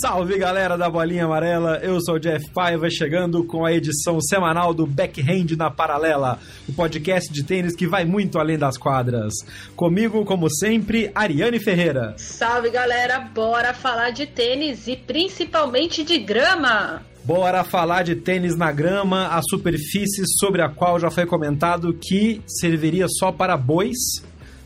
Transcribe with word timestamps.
Salve 0.00 0.38
galera 0.38 0.78
da 0.78 0.88
Bolinha 0.88 1.26
Amarela, 1.26 1.78
eu 1.82 2.00
sou 2.00 2.14
o 2.14 2.18
Jeff 2.18 2.48
Paiva 2.52 2.88
chegando 2.88 3.44
com 3.44 3.66
a 3.66 3.72
edição 3.72 4.18
semanal 4.18 4.72
do 4.72 4.86
Backhand 4.86 5.54
na 5.58 5.70
Paralela, 5.70 6.38
o 6.66 6.72
podcast 6.72 7.30
de 7.30 7.44
tênis 7.44 7.76
que 7.76 7.86
vai 7.86 8.06
muito 8.06 8.38
além 8.38 8.56
das 8.56 8.78
quadras. 8.78 9.34
Comigo, 9.76 10.24
como 10.24 10.48
sempre, 10.48 11.10
Ariane 11.14 11.60
Ferreira. 11.60 12.14
Salve 12.16 12.70
galera, 12.70 13.20
bora 13.20 13.74
falar 13.74 14.08
de 14.08 14.24
tênis 14.24 14.88
e 14.88 14.96
principalmente 14.96 16.02
de 16.02 16.16
grama. 16.16 17.02
Bora 17.22 17.62
falar 17.62 18.02
de 18.02 18.16
tênis 18.16 18.56
na 18.56 18.72
grama, 18.72 19.26
a 19.26 19.42
superfície 19.42 20.22
sobre 20.38 20.62
a 20.62 20.70
qual 20.70 20.98
já 20.98 21.10
foi 21.10 21.26
comentado 21.26 21.92
que 21.92 22.40
serviria 22.46 23.06
só 23.06 23.30
para 23.30 23.54
bois, 23.54 23.98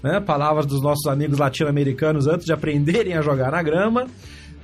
né? 0.00 0.20
Palavras 0.20 0.64
dos 0.64 0.80
nossos 0.80 1.06
amigos 1.08 1.38
latino-americanos 1.38 2.28
antes 2.28 2.46
de 2.46 2.52
aprenderem 2.52 3.14
a 3.14 3.20
jogar 3.20 3.50
na 3.50 3.62
grama. 3.64 4.06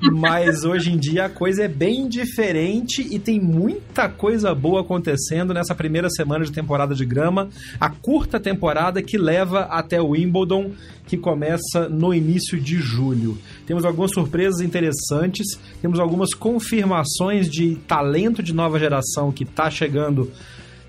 Mas 0.02 0.64
hoje 0.64 0.92
em 0.92 0.96
dia 0.96 1.26
a 1.26 1.28
coisa 1.28 1.64
é 1.64 1.68
bem 1.68 2.08
diferente 2.08 3.06
e 3.10 3.18
tem 3.18 3.38
muita 3.38 4.08
coisa 4.08 4.54
boa 4.54 4.80
acontecendo 4.80 5.52
nessa 5.52 5.74
primeira 5.74 6.08
semana 6.08 6.44
de 6.44 6.52
temporada 6.52 6.94
de 6.94 7.04
grama, 7.04 7.48
a 7.78 7.90
curta 7.90 8.40
temporada 8.40 9.02
que 9.02 9.18
leva 9.18 9.60
até 9.62 10.00
o 10.00 10.10
Wimbledon, 10.10 10.72
que 11.06 11.16
começa 11.16 11.88
no 11.88 12.14
início 12.14 12.58
de 12.58 12.76
julho. 12.76 13.36
Temos 13.66 13.84
algumas 13.84 14.12
surpresas 14.12 14.60
interessantes, 14.60 15.58
temos 15.82 16.00
algumas 16.00 16.32
confirmações 16.32 17.50
de 17.50 17.76
talento 17.86 18.42
de 18.42 18.54
nova 18.54 18.78
geração 18.78 19.30
que 19.30 19.44
está 19.44 19.70
chegando 19.70 20.30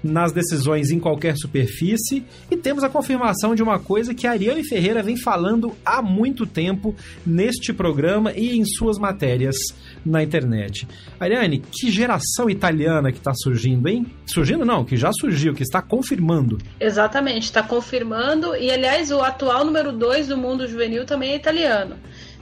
nas 0.04 0.32
decisões 0.32 0.92
em 0.92 1.00
qualquer 1.00 1.36
superfície 1.38 2.26
e 2.50 2.58
temos 2.58 2.84
a 2.84 2.90
confirmação 2.90 3.54
de 3.56 3.62
uma 3.62 3.80
coisa 3.80 4.14
que 4.14 4.26
a 4.26 4.32
Ariane 4.32 4.64
Ferreira 4.64 5.04
vem 5.04 5.16
falando 5.16 5.76
há 5.86 6.02
muito 6.02 6.46
tempo 6.46 6.96
neste 7.26 7.74
programa 7.74 8.32
e 8.34 8.58
em 8.58 8.66
suas 8.66 8.98
matérias 8.98 9.56
na 10.06 10.24
internet. 10.24 10.88
Ariane, 11.20 11.60
que 11.60 11.92
geração 11.92 12.50
italiana 12.50 13.12
que 13.12 13.18
está 13.18 13.34
surgindo, 13.34 13.88
hein? 13.88 14.06
Surgindo 14.26 14.66
não, 14.66 14.84
que 14.84 14.98
já 14.98 15.12
surgiu, 15.14 15.54
que 15.54 15.64
está 15.64 15.82
confirmando. 15.82 16.58
Exatamente, 16.80 17.44
está 17.44 17.62
confirmando 17.62 18.56
e 18.56 18.72
aliás 18.72 19.12
o 19.12 19.22
atual 19.22 19.66
número 19.66 19.92
2 19.92 20.28
do 20.28 20.38
mundo 20.38 20.68
juvenil 20.68 21.06
também 21.06 21.32
é 21.32 21.36
italiano. 21.36 21.96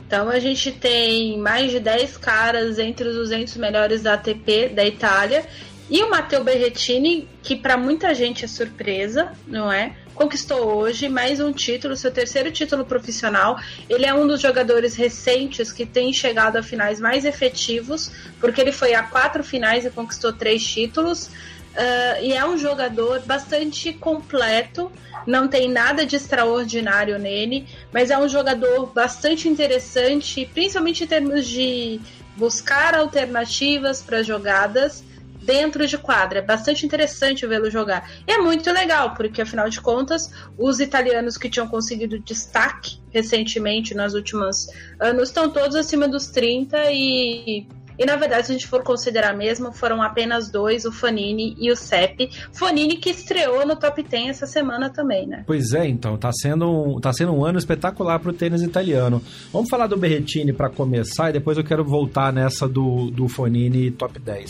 Então 0.10 0.28
a 0.28 0.40
gente 0.40 0.72
tem 0.72 1.38
mais 1.38 1.70
de 1.70 1.80
10 1.80 2.18
caras 2.18 2.80
entre 2.80 3.08
os 3.08 3.16
200 3.16 3.58
melhores 3.58 4.02
da 4.02 4.16
ATP 4.16 4.70
da 4.70 4.84
Itália 4.84 5.46
e 5.90 6.04
o 6.04 6.10
Matteo 6.10 6.44
Berrettini, 6.44 7.28
que 7.42 7.56
para 7.56 7.76
muita 7.76 8.14
gente 8.14 8.46
é 8.46 8.48
surpresa, 8.48 9.34
não 9.48 9.72
é? 9.72 9.96
Conquistou 10.14 10.76
hoje 10.76 11.10
mais 11.10 11.40
um 11.40 11.52
título, 11.52 11.96
seu 11.96 12.12
terceiro 12.12 12.52
título 12.52 12.86
profissional. 12.86 13.60
Ele 13.90 14.06
é 14.06 14.14
um 14.14 14.28
dos 14.28 14.40
jogadores 14.40 14.96
recentes 14.96 15.72
que 15.72 15.86
tem 15.86 16.14
chegado 16.14 16.58
a 16.58 16.64
finais 16.64 17.00
mais 17.00 17.26
efetivos, 17.26 18.12
porque 18.40 18.62
ele 18.62 18.72
foi 18.72 18.94
a 18.94 19.02
quatro 19.02 19.44
finais 19.44 19.84
e 19.84 19.90
conquistou 19.90 20.32
três 20.32 20.64
títulos. 20.64 21.28
Uh, 21.28 22.22
e 22.22 22.34
é 22.34 22.46
um 22.46 22.58
jogador 22.58 23.22
bastante 23.22 23.94
completo, 23.94 24.92
não 25.26 25.48
tem 25.48 25.70
nada 25.70 26.06
de 26.06 26.16
extraordinário 26.18 27.18
nele, 27.18 27.66
mas 27.92 28.12
é 28.12 28.18
um 28.18 28.28
jogador 28.28 28.88
bastante 28.88 29.48
interessante, 29.48 30.50
principalmente 30.54 31.04
em 31.04 31.08
termos 31.08 31.48
de 31.48 32.00
buscar 32.36 32.94
alternativas 32.94 34.02
para 34.02 34.22
jogadas 34.22 35.04
dentro 35.50 35.88
de 35.88 35.98
quadra. 35.98 36.38
É 36.38 36.42
bastante 36.44 36.86
interessante 36.86 37.48
vê-lo 37.48 37.72
jogar. 37.72 38.08
E 38.28 38.32
é 38.32 38.38
muito 38.38 38.72
legal, 38.72 39.16
porque 39.16 39.42
afinal 39.42 39.68
de 39.68 39.82
contas, 39.82 40.32
os 40.56 40.80
italianos 40.80 41.38
que 41.38 41.50
tinham 41.50 41.68
conseguido 41.68 42.20
destaque 42.20 43.00
recentemente, 43.10 43.96
nos 43.96 44.14
últimos 44.14 44.68
anos, 45.00 45.30
estão 45.30 45.50
todos 45.50 45.76
acima 45.76 46.08
dos 46.08 46.28
30 46.28 46.92
e 46.92 47.66
e 47.98 48.06
na 48.06 48.16
verdade, 48.16 48.46
se 48.46 48.54
a 48.54 48.56
gente 48.56 48.66
for 48.66 48.82
considerar 48.82 49.36
mesmo, 49.36 49.74
foram 49.74 50.02
apenas 50.02 50.50
dois, 50.50 50.86
o 50.86 50.92
Fanini 50.92 51.54
e 51.60 51.70
o 51.70 51.76
Sepp. 51.76 52.30
Fanini 52.54 52.96
que 52.96 53.10
estreou 53.10 53.68
no 53.68 53.76
top 53.76 54.02
10 54.02 54.30
essa 54.30 54.48
semana 54.48 54.90
também, 54.90 55.28
né? 55.28 55.44
Pois 55.46 55.74
é, 55.74 55.86
então, 55.86 56.18
tá 56.18 56.32
sendo 56.32 56.72
um, 56.72 57.02
tá 57.02 57.12
sendo 57.12 57.34
um 57.34 57.44
ano 57.44 57.60
espetacular 57.60 58.18
pro 58.20 58.32
tênis 58.32 58.62
italiano. 58.62 59.22
Vamos 59.52 59.70
falar 59.70 59.88
do 59.88 59.98
Berrettini 59.98 60.54
para 60.54 60.70
começar 60.70 61.32
e 61.32 61.34
depois 61.34 61.58
eu 61.58 61.64
quero 61.66 61.84
voltar 61.84 62.32
nessa 62.32 62.70
do, 62.70 63.12
do 63.12 63.28
Fonini 63.28 63.92
top 63.92 64.18
10. 64.18 64.50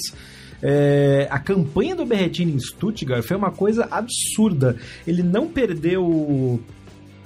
É, 0.62 1.28
a 1.30 1.40
campanha 1.40 1.96
do 1.96 2.06
Berretini 2.06 2.54
em 2.54 2.60
Stuttgart 2.60 3.24
foi 3.24 3.38
uma 3.38 3.52
coisa 3.52 3.88
absurda. 3.90 4.76
Ele 5.08 5.24
não 5.24 5.48
perdeu 5.48 6.60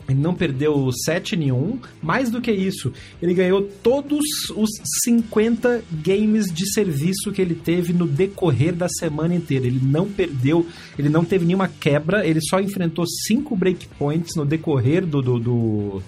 ele 0.07 0.19
não 0.19 0.35
perdeu 0.35 0.91
7 0.91 1.35
nenhum, 1.35 1.79
mais 2.01 2.29
do 2.29 2.41
que 2.41 2.51
isso, 2.51 2.91
ele 3.21 3.33
ganhou 3.33 3.61
todos 3.81 4.25
os 4.55 4.69
50 5.03 5.81
games 6.03 6.51
de 6.51 6.71
serviço 6.73 7.31
que 7.31 7.41
ele 7.41 7.55
teve 7.55 7.93
no 7.93 8.05
decorrer 8.05 8.73
da 8.73 8.89
semana 8.89 9.33
inteira. 9.33 9.65
Ele 9.65 9.79
não 9.81 10.09
perdeu, 10.09 10.65
ele 10.99 11.09
não 11.09 11.23
teve 11.23 11.45
nenhuma 11.45 11.67
quebra, 11.67 12.25
ele 12.27 12.41
só 12.41 12.59
enfrentou 12.59 13.05
5 13.07 13.55
breakpoints 13.55 14.35
no 14.35 14.45
decorrer 14.45 15.05
do, 15.05 15.21
do, 15.21 15.39
do, 15.39 16.01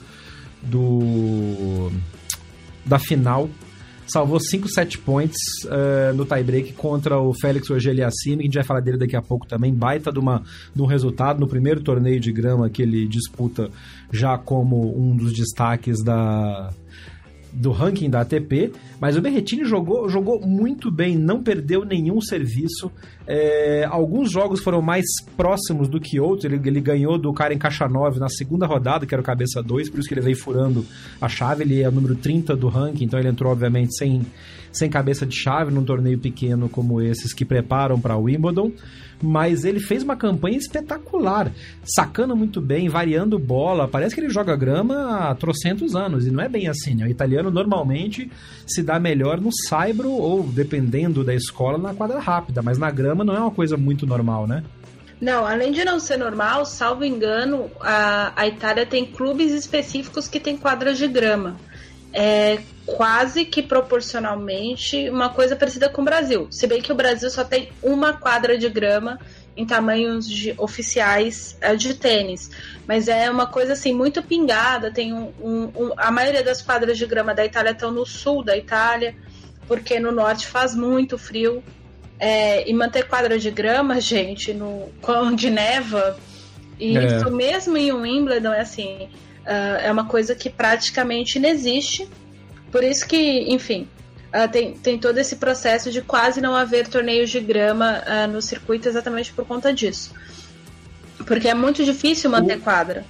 do 0.61 1.91
da 2.85 2.99
final 2.99 3.49
salvou 4.07 4.39
5 4.39 4.67
set 4.69 4.97
points 4.97 5.37
uh, 5.65 6.13
no 6.15 6.25
tiebreak 6.25 6.73
contra 6.73 7.19
o 7.19 7.33
Félix 7.33 7.69
Auger-Aliassime, 7.69 8.37
que 8.37 8.41
a 8.41 8.45
gente 8.45 8.55
vai 8.55 8.63
falar 8.63 8.79
dele 8.79 8.97
daqui 8.97 9.15
a 9.15 9.21
pouco 9.21 9.47
também, 9.47 9.73
baita 9.73 10.11
de, 10.11 10.19
uma, 10.19 10.43
de 10.73 10.81
um 10.81 10.85
resultado. 10.85 11.39
No 11.39 11.47
primeiro 11.47 11.81
torneio 11.81 12.19
de 12.19 12.31
grama 12.31 12.69
que 12.69 12.81
ele 12.81 13.07
disputa 13.07 13.69
já 14.11 14.37
como 14.37 14.97
um 14.97 15.15
dos 15.15 15.33
destaques 15.33 16.03
da, 16.03 16.71
do 17.55 17.71
ranking 17.71 18.09
da 18.09 18.21
ATP, 18.21 18.73
mas 18.99 19.15
o 19.15 19.21
Berretini 19.21 19.63
jogou, 19.65 20.09
jogou 20.09 20.45
muito 20.45 20.91
bem, 20.91 21.17
não 21.17 21.41
perdeu 21.41 21.85
nenhum 21.85 22.19
serviço. 22.19 22.91
É, 23.25 23.85
alguns 23.89 24.31
jogos 24.31 24.61
foram 24.61 24.81
mais 24.81 25.05
próximos 25.37 25.87
do 25.87 25.99
que 25.99 26.19
outros. 26.19 26.45
Ele, 26.45 26.61
ele 26.67 26.81
ganhou 26.81 27.17
do 27.17 27.33
Karen 27.33 27.57
Kachanov 27.57 28.19
na 28.19 28.29
segunda 28.29 28.65
rodada, 28.65 29.05
que 29.05 29.15
era 29.15 29.21
o 29.21 29.25
cabeça 29.25 29.63
2, 29.63 29.89
por 29.89 29.99
isso 29.99 30.07
que 30.07 30.13
ele 30.13 30.21
veio 30.21 30.37
furando 30.37 30.85
a 31.19 31.29
chave. 31.29 31.63
Ele 31.63 31.81
é 31.81 31.87
o 31.87 31.91
número 31.91 32.15
30 32.15 32.55
do 32.55 32.67
ranking, 32.67 33.05
então 33.05 33.17
ele 33.17 33.29
entrou, 33.29 33.51
obviamente, 33.51 33.95
sem, 33.97 34.21
sem 34.71 34.89
cabeça 34.89 35.25
de 35.25 35.35
chave 35.35 35.71
num 35.71 35.83
torneio 35.83 36.19
pequeno 36.19 36.67
como 36.67 37.01
esses 37.01 37.33
que 37.33 37.45
preparam 37.45 37.99
para 37.99 38.17
Wimbledon 38.17 38.71
mas 39.21 39.65
ele 39.65 39.79
fez 39.79 40.03
uma 40.03 40.15
campanha 40.15 40.57
espetacular, 40.57 41.51
sacando 41.83 42.35
muito 42.35 42.61
bem, 42.61 42.89
variando 42.89 43.39
bola. 43.39 43.87
Parece 43.87 44.15
que 44.15 44.21
ele 44.21 44.29
joga 44.29 44.55
grama 44.55 45.29
há 45.29 45.35
trocentos 45.35 45.95
anos, 45.95 46.25
e 46.27 46.31
não 46.31 46.43
é 46.43 46.49
bem 46.49 46.67
assim, 46.67 46.95
né? 46.95 47.05
O 47.05 47.09
italiano 47.09 47.51
normalmente 47.51 48.29
se 48.65 48.83
dá 48.83 48.99
melhor 48.99 49.39
no 49.39 49.51
saibro 49.51 50.11
ou, 50.11 50.43
dependendo 50.43 51.23
da 51.23 51.33
escola, 51.33 51.77
na 51.77 51.93
quadra 51.93 52.19
rápida, 52.19 52.61
mas 52.61 52.77
na 52.77 52.91
grama 52.91 53.23
não 53.23 53.35
é 53.35 53.39
uma 53.39 53.51
coisa 53.51 53.77
muito 53.77 54.05
normal, 54.05 54.47
né? 54.47 54.63
Não, 55.19 55.45
além 55.45 55.71
de 55.71 55.85
não 55.85 55.99
ser 55.99 56.17
normal, 56.17 56.65
salvo 56.65 57.05
engano, 57.05 57.69
a, 57.79 58.33
a 58.35 58.47
Itália 58.47 58.85
tem 58.85 59.05
clubes 59.05 59.51
específicos 59.51 60.27
que 60.27 60.39
têm 60.39 60.57
quadras 60.57 60.97
de 60.97 61.07
grama 61.07 61.55
é 62.15 62.59
quase 62.85 63.43
que 63.43 63.61
proporcionalmente 63.61 65.09
uma 65.09 65.29
coisa 65.29 65.55
parecida 65.55 65.89
com 65.89 66.01
o 66.01 66.05
Brasil. 66.05 66.47
Se 66.49 66.65
bem 66.65 66.81
que 66.81 66.91
o 66.91 66.95
Brasil 66.95 67.29
só 67.29 67.43
tem 67.43 67.69
uma 67.83 68.13
quadra 68.13 68.57
de 68.57 68.69
grama 68.69 69.19
em 69.57 69.65
tamanhos 69.65 70.27
de, 70.27 70.53
oficiais 70.57 71.57
é, 71.59 71.75
de 71.75 71.93
tênis. 71.93 72.51
Mas 72.87 73.07
é 73.07 73.29
uma 73.29 73.47
coisa 73.47 73.73
assim 73.73 73.93
muito 73.93 74.23
pingada. 74.23 74.91
Tem 74.91 75.13
um, 75.13 75.31
um, 75.41 75.71
um, 75.75 75.91
a 75.97 76.09
maioria 76.09 76.43
das 76.43 76.61
quadras 76.61 76.97
de 76.97 77.05
grama 77.05 77.33
da 77.33 77.45
Itália 77.45 77.71
estão 77.71 77.91
no 77.91 78.05
sul 78.05 78.43
da 78.43 78.55
Itália, 78.55 79.15
porque 79.67 79.99
no 79.99 80.11
norte 80.11 80.47
faz 80.47 80.73
muito 80.73 81.17
frio. 81.17 81.63
É, 82.17 82.69
e 82.69 82.73
manter 82.73 83.09
quadra 83.09 83.37
de 83.37 83.51
grama, 83.51 83.99
gente, 84.01 84.53
no, 84.53 84.89
onde 85.05 85.49
neva, 85.49 86.17
E 86.79 86.97
é. 86.97 87.17
isso 87.17 87.29
mesmo 87.29 87.75
em 87.75 87.91
Wimbledon 87.91 88.53
é 88.53 88.61
assim, 88.61 89.09
uh, 89.45 89.79
é 89.81 89.91
uma 89.91 90.05
coisa 90.05 90.35
que 90.35 90.49
praticamente 90.49 91.37
inexiste. 91.37 92.07
Por 92.71 92.83
isso 92.83 93.07
que, 93.07 93.45
enfim, 93.53 93.87
uh, 94.33 94.49
tem, 94.51 94.73
tem 94.73 94.97
todo 94.97 95.17
esse 95.17 95.37
processo 95.37 95.91
de 95.91 96.01
quase 96.01 96.41
não 96.41 96.55
haver 96.55 96.87
torneios 96.87 97.29
de 97.29 97.39
grama 97.39 98.01
uh, 98.01 98.31
no 98.31 98.41
circuito 98.41 98.87
exatamente 98.87 99.31
por 99.31 99.45
conta 99.45 99.73
disso. 99.73 100.13
Porque 101.25 101.47
é 101.47 101.53
muito 101.53 101.83
difícil 101.83 102.29
manter 102.29 102.59
quadra. 102.59 103.05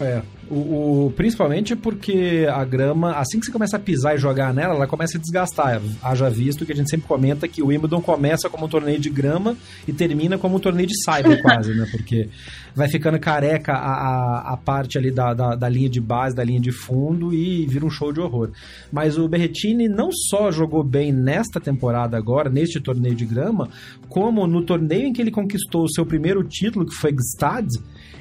É, 0.00 0.22
o, 0.50 1.06
o, 1.06 1.12
principalmente 1.12 1.74
porque 1.76 2.46
a 2.52 2.64
grama, 2.64 3.12
assim 3.16 3.38
que 3.38 3.46
você 3.46 3.52
começa 3.52 3.76
a 3.76 3.80
pisar 3.80 4.14
e 4.14 4.18
jogar 4.18 4.52
nela, 4.52 4.74
ela 4.74 4.86
começa 4.86 5.16
a 5.16 5.20
desgastar. 5.20 5.80
Haja 6.02 6.28
visto 6.28 6.66
que 6.66 6.72
a 6.72 6.76
gente 6.76 6.90
sempre 6.90 7.06
comenta 7.06 7.48
que 7.48 7.62
o 7.62 7.68
Wimbledon 7.68 8.00
começa 8.00 8.50
como 8.50 8.66
um 8.66 8.68
torneio 8.68 8.98
de 8.98 9.08
grama 9.08 9.56
e 9.86 9.92
termina 9.92 10.36
como 10.36 10.56
um 10.56 10.60
torneio 10.60 10.88
de 10.88 10.94
cyber 11.02 11.40
quase, 11.42 11.74
né? 11.74 11.86
Porque 11.90 12.28
vai 12.74 12.88
ficando 12.88 13.18
careca 13.18 13.72
a, 13.72 13.76
a, 13.76 14.52
a 14.52 14.56
parte 14.56 14.98
ali 14.98 15.10
da, 15.10 15.32
da, 15.32 15.54
da, 15.54 15.68
linha 15.68 15.88
de 15.88 16.00
base, 16.00 16.34
da 16.34 16.44
linha 16.44 16.60
de 16.60 16.72
fundo 16.72 17.32
e 17.32 17.66
vira 17.66 17.84
um 17.84 17.90
show 17.90 18.12
de 18.12 18.20
horror. 18.20 18.50
Mas 18.90 19.18
o 19.18 19.28
Berretini 19.28 19.88
não 19.88 20.10
só 20.10 20.50
jogou 20.50 20.82
bem 20.82 21.12
nesta 21.12 21.60
temporada 21.60 22.16
agora, 22.16 22.50
neste 22.50 22.80
torneio 22.80 23.14
de 23.14 23.24
grama, 23.24 23.68
como 24.08 24.46
no 24.46 24.62
torneio 24.64 25.06
em 25.06 25.12
que 25.12 25.20
ele 25.20 25.30
conquistou 25.30 25.84
o 25.84 25.92
seu 25.92 26.04
primeiro 26.04 26.42
título, 26.44 26.86
que 26.86 26.94
foi 26.94 27.12
Gstad, 27.12 27.68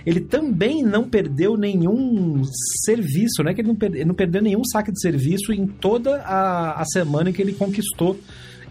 ele 0.05 0.21
também 0.21 0.83
não 0.83 1.07
perdeu 1.07 1.57
nenhum 1.57 2.41
serviço, 2.85 3.43
né? 3.43 3.53
Que 3.53 3.61
ele 3.61 3.67
não, 3.69 3.77
ele 3.81 4.05
não 4.05 4.15
perdeu 4.15 4.41
nenhum 4.41 4.63
saque 4.63 4.91
de 4.91 4.99
serviço 4.99 5.53
em 5.53 5.67
toda 5.67 6.21
a, 6.21 6.81
a 6.81 6.85
semana 6.85 7.29
em 7.29 7.33
que 7.33 7.41
ele 7.41 7.53
conquistou 7.53 8.17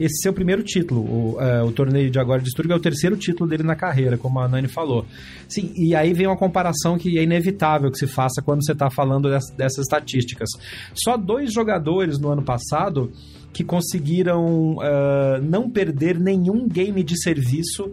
esse 0.01 0.23
seu 0.23 0.33
primeiro 0.33 0.63
título. 0.63 1.03
O, 1.03 1.41
é, 1.41 1.63
o 1.63 1.71
torneio 1.71 2.11
de 2.11 2.19
agora 2.19 2.41
de 2.41 2.49
Sturga 2.51 2.73
é 2.73 2.77
o 2.77 2.81
terceiro 2.81 3.17
título 3.17 3.49
dele 3.49 3.63
na 3.63 3.77
carreira, 3.77 4.17
como 4.17 4.41
a 4.41 4.49
Nani 4.49 4.67
falou. 4.67 5.05
Sim, 5.47 5.73
e 5.77 5.95
aí 5.95 6.15
vem 6.15 6.27
uma 6.27 6.39
comparação 6.39 6.97
que 6.97 7.19
é 7.19 7.23
inevitável 7.23 7.91
que 7.91 7.99
se 7.99 8.07
faça 8.07 8.41
quando 8.43 8.65
você 8.65 8.73
está 8.73 8.91
falando 8.91 9.29
dessas, 9.29 9.55
dessas 9.55 9.85
estatísticas. 9.85 10.49
Só 10.95 11.19
dois 11.19 11.53
jogadores 11.53 12.19
no 12.19 12.31
ano 12.31 12.43
passado 12.43 13.13
que 13.53 13.63
conseguiram 13.63 14.77
uh, 14.77 15.43
não 15.43 15.69
perder 15.69 16.19
nenhum 16.19 16.67
game 16.67 17.03
de 17.03 17.21
serviço 17.21 17.93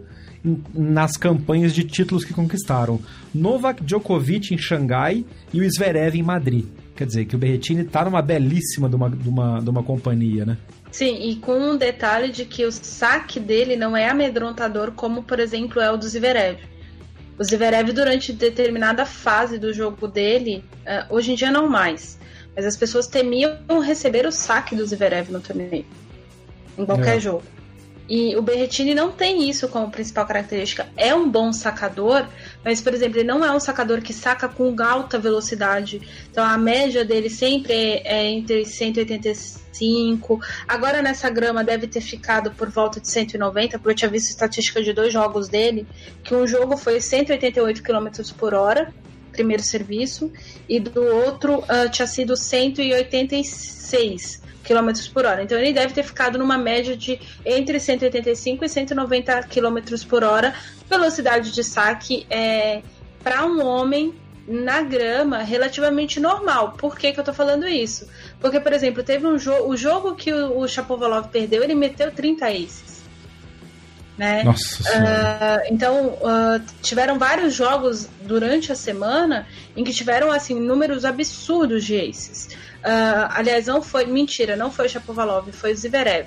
nas 0.74 1.16
campanhas 1.16 1.74
de 1.74 1.84
títulos 1.84 2.24
que 2.24 2.32
conquistaram. 2.32 3.00
Novak 3.34 3.82
Djokovic 3.82 4.54
em 4.54 4.58
Xangai 4.58 5.24
e 5.52 5.60
o 5.60 5.70
Zverev 5.70 6.16
em 6.16 6.22
Madrid. 6.22 6.66
Quer 6.96 7.06
dizer, 7.06 7.24
que 7.26 7.36
o 7.36 7.38
Berretini 7.38 7.82
está 7.82 8.04
numa 8.04 8.20
belíssima 8.20 8.88
de 8.88 8.96
uma, 8.96 9.08
de, 9.08 9.28
uma, 9.28 9.60
de 9.60 9.70
uma 9.70 9.82
companhia, 9.82 10.44
né? 10.44 10.56
Sim, 10.90 11.28
e 11.28 11.36
com 11.36 11.52
um 11.52 11.76
detalhe 11.76 12.32
de 12.32 12.44
que 12.44 12.64
o 12.64 12.72
saque 12.72 13.38
dele 13.38 13.76
não 13.76 13.96
é 13.96 14.08
amedrontador 14.08 14.92
como, 14.92 15.22
por 15.22 15.38
exemplo, 15.38 15.80
é 15.80 15.90
o 15.92 15.96
do 15.96 16.08
Zverev. 16.08 16.58
O 17.38 17.44
Zverev, 17.44 17.92
durante 17.92 18.32
determinada 18.32 19.06
fase 19.06 19.58
do 19.58 19.72
jogo 19.72 20.08
dele, 20.08 20.64
uh, 20.80 21.14
hoje 21.14 21.32
em 21.32 21.34
dia 21.36 21.52
não 21.52 21.68
mais, 21.68 22.18
mas 22.56 22.66
as 22.66 22.76
pessoas 22.76 23.06
temiam 23.06 23.58
receber 23.80 24.26
o 24.26 24.32
saque 24.32 24.74
do 24.74 24.84
Zverev 24.84 25.30
no 25.30 25.40
torneio. 25.40 25.84
Em 26.76 26.84
qualquer 26.84 27.18
é. 27.18 27.20
jogo. 27.20 27.44
E 28.08 28.34
o 28.36 28.42
Berretini 28.42 28.94
não 28.94 29.12
tem 29.12 29.50
isso 29.50 29.68
como 29.68 29.90
principal 29.90 30.26
característica. 30.26 30.86
É 30.96 31.14
um 31.14 31.28
bom 31.28 31.52
sacador, 31.52 32.26
mas, 32.64 32.80
por 32.80 32.94
exemplo, 32.94 33.18
ele 33.18 33.28
não 33.28 33.44
é 33.44 33.52
um 33.52 33.60
sacador 33.60 34.00
que 34.00 34.14
saca 34.14 34.48
com 34.48 34.74
alta 34.82 35.18
velocidade. 35.18 36.00
Então 36.30 36.42
a 36.42 36.56
média 36.56 37.04
dele 37.04 37.28
sempre 37.28 37.74
é, 37.74 38.02
é 38.06 38.30
entre 38.30 38.64
185. 38.64 40.40
Agora 40.66 41.02
nessa 41.02 41.28
grama 41.28 41.62
deve 41.62 41.86
ter 41.86 42.00
ficado 42.00 42.50
por 42.52 42.70
volta 42.70 42.98
de 42.98 43.10
190, 43.10 43.78
porque 43.78 43.90
eu 43.90 43.94
tinha 43.94 44.10
visto 44.10 44.30
estatística 44.30 44.82
de 44.82 44.94
dois 44.94 45.12
jogos 45.12 45.48
dele, 45.48 45.86
que 46.24 46.34
um 46.34 46.46
jogo 46.46 46.78
foi 46.78 47.02
188 47.02 47.82
km 47.82 48.08
por 48.38 48.54
hora, 48.54 48.90
primeiro 49.32 49.62
serviço, 49.62 50.32
e 50.66 50.80
do 50.80 51.02
outro 51.02 51.58
uh, 51.58 51.90
tinha 51.90 52.06
sido 52.06 52.34
186 52.34 54.47
km 54.68 54.90
por 55.12 55.24
hora. 55.24 55.42
Então 55.42 55.58
ele 55.58 55.72
deve 55.72 55.94
ter 55.94 56.02
ficado 56.02 56.38
numa 56.38 56.58
média 56.58 56.94
de 56.94 57.18
entre 57.44 57.80
185 57.80 58.64
e 58.64 58.68
190 58.68 59.42
km 59.44 59.78
por 60.06 60.22
hora, 60.22 60.54
velocidade 60.88 61.50
de 61.52 61.64
saque 61.64 62.26
é, 62.28 62.82
para 63.24 63.46
um 63.46 63.64
homem 63.64 64.14
na 64.46 64.82
grama 64.82 65.38
relativamente 65.38 66.20
normal. 66.20 66.72
Por 66.72 66.96
que, 66.96 67.12
que 67.12 67.20
eu 67.20 67.24
tô 67.24 67.32
falando 67.32 67.66
isso? 67.66 68.08
Porque, 68.40 68.60
por 68.60 68.72
exemplo, 68.72 69.02
teve 69.02 69.26
um 69.26 69.38
jogo. 69.38 69.70
O 69.70 69.76
jogo 69.76 70.14
que 70.14 70.32
o, 70.32 70.58
o 70.58 70.68
Chapovalov 70.68 71.28
perdeu, 71.28 71.62
ele 71.62 71.74
meteu 71.74 72.10
30 72.10 72.46
aces. 72.46 72.87
Né? 74.18 74.42
Nossa 74.42 74.82
uh, 74.82 75.72
então 75.72 76.08
uh, 76.08 76.60
tiveram 76.82 77.20
vários 77.20 77.54
jogos 77.54 78.08
durante 78.22 78.72
a 78.72 78.74
semana 78.74 79.46
em 79.76 79.84
que 79.84 79.92
tiveram 79.92 80.32
assim 80.32 80.58
números 80.58 81.04
absurdos 81.04 81.84
de 81.84 82.00
aces. 82.00 82.48
Uh, 82.78 83.30
aliás, 83.30 83.66
não 83.66 83.80
foi. 83.80 84.06
Mentira, 84.06 84.56
não 84.56 84.72
foi 84.72 84.86
o 84.86 84.88
Chapovalov, 84.88 85.52
foi 85.52 85.72
o 85.72 85.76
Zverev. 85.76 86.26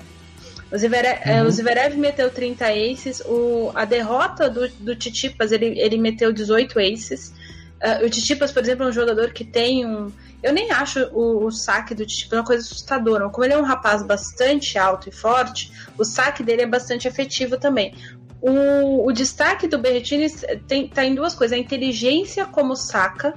O 0.72 0.78
Zverev, 0.78 1.20
uhum. 1.26 1.32
é, 1.32 1.42
o 1.42 1.50
Zverev 1.50 1.96
meteu 1.96 2.30
30 2.30 2.66
aces. 2.66 3.20
O, 3.26 3.70
a 3.74 3.84
derrota 3.84 4.48
do, 4.48 4.68
do 4.80 4.96
Titipas, 4.96 5.52
ele, 5.52 5.78
ele 5.78 5.98
meteu 5.98 6.32
18 6.32 6.78
aces. 6.78 7.34
Uh, 7.82 8.06
o 8.06 8.10
Titipas, 8.10 8.52
por 8.52 8.62
exemplo, 8.62 8.84
é 8.84 8.88
um 8.88 8.92
jogador 8.92 9.32
que 9.32 9.44
tem 9.44 9.84
um. 9.84 10.12
Eu 10.42 10.52
nem 10.52 10.70
acho 10.70 11.00
o, 11.12 11.46
o 11.46 11.50
saque 11.50 11.94
do 11.94 12.06
Titipas 12.06 12.38
uma 12.38 12.44
coisa 12.44 12.62
assustadora. 12.62 13.28
Como 13.28 13.44
ele 13.44 13.54
é 13.54 13.58
um 13.58 13.64
rapaz 13.64 14.02
bastante 14.02 14.78
alto 14.78 15.08
e 15.08 15.12
forte, 15.12 15.72
o 15.98 16.04
saque 16.04 16.42
dele 16.42 16.62
é 16.62 16.66
bastante 16.66 17.08
efetivo 17.08 17.58
também. 17.58 17.94
O, 18.40 19.06
o 19.06 19.12
destaque 19.12 19.66
do 19.66 19.78
Berrettini 19.78 20.24
está 20.24 21.04
em 21.04 21.14
duas 21.14 21.34
coisas: 21.34 21.56
a 21.56 21.60
inteligência 21.60 22.46
como 22.46 22.76
saca 22.76 23.34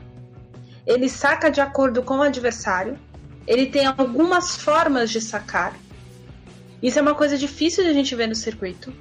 ele 0.86 1.10
saca 1.10 1.50
de 1.50 1.60
acordo 1.60 2.04
com 2.04 2.18
o 2.18 2.22
adversário, 2.22 2.98
ele 3.48 3.66
tem 3.66 3.86
algumas 3.86 4.56
formas 4.56 5.10
de 5.10 5.20
sacar. 5.20 5.76
Isso 6.82 7.00
é 7.00 7.02
uma 7.02 7.16
coisa 7.16 7.38
difícil 7.38 7.84
de 7.84 7.90
a 7.90 7.94
gente 7.94 8.14
ver 8.16 8.28
no 8.28 8.36
circuito. 8.36 8.94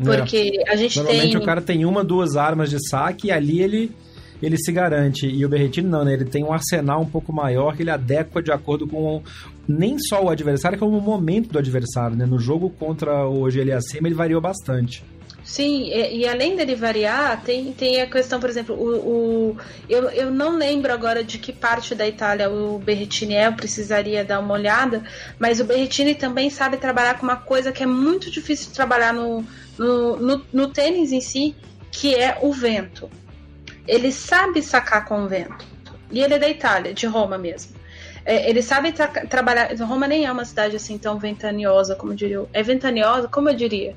É. 0.00 0.04
Porque 0.04 0.62
é. 0.66 0.72
a 0.72 0.76
gente 0.76 0.96
Normalmente 0.96 1.32
tem. 1.32 1.40
o 1.40 1.44
cara 1.44 1.60
tem 1.60 1.84
uma, 1.84 2.02
duas 2.02 2.36
armas 2.36 2.70
de 2.70 2.78
saque 2.88 3.28
e 3.28 3.30
ali 3.30 3.60
ele, 3.60 3.92
ele 4.42 4.56
se 4.58 4.72
garante. 4.72 5.26
E 5.26 5.44
o 5.44 5.48
Berretino 5.48 5.88
não, 5.88 6.04
né? 6.04 6.14
Ele 6.14 6.24
tem 6.24 6.44
um 6.44 6.52
arsenal 6.52 7.00
um 7.00 7.08
pouco 7.08 7.32
maior 7.32 7.76
que 7.76 7.82
ele 7.82 7.90
adequa 7.90 8.42
de 8.42 8.50
acordo 8.50 8.86
com 8.86 9.22
nem 9.68 9.98
só 9.98 10.22
o 10.22 10.28
adversário, 10.28 10.78
como 10.78 10.98
o 10.98 11.00
momento 11.00 11.50
do 11.50 11.58
adversário, 11.58 12.16
né? 12.16 12.26
No 12.26 12.38
jogo 12.38 12.68
contra 12.68 13.26
o 13.26 13.44
OGL 13.44 13.72
acima 13.72 14.08
ele 14.08 14.14
variou 14.14 14.40
bastante. 14.40 15.04
Sim, 15.44 15.88
e, 15.88 16.18
e, 16.18 16.28
além 16.28 16.54
dele 16.54 16.76
variar, 16.76 17.42
tem, 17.42 17.72
tem 17.72 18.00
a 18.00 18.06
questão, 18.06 18.38
por 18.38 18.48
exemplo, 18.48 18.76
o, 18.76 19.50
o, 19.50 19.56
eu, 19.88 20.08
eu 20.10 20.30
não 20.30 20.56
lembro 20.56 20.92
agora 20.92 21.24
de 21.24 21.36
que 21.36 21.52
parte 21.52 21.96
da 21.96 22.06
Itália 22.06 22.48
o 22.48 22.78
Berrettini 22.78 23.34
é, 23.34 23.48
eu 23.48 23.52
precisaria 23.52 24.24
dar 24.24 24.38
uma 24.38 24.54
olhada, 24.54 25.02
mas 25.40 25.58
o 25.58 25.64
Berrettini 25.64 26.14
também 26.14 26.48
sabe 26.48 26.76
trabalhar 26.76 27.18
com 27.18 27.24
uma 27.24 27.36
coisa 27.36 27.72
que 27.72 27.82
é 27.82 27.86
muito 27.86 28.30
difícil 28.30 28.68
de 28.68 28.74
trabalhar 28.74 29.12
no, 29.12 29.44
no, 29.76 30.16
no, 30.16 30.46
no 30.52 30.68
tênis 30.68 31.10
em 31.10 31.20
si, 31.20 31.56
que 31.90 32.14
é 32.14 32.38
o 32.40 32.52
vento. 32.52 33.10
Ele 33.86 34.12
sabe 34.12 34.62
sacar 34.62 35.04
com 35.04 35.24
o 35.24 35.28
vento. 35.28 35.66
E 36.10 36.20
ele 36.20 36.34
é 36.34 36.38
da 36.38 36.48
Itália, 36.48 36.92
de 36.92 37.06
Roma 37.06 37.38
mesmo. 37.38 37.74
É, 38.24 38.48
ele 38.48 38.62
sabe 38.62 38.92
tra 38.92 39.08
trabalhar. 39.08 39.74
Roma 39.80 40.06
nem 40.06 40.26
é 40.26 40.32
uma 40.32 40.44
cidade 40.44 40.76
assim 40.76 40.96
tão 40.98 41.18
ventaniosa, 41.18 41.96
como 41.96 42.12
eu 42.12 42.16
diria. 42.16 42.44
É 42.52 42.62
ventaniosa, 42.62 43.28
como 43.28 43.48
eu 43.48 43.54
diria. 43.54 43.96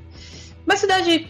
Uma 0.65 0.75
cidade. 0.75 1.27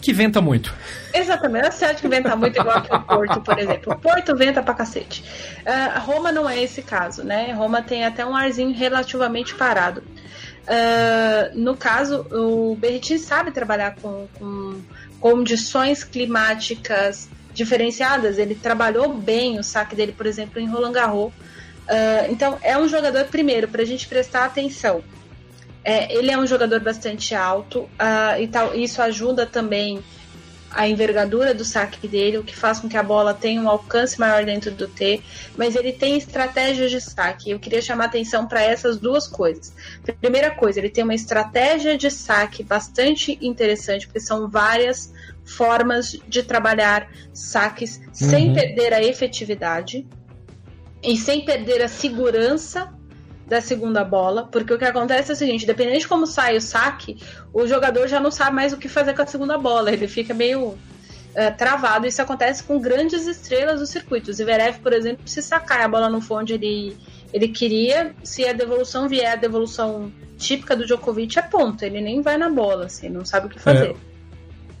Que 0.00 0.12
venta 0.12 0.40
muito. 0.40 0.74
Exatamente, 1.14 1.66
uma 1.66 1.70
cidade 1.70 2.00
que 2.00 2.08
venta 2.08 2.34
muito, 2.34 2.58
igual 2.58 2.82
que 2.82 2.94
o 2.94 3.00
Porto, 3.04 3.40
por 3.40 3.58
exemplo. 3.58 3.92
O 3.92 3.98
Porto 3.98 4.34
venta 4.34 4.62
pra 4.62 4.74
cacete. 4.74 5.22
Uh, 5.60 6.00
Roma 6.00 6.32
não 6.32 6.48
é 6.48 6.60
esse 6.60 6.82
caso, 6.82 7.22
né? 7.22 7.52
Roma 7.52 7.82
tem 7.82 8.04
até 8.04 8.24
um 8.24 8.34
arzinho 8.34 8.74
relativamente 8.74 9.54
parado. 9.54 10.02
Uh, 10.62 11.58
no 11.58 11.76
caso, 11.76 12.26
o 12.32 12.74
Berrettini 12.76 13.18
sabe 13.18 13.50
trabalhar 13.50 13.96
com, 13.96 14.26
com 14.38 14.80
condições 15.22 16.02
climáticas 16.02 17.28
diferenciadas. 17.54 18.38
Ele 18.38 18.56
trabalhou 18.56 19.14
bem 19.14 19.56
o 19.58 19.62
saque 19.62 19.94
dele, 19.94 20.12
por 20.12 20.26
exemplo, 20.26 20.60
em 20.60 20.68
Roland 20.68 20.92
Garros. 20.92 21.32
Uh, 21.32 22.26
então, 22.28 22.58
é 22.60 22.76
um 22.76 22.88
jogador, 22.88 23.26
primeiro, 23.26 23.68
para 23.68 23.82
a 23.82 23.84
gente 23.84 24.08
prestar 24.08 24.44
atenção. 24.44 25.02
É, 25.84 26.12
ele 26.12 26.30
é 26.30 26.36
um 26.36 26.46
jogador 26.46 26.80
bastante 26.80 27.36
alto 27.36 27.80
uh, 27.80 28.40
e 28.40 28.48
tal, 28.48 28.74
isso 28.74 29.00
ajuda 29.00 29.46
também 29.46 30.02
a 30.74 30.88
envergadura 30.88 31.54
do 31.54 31.64
saque 31.64 32.06
dele, 32.06 32.38
o 32.38 32.44
que 32.44 32.56
faz 32.56 32.80
com 32.80 32.88
que 32.88 32.96
a 32.96 33.02
bola 33.02 33.34
tenha 33.34 33.60
um 33.60 33.68
alcance 33.68 34.18
maior 34.18 34.44
dentro 34.44 34.70
do 34.70 34.88
T, 34.88 35.22
mas 35.56 35.76
ele 35.76 35.92
tem 35.92 36.16
estratégias 36.16 36.90
de 36.90 37.00
saque. 37.00 37.50
Eu 37.50 37.58
queria 37.58 37.82
chamar 37.82 38.06
atenção 38.06 38.46
para 38.46 38.62
essas 38.62 38.98
duas 38.98 39.26
coisas. 39.26 39.72
Primeira 40.20 40.50
coisa, 40.50 40.78
ele 40.78 40.90
tem 40.90 41.04
uma 41.04 41.14
estratégia 41.14 41.96
de 41.96 42.10
saque 42.10 42.62
bastante 42.62 43.38
interessante, 43.40 44.06
porque 44.06 44.20
são 44.20 44.48
várias 44.48 45.12
formas 45.44 46.18
de 46.26 46.42
trabalhar 46.42 47.08
saques 47.32 47.98
uhum. 47.98 48.14
sem 48.14 48.52
perder 48.54 48.92
a 48.92 49.02
efetividade 49.02 50.06
e 51.02 51.16
sem 51.16 51.44
perder 51.44 51.82
a 51.82 51.88
segurança 51.88 52.92
da 53.52 53.60
segunda 53.60 54.02
bola, 54.02 54.48
porque 54.50 54.72
o 54.72 54.78
que 54.78 54.84
acontece 54.86 55.30
é 55.30 55.34
o 55.34 55.36
seguinte, 55.36 55.66
dependendo 55.66 55.98
de 55.98 56.08
como 56.08 56.26
sai 56.26 56.56
o 56.56 56.60
saque, 56.60 57.18
o 57.52 57.66
jogador 57.66 58.08
já 58.08 58.18
não 58.18 58.30
sabe 58.30 58.56
mais 58.56 58.72
o 58.72 58.78
que 58.78 58.88
fazer 58.88 59.14
com 59.14 59.20
a 59.20 59.26
segunda 59.26 59.58
bola, 59.58 59.92
ele 59.92 60.08
fica 60.08 60.32
meio 60.32 60.68
uh, 60.68 60.78
travado. 61.58 62.06
Isso 62.06 62.22
acontece 62.22 62.62
com 62.62 62.80
grandes 62.80 63.26
estrelas 63.26 63.78
do 63.78 63.86
circuito. 63.86 64.30
O 64.30 64.32
Zverev, 64.32 64.78
por 64.78 64.94
exemplo, 64.94 65.28
se 65.28 65.42
sacar 65.42 65.82
a 65.82 65.88
bola 65.88 66.08
no 66.08 66.22
fundo 66.22 66.50
ele, 66.50 66.96
ele 67.30 67.48
queria, 67.48 68.14
se 68.24 68.42
a 68.48 68.54
devolução 68.54 69.06
vier 69.06 69.30
a 69.30 69.36
devolução 69.36 70.10
típica 70.38 70.74
do 70.74 70.86
Djokovic, 70.86 71.38
é 71.38 71.42
ponto. 71.42 71.84
Ele 71.84 72.00
nem 72.00 72.22
vai 72.22 72.38
na 72.38 72.48
bola, 72.48 72.86
assim, 72.86 73.10
não 73.10 73.22
sabe 73.22 73.48
o 73.48 73.50
que 73.50 73.60
fazer. 73.60 73.90
É. 73.90 74.11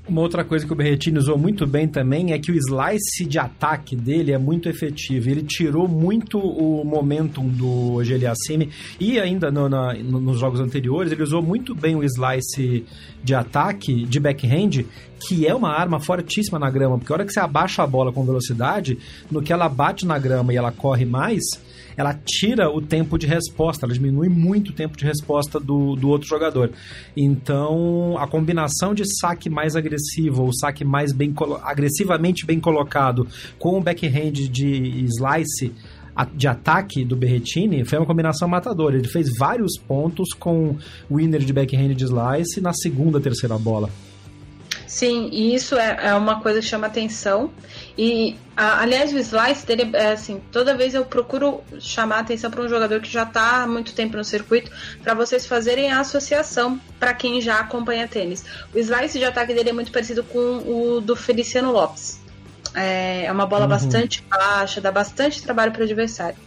Uma 0.08 0.20
outra 0.20 0.44
coisa 0.44 0.66
que 0.66 0.72
o 0.72 0.74
Berretini 0.76 1.16
usou 1.16 1.38
muito 1.38 1.64
bem 1.64 1.86
também 1.86 2.32
é 2.32 2.38
que 2.38 2.50
o 2.50 2.56
slice 2.56 3.24
de 3.24 3.38
ataque 3.38 3.94
dele 3.94 4.32
é 4.32 4.38
muito 4.38 4.68
efetivo. 4.68 5.30
Ele 5.30 5.44
tirou 5.44 5.86
muito 5.86 6.40
o 6.40 6.84
momentum 6.84 7.46
do 7.46 8.02
Geliassime 8.02 8.68
e 8.98 9.20
ainda 9.20 9.48
no, 9.52 9.68
na, 9.68 9.94
no, 9.94 10.20
nos 10.20 10.40
jogos 10.40 10.58
anteriores 10.58 11.12
ele 11.12 11.22
usou 11.22 11.40
muito 11.40 11.72
bem 11.72 11.94
o 11.94 12.02
slice 12.02 12.84
de 13.22 13.32
ataque, 13.32 14.04
de 14.04 14.18
backhand, 14.18 14.84
que 15.20 15.46
é 15.46 15.54
uma 15.54 15.70
arma 15.70 16.00
fortíssima 16.00 16.58
na 16.58 16.68
grama, 16.68 16.98
porque 16.98 17.12
a 17.12 17.14
hora 17.14 17.24
que 17.24 17.32
você 17.32 17.38
abaixa 17.38 17.84
a 17.84 17.86
bola 17.86 18.12
com 18.12 18.24
velocidade, 18.24 18.98
no 19.30 19.40
que 19.40 19.52
ela 19.52 19.68
bate 19.68 20.04
na 20.04 20.18
grama 20.18 20.52
e 20.52 20.56
ela 20.56 20.72
corre 20.72 21.04
mais, 21.04 21.44
ela 21.96 22.14
tira 22.14 22.70
o 22.70 22.80
tempo 22.80 23.18
de 23.18 23.26
resposta, 23.26 23.86
ela 23.86 23.94
diminui 23.94 24.28
muito 24.28 24.70
o 24.70 24.72
tempo 24.72 24.96
de 24.96 25.04
resposta 25.04 25.58
do, 25.58 25.94
do 25.94 26.08
outro 26.08 26.28
jogador. 26.28 26.70
Então, 27.16 28.16
a 28.18 28.26
combinação 28.26 28.94
de 28.94 29.04
saque 29.20 29.48
mais 29.50 29.76
agressivo, 29.76 30.44
ou 30.44 30.52
saque 30.52 30.84
mais 30.84 31.12
bem 31.12 31.34
agressivamente 31.62 32.46
bem 32.46 32.60
colocado, 32.60 33.26
com 33.58 33.78
o 33.78 33.80
backhand 33.80 34.32
de 34.32 35.06
slice 35.06 35.72
de 36.34 36.46
ataque 36.46 37.04
do 37.04 37.16
Berretini 37.16 37.84
foi 37.84 37.98
uma 37.98 38.06
combinação 38.06 38.46
matadora. 38.46 38.96
Ele 38.96 39.08
fez 39.08 39.28
vários 39.38 39.78
pontos 39.78 40.34
com 40.34 40.76
winner 41.10 41.40
de 41.40 41.52
backhand 41.52 41.94
de 41.94 42.04
slice 42.04 42.60
na 42.60 42.72
segunda, 42.72 43.20
terceira 43.20 43.58
bola. 43.58 43.88
Sim, 44.92 45.30
e 45.32 45.54
isso 45.54 45.74
é, 45.78 46.08
é 46.08 46.14
uma 46.14 46.42
coisa 46.42 46.60
que 46.60 46.66
chama 46.66 46.86
atenção. 46.86 47.50
E, 47.96 48.36
a, 48.54 48.82
aliás, 48.82 49.10
o 49.10 49.16
slice 49.16 49.64
dele 49.64 49.90
é 49.94 50.12
assim: 50.12 50.38
toda 50.52 50.76
vez 50.76 50.92
eu 50.94 51.02
procuro 51.02 51.62
chamar 51.80 52.18
atenção 52.18 52.50
para 52.50 52.60
um 52.60 52.68
jogador 52.68 53.00
que 53.00 53.08
já 53.08 53.22
está 53.22 53.62
há 53.62 53.66
muito 53.66 53.94
tempo 53.94 54.18
no 54.18 54.22
circuito, 54.22 54.70
para 55.02 55.14
vocês 55.14 55.46
fazerem 55.46 55.90
a 55.90 56.00
associação 56.00 56.78
para 57.00 57.14
quem 57.14 57.40
já 57.40 57.58
acompanha 57.58 58.06
tênis. 58.06 58.44
O 58.74 58.78
slice 58.78 59.18
de 59.18 59.24
ataque 59.24 59.54
dele 59.54 59.70
é 59.70 59.72
muito 59.72 59.90
parecido 59.90 60.22
com 60.24 60.58
o 60.58 61.00
do 61.00 61.16
Feliciano 61.16 61.72
Lopes. 61.72 62.21
É, 62.74 63.24
é 63.26 63.32
uma 63.32 63.46
bola 63.46 63.64
uhum. 63.64 63.70
bastante 63.70 64.22
baixa, 64.22 64.80
dá 64.80 64.90
bastante 64.90 65.42
trabalho 65.42 65.72
para 65.72 65.82
o 65.82 65.84
adversário. 65.84 66.38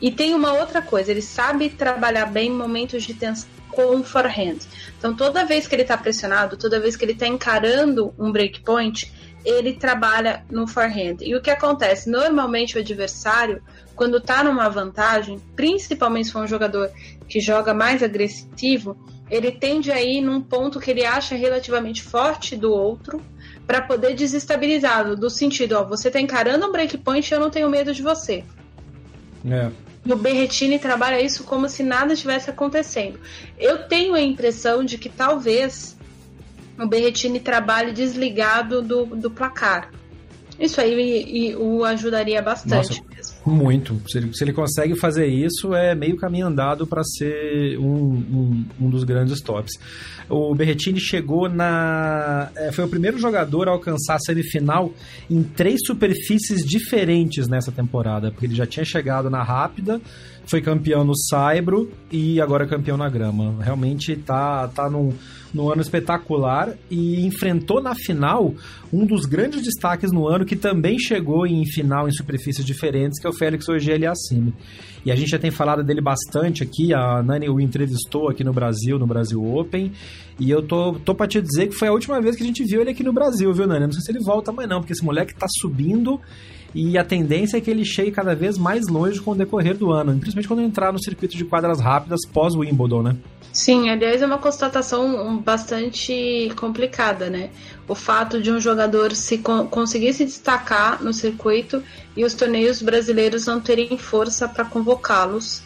E 0.00 0.10
tem 0.10 0.34
uma 0.34 0.52
outra 0.54 0.80
coisa: 0.80 1.10
ele 1.10 1.22
sabe 1.22 1.68
trabalhar 1.68 2.26
bem 2.26 2.48
em 2.48 2.54
momentos 2.54 3.02
de 3.02 3.14
tensão 3.14 3.48
com 3.74 3.96
o 3.96 4.04
forehand. 4.04 4.58
Então, 4.98 5.14
toda 5.14 5.44
vez 5.44 5.66
que 5.66 5.74
ele 5.74 5.82
está 5.82 5.96
pressionado, 5.96 6.56
toda 6.56 6.80
vez 6.80 6.96
que 6.96 7.04
ele 7.04 7.12
está 7.12 7.26
encarando 7.26 8.14
um 8.18 8.30
breakpoint, 8.30 9.12
ele 9.44 9.74
trabalha 9.74 10.44
no 10.50 10.66
forehand. 10.66 11.16
E 11.20 11.34
o 11.34 11.42
que 11.42 11.50
acontece? 11.50 12.08
Normalmente, 12.08 12.76
o 12.76 12.80
adversário, 12.80 13.62
quando 13.94 14.16
está 14.16 14.42
numa 14.42 14.68
vantagem, 14.68 15.38
principalmente 15.54 16.26
se 16.26 16.32
for 16.32 16.44
um 16.44 16.46
jogador 16.46 16.90
que 17.28 17.40
joga 17.40 17.74
mais 17.74 18.02
agressivo, 18.02 18.96
ele 19.30 19.50
tende 19.50 19.90
a 19.90 20.00
ir 20.00 20.20
num 20.20 20.40
ponto 20.40 20.80
que 20.80 20.90
ele 20.90 21.04
acha 21.04 21.34
relativamente 21.34 22.02
forte 22.02 22.56
do 22.56 22.72
outro 22.72 23.20
para 23.66 23.80
poder 23.80 24.14
desestabilizá-lo, 24.14 25.16
do 25.16 25.30
sentido, 25.30 25.72
ó, 25.72 25.84
você 25.84 26.08
está 26.08 26.20
encarando 26.20 26.66
um 26.66 26.72
breakpoint 26.72 27.28
e 27.28 27.34
eu 27.34 27.40
não 27.40 27.50
tenho 27.50 27.70
medo 27.70 27.94
de 27.94 28.02
você. 28.02 28.44
É. 29.50 29.70
E 30.04 30.12
o 30.12 30.16
Berretini 30.16 30.78
trabalha 30.78 31.20
isso 31.20 31.44
como 31.44 31.68
se 31.68 31.82
nada 31.82 32.12
estivesse 32.12 32.50
acontecendo. 32.50 33.18
Eu 33.58 33.88
tenho 33.88 34.14
a 34.14 34.20
impressão 34.20 34.84
de 34.84 34.98
que 34.98 35.08
talvez 35.08 35.96
o 36.78 36.86
Berretini 36.86 37.40
trabalhe 37.40 37.92
desligado 37.92 38.82
do, 38.82 39.06
do 39.06 39.30
placar. 39.30 39.90
Isso 40.58 40.80
aí 40.80 40.94
e, 40.94 41.48
e 41.50 41.56
o 41.56 41.84
ajudaria 41.84 42.40
bastante 42.40 43.00
Nossa, 43.00 43.02
mesmo. 43.14 43.34
Muito. 43.44 44.00
Se 44.08 44.18
ele, 44.18 44.32
se 44.32 44.44
ele, 44.44 44.52
consegue 44.52 44.96
fazer 44.96 45.26
isso, 45.26 45.74
é 45.74 45.94
meio 45.94 46.16
caminho 46.16 46.46
andado 46.46 46.86
para 46.86 47.02
ser 47.02 47.76
um, 47.78 47.84
um, 47.84 48.64
um, 48.80 48.90
dos 48.90 49.04
grandes 49.04 49.40
tops. 49.40 49.72
O 50.28 50.54
Berretini 50.54 51.00
chegou 51.00 51.48
na. 51.48 52.50
É, 52.56 52.72
foi 52.72 52.84
o 52.84 52.88
primeiro 52.88 53.18
jogador 53.18 53.68
a 53.68 53.72
alcançar 53.72 54.14
a 54.14 54.18
semifinal 54.18 54.92
em 55.28 55.42
três 55.42 55.80
superfícies 55.84 56.64
diferentes 56.64 57.48
nessa 57.48 57.72
temporada, 57.72 58.30
porque 58.30 58.46
ele 58.46 58.54
já 58.54 58.66
tinha 58.66 58.84
chegado 58.84 59.28
na 59.28 59.42
rápida, 59.42 60.00
foi 60.46 60.62
campeão 60.62 61.04
no 61.04 61.16
Saibro 61.16 61.90
e 62.10 62.40
agora 62.40 62.64
é 62.64 62.68
campeão 62.68 62.96
na 62.96 63.08
grama. 63.08 63.62
Realmente 63.62 64.16
tá, 64.16 64.68
tá 64.68 64.88
num 64.88 65.12
no 65.54 65.72
ano 65.72 65.80
espetacular 65.80 66.74
e 66.90 67.24
enfrentou 67.24 67.80
na 67.80 67.94
final 67.94 68.52
um 68.92 69.06
dos 69.06 69.24
grandes 69.24 69.62
destaques 69.62 70.10
no 70.10 70.26
ano 70.26 70.44
que 70.44 70.56
também 70.56 70.98
chegou 70.98 71.46
em 71.46 71.64
final 71.64 72.08
em 72.08 72.12
superfícies 72.12 72.64
diferentes, 72.64 73.20
que 73.20 73.26
é 73.26 73.30
o 73.30 73.32
Félix 73.32 73.68
Auger-Aliassime. 73.68 74.52
E 75.04 75.12
a 75.12 75.16
gente 75.16 75.30
já 75.30 75.38
tem 75.38 75.50
falado 75.50 75.84
dele 75.84 76.00
bastante 76.00 76.62
aqui, 76.62 76.92
a 76.92 77.22
Nani 77.22 77.48
o 77.48 77.60
entrevistou 77.60 78.28
aqui 78.28 78.42
no 78.42 78.52
Brasil, 78.52 78.98
no 78.98 79.06
Brasil 79.06 79.42
Open, 79.42 79.92
e 80.40 80.50
eu 80.50 80.62
tô, 80.62 80.94
tô 80.94 81.14
pra 81.14 81.28
te 81.28 81.40
dizer 81.40 81.68
que 81.68 81.74
foi 81.74 81.88
a 81.88 81.92
última 81.92 82.20
vez 82.20 82.36
que 82.36 82.42
a 82.42 82.46
gente 82.46 82.64
viu 82.64 82.80
ele 82.80 82.90
aqui 82.90 83.02
no 83.02 83.12
Brasil, 83.12 83.52
viu, 83.52 83.66
Nani? 83.66 83.84
Não 83.84 83.92
sei 83.92 84.02
se 84.02 84.10
ele 84.10 84.24
volta 84.24 84.50
mais 84.50 84.68
não, 84.68 84.80
porque 84.80 84.92
esse 84.92 85.04
moleque 85.04 85.34
tá 85.34 85.46
subindo 85.60 86.20
e 86.74 86.98
a 86.98 87.04
tendência 87.04 87.56
é 87.56 87.60
que 87.60 87.70
ele 87.70 87.84
chegue 87.84 88.10
cada 88.10 88.34
vez 88.34 88.58
mais 88.58 88.88
longe 88.88 89.20
com 89.20 89.30
o 89.30 89.34
decorrer 89.34 89.76
do 89.76 89.92
ano, 89.92 90.12
principalmente 90.18 90.48
quando 90.48 90.62
entrar 90.62 90.92
no 90.92 91.00
circuito 91.00 91.36
de 91.36 91.44
quadras 91.44 91.80
rápidas 91.80 92.20
pós-Wimbledon, 92.32 93.02
né? 93.02 93.16
Sim, 93.54 93.88
aliás, 93.88 94.20
é 94.20 94.26
uma 94.26 94.38
constatação 94.38 95.38
bastante 95.38 96.52
complicada, 96.56 97.30
né? 97.30 97.50
O 97.86 97.94
fato 97.94 98.42
de 98.42 98.50
um 98.50 98.58
jogador 98.58 99.14
se 99.14 99.38
conseguir 99.70 100.12
se 100.12 100.24
destacar 100.24 101.00
no 101.00 101.12
circuito 101.12 101.80
e 102.16 102.24
os 102.24 102.34
torneios 102.34 102.82
brasileiros 102.82 103.46
não 103.46 103.60
terem 103.60 103.96
força 103.96 104.48
para 104.48 104.64
convocá-los. 104.64 105.62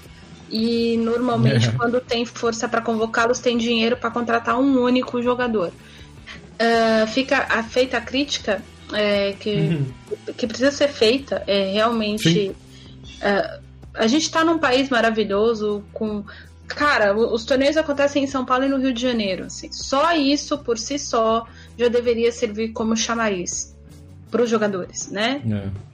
E 0.50 0.98
normalmente, 0.98 1.68
é. 1.68 1.72
quando 1.72 1.98
tem 1.98 2.26
força 2.26 2.68
para 2.68 2.82
convocá-los, 2.82 3.38
tem 3.38 3.56
dinheiro 3.56 3.96
para 3.96 4.10
contratar 4.10 4.60
um 4.60 4.82
único 4.82 5.22
jogador. 5.22 5.68
Uh, 5.68 7.06
fica 7.06 7.46
feita 7.62 7.96
a 7.96 8.02
crítica 8.02 8.62
é, 8.92 9.32
que, 9.32 9.50
uhum. 9.54 9.86
que 10.36 10.46
precisa 10.46 10.70
ser 10.70 10.88
feita. 10.88 11.42
É 11.46 11.72
realmente. 11.72 12.50
Uh, 13.22 13.68
a 13.94 14.06
gente 14.06 14.22
está 14.22 14.44
num 14.44 14.58
país 14.58 14.90
maravilhoso, 14.90 15.82
com 15.92 16.22
Cara, 16.68 17.16
os 17.16 17.44
torneios 17.44 17.76
acontecem 17.76 18.24
em 18.24 18.26
São 18.26 18.44
Paulo 18.44 18.64
e 18.64 18.68
no 18.68 18.78
Rio 18.78 18.92
de 18.92 19.00
Janeiro. 19.00 19.46
Assim. 19.46 19.72
Só 19.72 20.14
isso 20.14 20.58
por 20.58 20.78
si 20.78 20.98
só 20.98 21.46
já 21.76 21.88
deveria 21.88 22.30
servir 22.30 22.72
como 22.72 22.96
chamariz 22.96 23.76
para 24.30 24.42
os 24.42 24.50
jogadores, 24.50 25.10
né? 25.10 25.40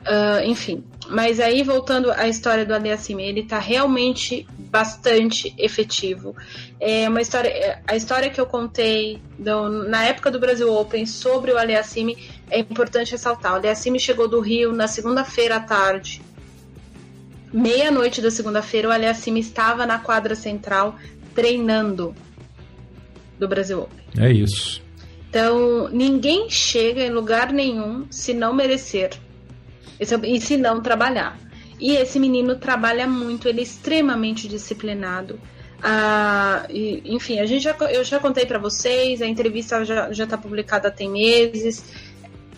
É. 0.05 0.43
Uh, 0.43 0.51
enfim, 0.51 0.83
mas 1.09 1.39
aí 1.39 1.63
voltando 1.63 2.11
à 2.11 2.27
história 2.27 2.67
do 2.67 2.75
Aliassime, 2.75 3.23
ele 3.23 3.41
está 3.41 3.61
realmente 3.61 4.47
bastante 4.59 5.55
efetivo. 5.57 6.35
É 6.81 7.09
uma 7.09 7.21
história, 7.21 7.49
é, 7.49 7.81
a 7.87 7.95
história 7.95 8.29
que 8.31 8.41
eu 8.41 8.47
contei 8.47 9.23
do, 9.39 9.69
na 9.89 10.05
época 10.05 10.33
do 10.33 10.41
Brasil 10.41 10.73
Open 10.73 11.07
sobre 11.07 11.53
o 11.53 11.59
Aliassime 11.59 12.19
é 12.51 12.59
importante 12.59 13.13
ressaltar. 13.13 13.53
O 13.53 13.57
Aliassime 13.57 14.01
chegou 14.01 14.27
do 14.27 14.41
Rio 14.41 14.73
na 14.73 14.89
segunda-feira 14.89 15.57
à 15.57 15.61
tarde 15.61 16.21
meia-noite 17.55 18.21
da 18.21 18.31
segunda-feira, 18.31 18.89
o 18.89 18.91
Aliassime 18.91 19.39
estava 19.39 19.87
na 19.87 20.01
quadra 20.01 20.35
central 20.35 20.97
treinando 21.35 22.15
do 23.39 23.47
Brasil 23.47 23.83
Open. 23.83 24.05
É 24.19 24.33
isso. 24.33 24.83
Então, 25.31 25.89
ninguém 25.89 26.51
chega 26.51 27.03
em 27.03 27.11
lugar 27.11 27.53
nenhum 27.53 28.07
se 28.11 28.35
não 28.35 28.53
merecer 28.53 29.11
e 29.99 30.41
se 30.41 30.57
não 30.57 30.81
trabalhar. 30.81 31.39
E 31.81 31.97
esse 31.97 32.19
menino 32.19 32.57
trabalha 32.57 33.07
muito, 33.07 33.49
ele 33.49 33.61
é 33.61 33.63
extremamente 33.63 34.49
disciplinado. 34.49 35.39
Ah, 35.83 36.67
e, 36.71 37.03
enfim, 37.05 37.41
a 37.41 37.47
gente 37.47 37.63
já, 37.63 37.77
eu 37.91 38.03
já 38.05 38.19
contei 38.19 38.47
para 38.47 38.59
vocês, 38.59 39.21
a 39.21 39.27
entrevista 39.27 39.85
já 39.85 40.25
está 40.25 40.39
publicada 40.39 40.91
tem 40.91 41.11
meses. 41.11 41.85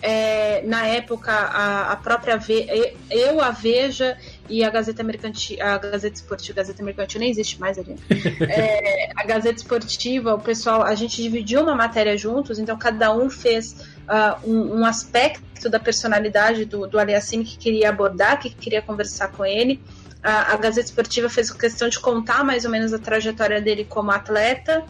É, 0.02 0.62
na 0.66 0.86
época, 0.86 1.32
a, 1.32 1.92
a 1.92 1.96
própria 1.96 2.36
Ve 2.36 2.94
eu, 3.10 3.40
a 3.40 3.50
Veja 3.50 4.16
e 4.48 4.64
a 4.64 4.70
Gazeta 4.70 5.02
Mercantil, 5.02 5.58
a 5.60 5.78
Gazeta 5.78 6.16
Esportiva, 6.16 6.52
a 6.52 6.62
Gazeta 6.62 6.82
Mercantil 6.82 7.20
nem 7.20 7.30
existe 7.30 7.60
mais 7.60 7.78
ali. 7.78 7.96
é, 8.48 9.10
a 9.16 9.24
Gazeta 9.24 9.56
Esportiva, 9.56 10.34
o 10.34 10.40
pessoal, 10.40 10.82
a 10.82 10.94
gente 10.94 11.20
dividiu 11.22 11.62
uma 11.62 11.74
matéria 11.74 12.16
juntos, 12.16 12.58
então 12.58 12.76
cada 12.76 13.14
um 13.14 13.28
fez 13.28 13.72
uh, 14.08 14.48
um, 14.48 14.80
um, 14.80 14.84
aspecto 14.84 15.68
da 15.68 15.78
personalidade 15.78 16.64
do, 16.64 16.86
do 16.86 16.98
Aliassime 16.98 17.44
que 17.44 17.56
queria 17.56 17.90
abordar, 17.90 18.40
que 18.40 18.50
queria 18.50 18.82
conversar 18.82 19.28
com 19.28 19.44
ele. 19.44 19.80
A, 20.22 20.54
a 20.54 20.56
Gazeta 20.56 20.88
Esportiva 20.88 21.28
fez 21.28 21.50
questão 21.50 21.88
de 21.88 21.98
contar 21.98 22.44
mais 22.44 22.64
ou 22.64 22.70
menos 22.70 22.92
a 22.92 22.98
trajetória 22.98 23.60
dele 23.60 23.84
como 23.84 24.10
atleta 24.10 24.84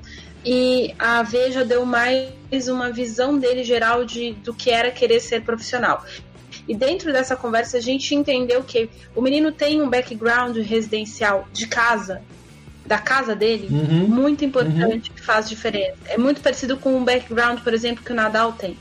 e 0.47 0.95
a 0.97 1.25
Veja 1.25 1.65
deu 1.65 1.85
mais 1.85 2.69
uma 2.69 2.93
visão 2.93 3.37
dele 3.37 3.65
geral 3.65 4.05
de, 4.05 4.33
do 4.33 4.55
que 4.55 4.71
era 4.71 4.93
querer 4.93 5.19
ser 5.19 5.43
profissional. 5.43 6.05
E 6.69 6.75
dentro 6.75 7.13
dessa 7.13 7.37
conversa 7.37 7.79
a 7.79 7.81
gente 7.81 8.15
entendeu 8.15 8.63
que 8.63 8.91
o 9.15 9.21
menino 9.21 9.53
tem 9.53 9.81
um 9.81 9.89
background 9.89 10.57
residencial 10.57 11.49
de 11.53 11.67
casa, 11.67 12.23
da 12.85 12.99
casa 12.99 13.35
dele, 13.35 13.69
uhum. 13.71 14.09
muito 14.09 14.45
importante, 14.45 15.11
uhum. 15.11 15.17
que 15.17 15.23
faz 15.23 15.49
diferença. 15.49 15.97
É 16.07 16.17
muito 16.17 16.41
parecido 16.41 16.77
com 16.77 16.97
o 16.97 17.05
background, 17.05 17.61
por 17.61 17.75
exemplo, 17.75 18.05
que 18.05 18.13
o 18.13 18.15
Nadal 18.15 18.53
tem. 18.53 18.77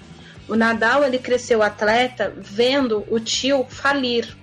O 0.47 0.55
Nadal 0.55 1.03
ele 1.03 1.17
cresceu 1.17 1.63
atleta 1.63 2.33
vendo 2.37 3.03
o 3.09 3.19
tio 3.19 3.65
falir. 3.67 4.35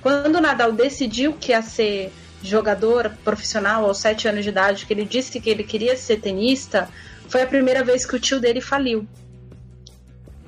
Quando 0.00 0.36
o 0.36 0.40
Nadal 0.40 0.72
decidiu 0.72 1.34
que 1.34 1.52
ia 1.52 1.60
ser 1.60 2.12
jogador 2.42 3.12
profissional 3.22 3.84
aos 3.84 3.98
sete 3.98 4.26
anos 4.26 4.42
de 4.42 4.48
idade, 4.48 4.86
que 4.86 4.92
ele 4.92 5.04
disse 5.04 5.38
que 5.38 5.50
ele 5.50 5.62
queria 5.62 5.96
ser 5.96 6.20
tenista, 6.20 6.88
foi 7.28 7.42
a 7.42 7.46
primeira 7.46 7.84
vez 7.84 8.06
que 8.06 8.16
o 8.16 8.20
tio 8.20 8.40
dele 8.40 8.62
faliu. 8.62 9.06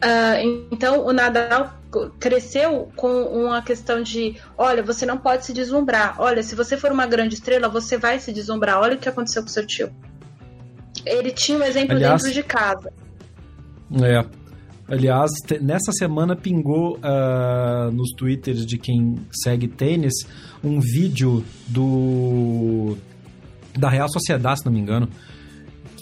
Uh, 0.02 0.66
então 0.72 1.06
o 1.06 1.12
Nadal 1.12 1.74
cresceu 2.18 2.90
com 2.96 3.22
uma 3.22 3.62
questão 3.62 4.02
de, 4.02 4.36
olha, 4.58 4.82
você 4.82 5.06
não 5.06 5.16
pode 5.16 5.44
se 5.44 5.52
deslumbrar. 5.52 6.20
Olha, 6.20 6.42
se 6.42 6.56
você 6.56 6.76
for 6.76 6.90
uma 6.90 7.06
grande 7.06 7.34
estrela, 7.34 7.68
você 7.68 7.96
vai 7.96 8.18
se 8.18 8.32
deslumbrar. 8.32 8.80
Olha 8.80 8.96
o 8.96 8.98
que 8.98 9.08
aconteceu 9.08 9.42
com 9.42 9.48
seu 9.48 9.64
tio. 9.64 9.92
Ele 11.06 11.30
tinha 11.30 11.58
um 11.58 11.62
exemplo 11.62 11.94
Aliás, 11.94 12.22
dentro 12.22 12.34
de 12.34 12.42
casa. 12.42 12.92
É. 14.02 14.24
Aliás, 14.88 15.30
nessa 15.60 15.92
semana 15.92 16.34
pingou 16.34 16.98
uh, 16.98 17.90
nos 17.92 18.10
twitters 18.10 18.66
de 18.66 18.78
quem 18.78 19.24
segue 19.30 19.68
tênis 19.68 20.12
um 20.62 20.80
vídeo 20.80 21.44
do 21.68 22.96
da 23.78 23.88
Real 23.88 24.08
Sociedade, 24.08 24.60
se 24.60 24.66
não 24.66 24.72
me 24.72 24.80
engano, 24.80 25.08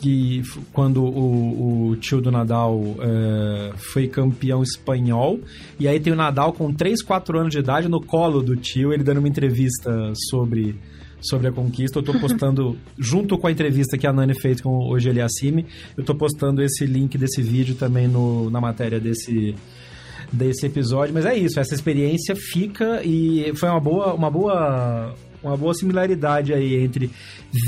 que 0.00 0.42
quando 0.73 1.04
o, 1.04 1.90
o 1.90 1.97
tio 1.97 2.21
do 2.21 2.30
Nadal 2.30 2.80
é, 3.00 3.73
foi 3.76 4.09
campeão 4.09 4.62
espanhol, 4.62 5.38
e 5.78 5.87
aí 5.87 6.00
tem 6.00 6.12
o 6.12 6.16
Nadal 6.16 6.52
com 6.52 6.73
3, 6.73 7.02
4 7.02 7.38
anos 7.38 7.52
de 7.52 7.59
idade 7.59 7.88
no 7.88 8.00
colo 8.00 8.42
do 8.42 8.57
tio, 8.57 8.92
ele 8.92 9.04
dando 9.04 9.19
uma 9.19 9.28
entrevista 9.28 10.12
sobre 10.30 10.75
sobre 11.23 11.49
a 11.49 11.52
conquista. 11.52 11.99
Eu 11.99 12.02
tô 12.02 12.19
postando, 12.19 12.78
junto 12.99 13.37
com 13.37 13.47
a 13.47 13.52
entrevista 13.52 13.99
que 13.99 14.07
a 14.07 14.12
Nani 14.12 14.35
fez 14.40 14.61
com 14.61 14.88
o 14.88 14.99
Geliassime, 14.99 15.66
eu 15.97 16.02
tô 16.02 16.14
postando 16.14 16.62
esse 16.62 16.87
link 16.87 17.19
desse 17.19 17.42
vídeo 17.42 17.75
também 17.75 18.09
no, 18.09 18.49
na 18.50 18.61
matéria 18.61 18.99
desse 18.99 19.54
desse 20.33 20.64
episódio, 20.64 21.12
mas 21.12 21.26
é 21.26 21.37
isso, 21.37 21.59
essa 21.59 21.75
experiência 21.75 22.37
fica 22.37 23.02
e 23.02 23.52
foi 23.57 23.69
uma 23.69 23.80
boa 23.80 24.14
uma 24.14 24.30
boa 24.30 25.12
uma 25.42 25.56
boa 25.56 25.75
similaridade 25.75 26.52
aí 26.52 26.76
entre 26.76 27.11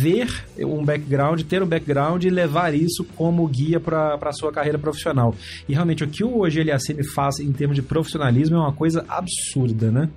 ver 0.01 0.45
um 0.59 0.85
background, 0.85 1.43
ter 1.43 1.63
um 1.63 1.67
background 1.67 2.25
e 2.25 2.31
levar 2.31 2.75
isso 2.75 3.05
como 3.17 3.47
guia 3.47 3.81
para 3.81 4.19
a 4.21 4.33
sua 4.33 4.53
carreira 4.53 4.79
profissional. 4.79 5.35
E 5.69 5.75
realmente 5.75 6.05
o 6.05 6.09
que 6.09 6.23
o 6.25 6.41
Ogeliacine 6.41 7.05
faz 7.05 7.39
em 7.41 7.53
termos 7.53 7.77
de 7.77 7.83
profissionalismo 7.83 8.57
é 8.57 8.61
uma 8.61 8.73
coisa 8.73 9.05
absurda, 9.09 9.91
né? 9.91 10.09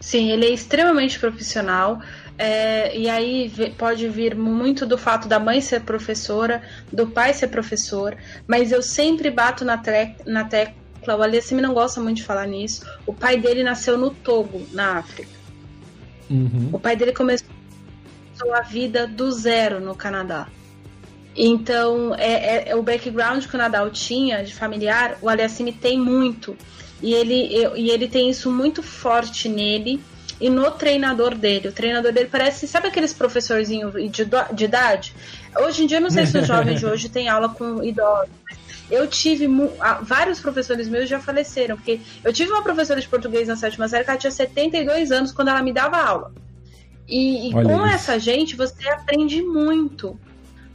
Sim, 0.00 0.30
ele 0.30 0.46
é 0.46 0.50
extremamente 0.50 1.18
profissional. 1.18 2.00
É, 2.36 2.98
e 2.98 3.08
aí 3.08 3.52
pode 3.78 4.08
vir 4.08 4.34
muito 4.34 4.84
do 4.86 4.98
fato 4.98 5.28
da 5.28 5.38
mãe 5.38 5.60
ser 5.60 5.82
professora, 5.82 6.62
do 6.92 7.06
pai 7.06 7.32
ser 7.34 7.48
professor, 7.48 8.16
mas 8.46 8.72
eu 8.72 8.82
sempre 8.82 9.30
bato 9.30 9.64
na, 9.64 9.80
na 10.26 10.44
tecla, 10.44 11.16
o 11.16 11.22
Alessimi 11.22 11.60
não 11.60 11.74
gosta 11.74 12.00
muito 12.00 12.16
de 12.16 12.24
falar 12.24 12.46
nisso. 12.46 12.84
O 13.06 13.12
pai 13.12 13.38
dele 13.38 13.62
nasceu 13.62 13.96
no 13.98 14.10
Togo, 14.10 14.66
na 14.72 14.98
África. 14.98 15.41
Uhum. 16.30 16.70
O 16.72 16.78
pai 16.78 16.96
dele 16.96 17.12
começou 17.12 17.48
a 18.54 18.60
vida 18.62 19.06
do 19.06 19.30
zero 19.30 19.80
no 19.80 19.94
Canadá. 19.94 20.48
Então, 21.36 22.14
é, 22.14 22.32
é, 22.32 22.68
é, 22.68 22.76
o 22.76 22.82
background 22.82 23.46
que 23.46 23.54
o 23.54 23.58
Nadal 23.58 23.90
tinha 23.90 24.42
de 24.44 24.54
familiar, 24.54 25.16
o 25.22 25.28
Aliassime 25.28 25.72
tem 25.72 25.98
muito. 25.98 26.56
E 27.00 27.14
ele, 27.14 27.50
e 27.76 27.90
ele 27.90 28.06
tem 28.06 28.30
isso 28.30 28.50
muito 28.50 28.82
forte 28.82 29.48
nele 29.48 30.00
e 30.40 30.50
no 30.50 30.70
treinador 30.72 31.34
dele. 31.34 31.68
O 31.68 31.72
treinador 31.72 32.12
dele 32.12 32.28
parece, 32.30 32.66
sabe 32.66 32.88
aqueles 32.88 33.12
professorzinhos 33.12 33.92
de, 33.92 34.24
de 34.52 34.64
idade? 34.64 35.14
Hoje 35.56 35.84
em 35.84 35.86
dia, 35.86 36.00
não 36.00 36.10
sei 36.10 36.26
se 36.26 36.38
os 36.38 36.46
jovens 36.46 36.80
de 36.80 36.86
hoje 36.86 37.08
têm 37.08 37.28
aula 37.28 37.48
com 37.48 37.82
idosos. 37.82 38.28
Eu 38.92 39.08
tive 39.08 39.48
vários 40.02 40.38
professores 40.38 40.86
meus 40.86 41.08
já 41.08 41.18
faleceram, 41.18 41.76
porque 41.76 41.98
eu 42.22 42.30
tive 42.30 42.52
uma 42.52 42.62
professora 42.62 43.00
de 43.00 43.08
português 43.08 43.48
na 43.48 43.56
sétima 43.56 43.88
série 43.88 44.04
que 44.04 44.10
ela 44.10 44.18
tinha 44.18 44.30
72 44.30 45.10
anos 45.10 45.32
quando 45.32 45.48
ela 45.48 45.62
me 45.62 45.72
dava 45.72 45.96
aula. 45.96 46.32
E, 47.08 47.48
e 47.48 47.52
com 47.52 47.62
isso. 47.62 47.86
essa 47.86 48.18
gente 48.18 48.54
você 48.54 48.86
aprende 48.90 49.42
muito. 49.42 50.18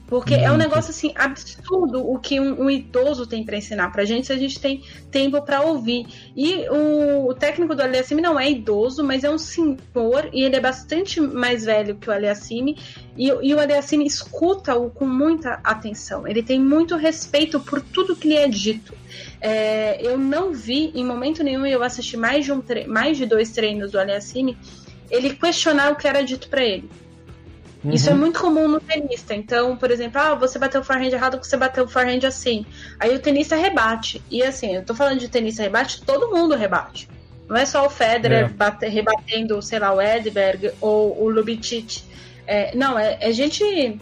Porque 0.08 0.36
Muito. 0.36 0.48
é 0.48 0.52
um 0.52 0.58
negócio 0.58 0.92
assim 0.92 1.12
absurdo 1.16 2.10
o 2.10 2.18
que 2.18 2.40
um, 2.40 2.64
um 2.64 2.70
idoso 2.70 3.28
tem 3.28 3.44
para 3.44 3.58
ensinar 3.58 3.92
pra 3.92 4.06
gente 4.06 4.28
se 4.28 4.34
a 4.34 4.38
gente 4.38 4.58
tem 4.60 4.82
tempo 5.12 5.42
para 5.42 5.62
ouvir. 5.62 6.08
E 6.36 6.66
o, 6.70 7.28
o, 7.28 7.34
técnico 7.34 7.76
do 7.76 7.84
Aliassime 7.84 8.22
não 8.22 8.40
é 8.40 8.50
idoso, 8.50 9.04
mas 9.04 9.26
é 9.26 9.30
um 9.30 9.38
senhor 9.38 10.30
e 10.32 10.44
ele 10.44 10.56
é 10.56 10.62
bastante 10.62 11.20
mais 11.20 11.66
velho 11.66 11.96
que 11.96 12.10
o 12.10 12.14
Aliassime. 12.14 12.78
E, 13.18 13.28
e 13.28 13.54
o 13.54 13.60
Aliassime 13.60 14.06
escuta-o 14.06 14.90
com 14.90 15.06
muita 15.06 15.60
atenção. 15.62 16.26
Ele 16.26 16.42
tem 16.42 16.60
muito 16.60 16.96
respeito 16.96 17.60
por 17.60 17.82
tudo 17.82 18.16
que 18.16 18.30
lhe 18.30 18.38
é 18.38 18.48
dito. 18.48 18.94
É, 19.42 20.00
eu 20.02 20.18
não 20.18 20.54
vi 20.54 20.92
em 20.96 21.04
momento 21.04 21.44
nenhum, 21.44 21.66
eu 21.66 21.84
assisti 21.84 22.16
mais 22.16 22.46
de, 22.46 22.54
um 22.54 22.64
mais 22.88 23.18
de 23.18 23.26
dois 23.26 23.52
treinos 23.52 23.92
do 23.92 24.00
Aliassime, 24.00 24.58
ele 25.12 25.36
questionar 25.36 25.92
o 25.92 25.96
que 25.96 26.08
era 26.08 26.24
dito 26.24 26.48
para 26.48 26.64
ele. 26.64 26.90
Uhum. 27.84 27.92
Isso 27.92 28.10
é 28.10 28.14
muito 28.14 28.40
comum 28.40 28.68
no 28.68 28.80
tenista. 28.80 29.34
Então, 29.36 29.78
por 29.78 29.92
exemplo, 29.92 30.20
ah, 30.20 30.36
você 30.36 30.58
bateu 30.58 30.82
o 30.82 30.84
forehand 30.84 31.12
errado, 31.12 31.38
você 31.38 31.56
bateu 31.56 31.86
o 31.86 31.88
forehand 31.88 32.26
assim. 32.26 32.66
Aí 33.00 33.16
o 33.16 33.20
tenista 33.20 33.56
rebate. 33.56 34.22
E 34.30 34.44
assim, 34.44 34.76
eu 34.76 34.84
tô 34.84 34.96
falando 34.96 35.20
de 35.20 35.30
tenista 35.30 35.64
rebate, 35.64 36.02
todo 36.04 36.32
mundo 36.32 36.56
rebate. 36.56 37.10
Não 37.48 37.56
é 37.56 37.66
só 37.66 37.86
o 37.86 37.90
Federer 37.90 38.46
é. 38.46 38.48
bate, 38.50 38.88
rebatendo, 38.88 39.62
sei 39.62 39.80
lá, 39.80 39.94
o 39.94 40.02
Edberg 40.02 40.72
ou 40.82 41.22
o 41.22 41.30
Lubitsch. 41.30 42.04
É, 42.46 42.76
não, 42.76 42.98
é, 42.98 43.18
é 43.22 43.32
gente 43.32 44.00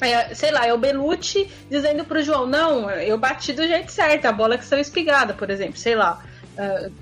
é, 0.00 0.34
sei 0.34 0.50
lá, 0.50 0.66
é 0.66 0.72
o 0.72 0.78
Belucci 0.78 1.50
dizendo 1.68 2.04
pro 2.04 2.22
João, 2.22 2.46
não, 2.46 2.90
eu 2.90 3.18
bati 3.18 3.52
do 3.52 3.66
jeito 3.66 3.92
certo, 3.92 4.24
a 4.26 4.32
bola 4.32 4.56
que 4.56 4.64
saiu 4.64 4.80
espigada, 4.80 5.34
por 5.34 5.50
exemplo, 5.50 5.76
sei 5.76 5.94
lá. 5.94 6.22
Uh, 6.56 6.92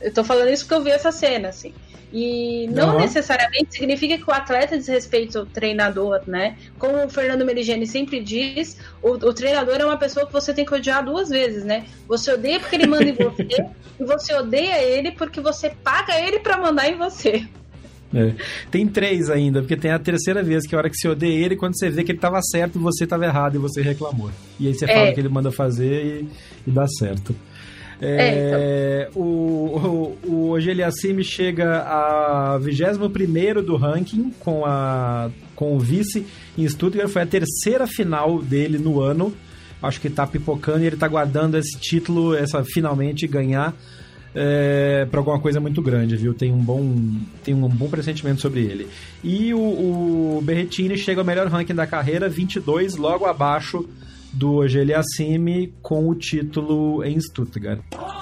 eu 0.00 0.12
tô 0.12 0.24
falando 0.24 0.48
isso 0.48 0.64
porque 0.64 0.74
eu 0.74 0.82
vi 0.82 0.90
essa 0.90 1.12
cena, 1.12 1.48
assim. 1.48 1.72
E 2.12 2.66
não 2.68 2.94
uhum. 2.94 3.00
necessariamente 3.00 3.76
significa 3.76 4.18
que 4.18 4.28
o 4.28 4.32
atleta 4.32 4.76
desrespeita 4.76 5.42
o 5.42 5.46
treinador, 5.46 6.20
né? 6.26 6.56
Como 6.78 7.04
o 7.04 7.08
Fernando 7.08 7.44
Meligeni 7.44 7.86
sempre 7.86 8.20
diz, 8.20 8.78
o, 9.00 9.10
o, 9.10 9.32
treinador 9.32 9.76
é 9.76 9.84
uma 9.84 9.96
pessoa 9.96 10.26
que 10.26 10.32
você 10.32 10.52
tem 10.52 10.64
que 10.64 10.74
odiar 10.74 11.04
duas 11.04 11.28
vezes, 11.28 11.64
né? 11.64 11.84
Você 12.08 12.32
odeia 12.32 12.58
porque 12.58 12.74
ele 12.74 12.88
manda 12.88 13.04
em 13.04 13.12
você, 13.12 13.46
e 14.00 14.04
você 14.04 14.34
odeia 14.34 14.82
ele 14.82 15.12
porque 15.12 15.40
você 15.40 15.70
paga 15.70 16.20
ele 16.20 16.40
para 16.40 16.58
mandar 16.58 16.88
em 16.88 16.96
você. 16.96 17.46
É. 18.12 18.34
Tem 18.72 18.88
três 18.88 19.30
ainda, 19.30 19.60
porque 19.60 19.76
tem 19.76 19.92
a 19.92 19.98
terceira 19.98 20.42
vez, 20.42 20.66
que 20.66 20.74
é 20.74 20.76
a 20.76 20.80
hora 20.80 20.90
que 20.90 20.96
você 20.96 21.08
odeia 21.08 21.44
ele, 21.44 21.54
quando 21.54 21.78
você 21.78 21.88
vê 21.88 22.02
que 22.02 22.10
ele 22.10 22.18
estava 22.18 22.42
certo 22.42 22.76
e 22.76 22.82
você 22.82 23.04
estava 23.04 23.24
errado 23.24 23.54
e 23.54 23.58
você 23.58 23.80
reclamou. 23.82 24.32
E 24.58 24.66
aí 24.66 24.74
você 24.74 24.84
é. 24.84 24.94
fala 24.94 25.10
o 25.10 25.14
que 25.14 25.20
ele 25.20 25.28
manda 25.28 25.52
fazer 25.52 26.04
e, 26.04 26.28
e 26.66 26.70
dá 26.72 26.88
certo. 26.88 27.36
É, 28.00 29.08
então. 29.08 29.22
O, 29.22 30.16
o, 30.24 30.28
o 30.28 30.50
Ogeliacime 30.50 31.22
chega 31.22 31.80
a 31.80 32.58
21 32.58 33.62
do 33.62 33.76
ranking 33.76 34.32
com, 34.40 34.64
a, 34.64 35.30
com 35.54 35.76
o 35.76 35.78
vice 35.78 36.26
em 36.56 36.66
Stuttgart. 36.68 37.08
Foi 37.08 37.22
a 37.22 37.26
terceira 37.26 37.86
final 37.86 38.40
dele 38.40 38.78
no 38.78 39.00
ano. 39.00 39.34
Acho 39.82 40.00
que 40.00 40.08
está 40.08 40.26
pipocando 40.26 40.82
e 40.82 40.86
ele 40.86 40.96
está 40.96 41.08
guardando 41.08 41.56
esse 41.56 41.78
título, 41.78 42.34
essa 42.34 42.62
finalmente 42.64 43.26
ganhar 43.26 43.74
é, 44.34 45.06
para 45.10 45.20
alguma 45.20 45.40
coisa 45.40 45.58
muito 45.58 45.82
grande, 45.82 46.16
viu? 46.16 46.34
Tem 46.34 46.52
um 46.52 46.58
bom, 46.58 46.94
tem 47.42 47.54
um 47.54 47.68
bom 47.68 47.88
pressentimento 47.88 48.40
sobre 48.40 48.60
ele. 48.60 48.86
E 49.24 49.52
o, 49.54 49.58
o 49.58 50.42
Berretini 50.42 50.96
chega 50.96 51.20
ao 51.20 51.24
melhor 51.24 51.46
ranking 51.48 51.74
da 51.74 51.86
carreira, 51.86 52.28
22, 52.28 52.96
logo 52.96 53.24
abaixo 53.26 53.88
do 54.32 54.54
Ogeliassime 54.56 55.74
com 55.82 56.08
o 56.08 56.14
título 56.14 57.04
em 57.04 57.20
Stuttgart. 57.20 57.80
Oh, 57.92 58.20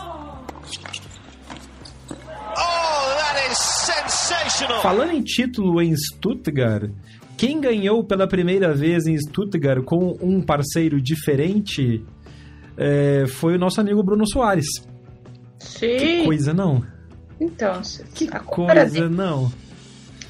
Falando 4.83 5.13
em 5.13 5.23
título 5.23 5.81
em 5.81 5.95
Stuttgart, 5.97 6.91
quem 7.37 7.61
ganhou 7.61 8.03
pela 8.03 8.27
primeira 8.27 8.75
vez 8.75 9.07
em 9.07 9.17
Stuttgart 9.17 9.85
com 9.85 10.17
um 10.21 10.41
parceiro 10.43 11.01
diferente 11.01 12.05
é, 12.77 13.27
foi 13.27 13.55
o 13.55 13.59
nosso 13.59 13.81
amigo 13.81 14.03
Bruno 14.03 14.27
Soares. 14.27 14.67
Sim. 15.59 15.97
Que 15.97 16.25
coisa, 16.25 16.55
não? 16.55 16.85
Então, 17.41 17.81
que 18.15 18.27
coisa, 18.27 19.09
não? 19.09 19.53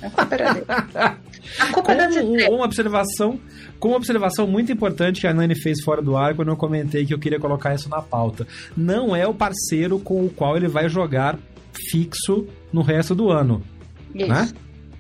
A 0.03 0.11
culpa 0.11 0.35
era 0.35 0.53
dele. 0.55 0.67
A 0.69 1.73
culpa 1.73 1.93
com, 2.47 2.55
uma 2.55 2.65
observação, 2.65 3.41
com 3.79 3.89
uma 3.89 3.97
observação 3.97 4.47
muito 4.47 4.73
importante 4.73 5.21
que 5.21 5.27
a 5.27 5.35
Nani 5.35 5.55
fez 5.55 5.83
fora 5.83 6.03
do 6.03 6.17
ar 6.17 6.35
quando 6.35 6.49
eu 6.49 6.57
comentei 6.57 7.07
que 7.07 7.15
eu 7.15 7.19
queria 7.19 7.39
colocar 7.39 7.75
isso 7.75 7.89
na 7.89 8.03
pauta. 8.03 8.47
Não 8.77 9.15
é 9.15 9.27
o 9.27 9.35
parceiro 9.35 9.99
com 9.99 10.25
o 10.25 10.31
qual 10.31 10.57
ele 10.57 10.69
vai 10.69 10.89
jogar 10.89 11.39
fixo 11.91 12.47
no 12.73 12.83
resto 12.83 13.15
do 13.15 13.31
ano. 13.31 13.63
Isso. 14.15 14.29
Né? 14.29 14.49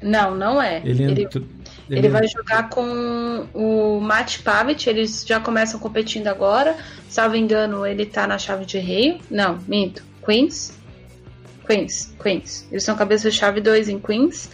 Não, 0.00 0.34
não 0.34 0.62
é. 0.62 0.78
Ele, 0.84 1.02
ele, 1.02 1.28
ele, 1.34 1.46
ele 1.90 2.08
vai 2.08 2.26
jogar 2.28 2.68
com 2.68 3.46
o 3.52 4.00
Matt 4.00 4.42
Pavic, 4.42 4.88
eles 4.88 5.24
já 5.26 5.40
começam 5.40 5.80
competindo 5.80 6.28
agora. 6.28 6.76
Salvo 7.08 7.36
engano, 7.36 7.84
ele 7.84 8.06
tá 8.06 8.26
na 8.26 8.38
chave 8.38 8.64
de 8.64 8.78
rei. 8.78 9.20
Não, 9.30 9.58
minto. 9.66 10.04
Queens. 10.24 10.76
Queens, 11.66 12.14
Queens. 12.22 12.68
Eles 12.70 12.84
são 12.84 12.94
cabeça 12.96 13.30
de 13.30 13.36
chave 13.36 13.60
2 13.60 13.88
em 13.88 13.98
Queens. 13.98 14.50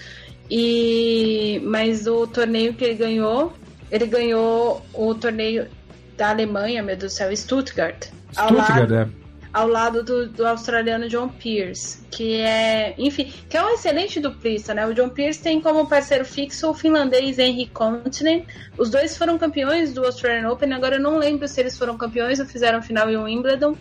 E 0.51 1.61
mas 1.65 2.07
o 2.07 2.27
torneio 2.27 2.75
que 2.75 2.85
ele 2.85 2.95
ganhou, 2.95 3.53
ele 3.95 4.07
ganhou 4.07 4.85
o 4.93 5.15
torneio 5.15 5.69
da 6.17 6.31
Alemanha, 6.31 6.83
meu 6.83 6.97
Deus 6.97 7.13
do 7.13 7.17
céu, 7.17 7.37
Stuttgart. 7.37 8.09
Stuttgart, 8.33 8.91
é. 8.91 9.09
ao 9.53 9.69
lado 9.69 10.03
do, 10.03 10.29
do, 10.29 10.45
australiano 10.45 11.09
John 11.09 11.29
Pierce, 11.29 12.01
que 12.11 12.35
é, 12.41 12.97
enfim, 12.99 13.33
que 13.49 13.57
é 13.57 13.65
um 13.65 13.69
excelente 13.71 14.19
duplista, 14.19 14.75
né? 14.75 14.85
O 14.85 14.93
John 14.93 15.11
Pierce 15.11 15.41
tem 15.41 15.61
como 15.61 15.87
parceiro 15.87 16.25
fixo 16.25 16.69
o 16.69 16.75
finlandês 16.75 17.39
Henry 17.39 17.67
Continent. 17.67 18.47
Os 18.77 18.91
dois 18.91 19.17
foram 19.17 19.39
campeões 19.39 19.93
do 19.93 20.05
Australian 20.05 20.51
Open, 20.51 20.73
agora 20.73 20.97
eu 20.97 21.01
não 21.01 21.17
lembro 21.17 21.47
se 21.47 21.61
eles 21.61 21.79
foram 21.79 21.97
campeões 21.97 22.41
ou 22.41 22.47
fizeram 22.47 22.83
final 22.83 23.09
em 23.09 23.17
Wimbledon. 23.17 23.77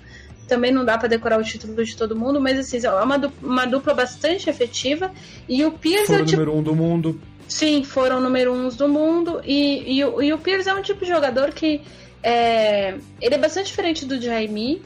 Também 0.47 0.71
não 0.71 0.85
dá 0.85 0.95
para 0.95 1.07
decorar 1.07 1.39
o 1.39 1.43
título 1.43 1.83
de 1.83 1.97
todo 1.97 2.15
mundo, 2.15 2.39
mas 2.39 2.59
assim, 2.59 2.85
é 2.85 2.91
uma 2.91 3.17
dupla, 3.17 3.49
uma 3.49 3.65
dupla 3.65 3.95
bastante 3.95 4.47
efetiva. 4.47 5.11
E 5.49 5.65
o 5.65 5.71
Pierce 5.71 6.05
Foram 6.05 6.19
é 6.19 6.21
o 6.21 6.25
tipo... 6.25 6.41
número 6.41 6.59
um 6.59 6.61
do 6.61 6.75
mundo. 6.75 7.19
Sim, 7.53 7.83
foram 7.83 8.19
número 8.19 8.51
uns 8.51 8.75
do 8.75 8.89
mundo. 8.89 9.39
E, 9.45 9.99
e, 9.99 9.99
e 9.99 10.33
o 10.33 10.39
Pierce 10.39 10.67
é 10.67 10.73
um 10.73 10.81
tipo 10.81 11.05
de 11.05 11.11
jogador 11.11 11.53
que 11.53 11.81
é, 12.23 12.95
ele 13.21 13.35
é 13.35 13.37
bastante 13.37 13.67
diferente 13.67 14.07
do 14.07 14.19
Jaime. 14.19 14.81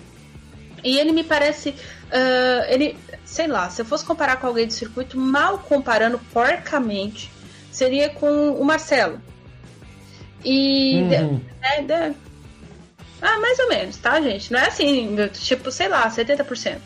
E 0.84 0.99
ele 0.99 1.13
me 1.13 1.23
parece. 1.23 1.69
Uh, 1.69 2.65
ele, 2.67 2.97
sei 3.23 3.47
lá, 3.47 3.69
se 3.69 3.82
eu 3.82 3.86
fosse 3.86 4.03
comparar 4.03 4.36
com 4.36 4.47
alguém 4.47 4.67
do 4.67 4.73
circuito, 4.73 5.17
mal 5.17 5.60
comparando 5.60 6.19
porcamente, 6.34 7.32
seria 7.71 8.10
com 8.10 8.51
o 8.51 8.65
Marcelo. 8.65 9.21
E. 10.43 11.03
Uhum. 11.03 11.41
É, 11.62 11.82
é, 11.82 12.13
ah, 13.21 13.39
mais 13.39 13.60
ou 13.60 13.69
menos, 13.69 13.95
tá, 13.95 14.19
gente? 14.19 14.51
Não 14.51 14.60
é 14.60 14.67
assim, 14.67 15.15
tipo, 15.41 15.71
sei 15.71 15.88
lá, 15.88 16.10
70%. 16.10 16.80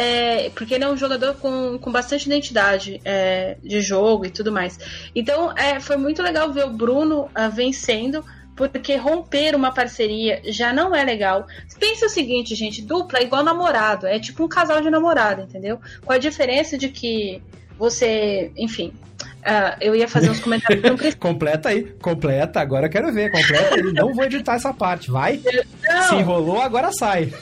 É, 0.00 0.50
porque 0.50 0.74
ele 0.74 0.84
é 0.84 0.88
um 0.88 0.96
jogador 0.96 1.34
com, 1.38 1.76
com 1.76 1.90
bastante 1.90 2.26
identidade 2.26 3.00
é, 3.04 3.56
de 3.60 3.80
jogo 3.80 4.26
e 4.26 4.30
tudo 4.30 4.52
mais. 4.52 4.78
Então, 5.12 5.52
é, 5.56 5.80
foi 5.80 5.96
muito 5.96 6.22
legal 6.22 6.52
ver 6.52 6.66
o 6.66 6.70
Bruno 6.70 7.22
uh, 7.22 7.50
vencendo 7.52 8.24
porque 8.54 8.94
romper 8.94 9.56
uma 9.56 9.72
parceria 9.72 10.40
já 10.44 10.72
não 10.72 10.94
é 10.94 11.02
legal. 11.02 11.48
Pensa 11.80 12.06
o 12.06 12.08
seguinte, 12.08 12.54
gente, 12.54 12.80
dupla 12.80 13.18
é 13.18 13.24
igual 13.24 13.42
namorado, 13.42 14.06
é 14.06 14.20
tipo 14.20 14.44
um 14.44 14.48
casal 14.48 14.80
de 14.80 14.88
namorado, 14.88 15.42
entendeu? 15.42 15.80
Com 16.04 16.12
a 16.12 16.18
diferença 16.18 16.78
de 16.78 16.88
que 16.88 17.42
você, 17.76 18.52
enfim, 18.56 18.92
Uh, 19.38 19.76
eu 19.80 19.94
ia 19.94 20.08
fazer 20.08 20.30
uns 20.30 20.40
comentários 20.40 20.82
não 20.82 20.96
completa 21.18 21.68
aí, 21.70 21.84
completa, 22.02 22.60
agora 22.60 22.86
eu 22.86 22.90
quero 22.90 23.12
ver, 23.12 23.30
completa 23.30 23.76
aí. 23.76 23.92
Não 23.92 24.12
vou 24.12 24.24
editar 24.24 24.54
essa 24.54 24.74
parte, 24.74 25.10
vai. 25.10 25.40
Não. 25.84 26.02
Se 26.02 26.14
enrolou, 26.16 26.60
agora 26.60 26.92
sai. 26.92 27.32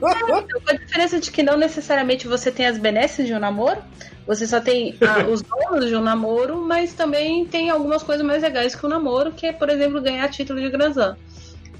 Não, 0.00 0.38
então, 0.40 0.60
a 0.66 0.72
diferença 0.72 1.20
de 1.20 1.30
que 1.30 1.42
não 1.42 1.56
necessariamente 1.56 2.26
você 2.26 2.50
tem 2.50 2.66
as 2.66 2.78
benesses 2.78 3.26
de 3.26 3.34
um 3.34 3.38
namoro, 3.38 3.80
você 4.26 4.46
só 4.46 4.60
tem 4.60 4.96
ah, 5.00 5.26
os 5.26 5.42
donos 5.42 5.88
de 5.88 5.96
um 5.96 6.02
namoro, 6.02 6.60
mas 6.60 6.92
também 6.92 7.46
tem 7.46 7.70
algumas 7.70 8.02
coisas 8.02 8.24
mais 8.26 8.42
legais 8.42 8.74
que 8.74 8.84
o 8.84 8.88
namoro, 8.88 9.32
que 9.32 9.46
é, 9.46 9.52
por 9.52 9.70
exemplo, 9.70 10.02
ganhar 10.02 10.28
título 10.28 10.60
de. 10.60 10.70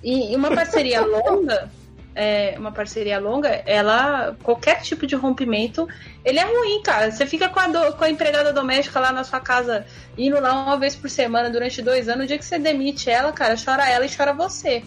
E, 0.03 0.33
e 0.33 0.37
uma 0.37 0.51
parceria 0.51 1.01
longa, 1.05 1.71
é, 2.19 2.57
uma 2.59 2.73
parceria 2.73 3.21
longa, 3.21 3.63
ela 3.65 4.37
qualquer 4.43 4.83
tipo 4.83 5.07
de 5.07 5.15
rompimento, 5.15 5.87
ele 6.25 6.41
é 6.41 6.43
ruim, 6.43 6.83
cara. 6.83 7.13
Você 7.13 7.25
fica 7.25 7.49
com 7.49 7.61
a, 7.61 7.69
do, 7.69 7.93
com 7.93 8.03
a 8.03 8.11
empregada 8.11 8.53
doméstica 8.53 8.99
lá 8.99 9.13
na 9.13 9.23
sua 9.23 9.39
casa, 9.39 9.87
indo 10.17 10.41
lá 10.41 10.65
uma 10.65 10.77
vez 10.77 10.97
por 10.97 11.09
semana 11.09 11.49
durante 11.49 11.81
dois 11.81 12.09
anos. 12.09 12.25
O 12.25 12.27
dia 12.27 12.37
que 12.37 12.45
você 12.45 12.59
demite 12.59 13.09
ela, 13.09 13.33
cara, 13.33 13.55
chora 13.57 13.89
ela 13.89 14.05
e 14.05 14.11
chora 14.15 14.33
você. 14.33 14.83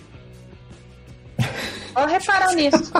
Ó, 1.96 2.06
reparar 2.06 2.54
nisso. 2.54 2.92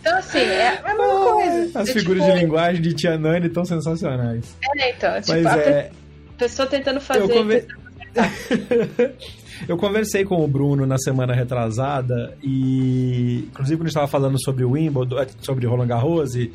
Então, 0.00 0.18
assim, 0.18 0.38
é, 0.38 0.78
a 0.84 0.94
mesma 0.94 1.32
coisa. 1.32 1.80
As 1.80 1.90
figuras 1.90 2.22
tipo... 2.22 2.36
de 2.36 2.42
linguagem 2.42 2.82
de 2.82 2.94
Tia 2.94 3.18
Nani 3.18 3.46
estão 3.46 3.64
sensacionais. 3.64 4.54
É, 4.76 4.90
então. 4.90 5.20
Tipo, 5.20 5.32
Mas 5.32 5.46
a 5.46 5.56
é... 5.58 5.90
pessoa 6.36 6.68
tentando 6.68 7.00
fazer. 7.00 7.22
Eu, 7.22 7.28
conver... 7.30 7.66
Eu 9.68 9.76
conversei 9.76 10.24
com 10.24 10.44
o 10.44 10.48
Bruno 10.48 10.86
na 10.86 10.98
semana 10.98 11.34
retrasada 11.34 12.36
e, 12.42 13.44
inclusive, 13.48 13.76
quando 13.76 13.86
a 13.86 13.88
gente 13.88 13.88
estava 13.88 14.06
falando 14.08 14.42
sobre 14.42 14.64
o 14.64 14.72
Wimbledon, 14.72 15.16
sobre 15.40 15.66
Roland 15.66 15.86
Garros 15.86 16.34
e 16.34 16.52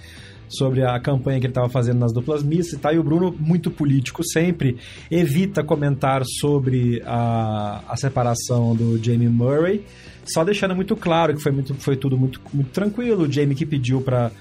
sobre 0.47 0.83
a 0.83 0.99
campanha 0.99 1.39
que 1.39 1.45
ele 1.45 1.51
estava 1.51 1.69
fazendo 1.69 1.99
nas 1.99 2.11
duplas 2.11 2.43
mistas 2.43 2.77
e 2.77 2.81
tal, 2.81 2.93
e 2.93 2.99
o 2.99 3.03
Bruno, 3.03 3.33
muito 3.39 3.71
político 3.71 4.21
sempre, 4.23 4.77
evita 5.09 5.63
comentar 5.63 6.23
sobre 6.25 7.01
a, 7.05 7.81
a 7.87 7.95
separação 7.95 8.75
do 8.75 9.01
Jamie 9.01 9.29
Murray, 9.29 9.85
só 10.25 10.43
deixando 10.43 10.75
muito 10.75 10.95
claro 10.95 11.33
que 11.33 11.41
foi, 11.41 11.51
muito, 11.51 11.73
foi 11.75 11.95
tudo 11.95 12.17
muito, 12.17 12.41
muito 12.53 12.69
tranquilo. 12.71 13.23
O 13.23 13.31
Jamie 13.31 13.55
que 13.55 13.65
pediu 13.65 14.01
para 14.01 14.31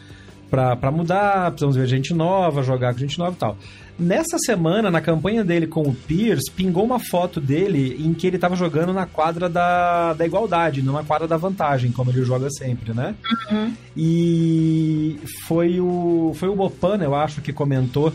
para 0.51 0.91
mudar, 0.91 1.53
precisamos 1.53 1.77
ver 1.77 1.87
gente 1.87 2.13
nova, 2.13 2.63
jogar 2.65 2.93
com 2.93 2.99
gente 2.99 3.17
nova 3.19 3.33
e 3.33 3.37
tal. 3.37 3.57
Nessa 4.01 4.39
semana, 4.39 4.91
na 4.91 5.03
campanha 5.03 5.45
dele 5.45 5.67
com 5.67 5.83
o 5.83 5.95
Pierce, 5.95 6.51
pingou 6.51 6.83
uma 6.83 6.99
foto 6.99 7.39
dele 7.39 8.03
em 8.03 8.15
que 8.15 8.27
ele 8.27 8.37
estava 8.37 8.57
jogando 8.57 8.95
na 8.95 9.05
quadra 9.05 9.47
da, 9.47 10.15
da 10.15 10.25
igualdade, 10.25 10.81
não 10.81 10.95
na 10.95 11.05
quadra 11.05 11.29
da 11.29 11.37
vantagem, 11.37 11.93
como 11.93 12.11
ele 12.11 12.25
joga 12.25 12.49
sempre, 12.51 12.95
né? 12.95 13.15
Uhum. 13.51 13.75
E 13.95 15.21
foi 15.47 15.79
o, 15.81 16.33
foi 16.35 16.49
o 16.49 16.57
Bopan, 16.57 16.97
eu 17.03 17.15
acho, 17.15 17.43
que 17.43 17.53
comentou, 17.53 18.11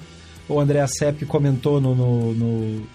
o 0.50 0.60
André 0.60 0.86
Sepp 0.88 1.20
que 1.20 1.26
comentou 1.26 1.80
no, 1.80 1.94
no, 1.94 2.34
no 2.34 2.88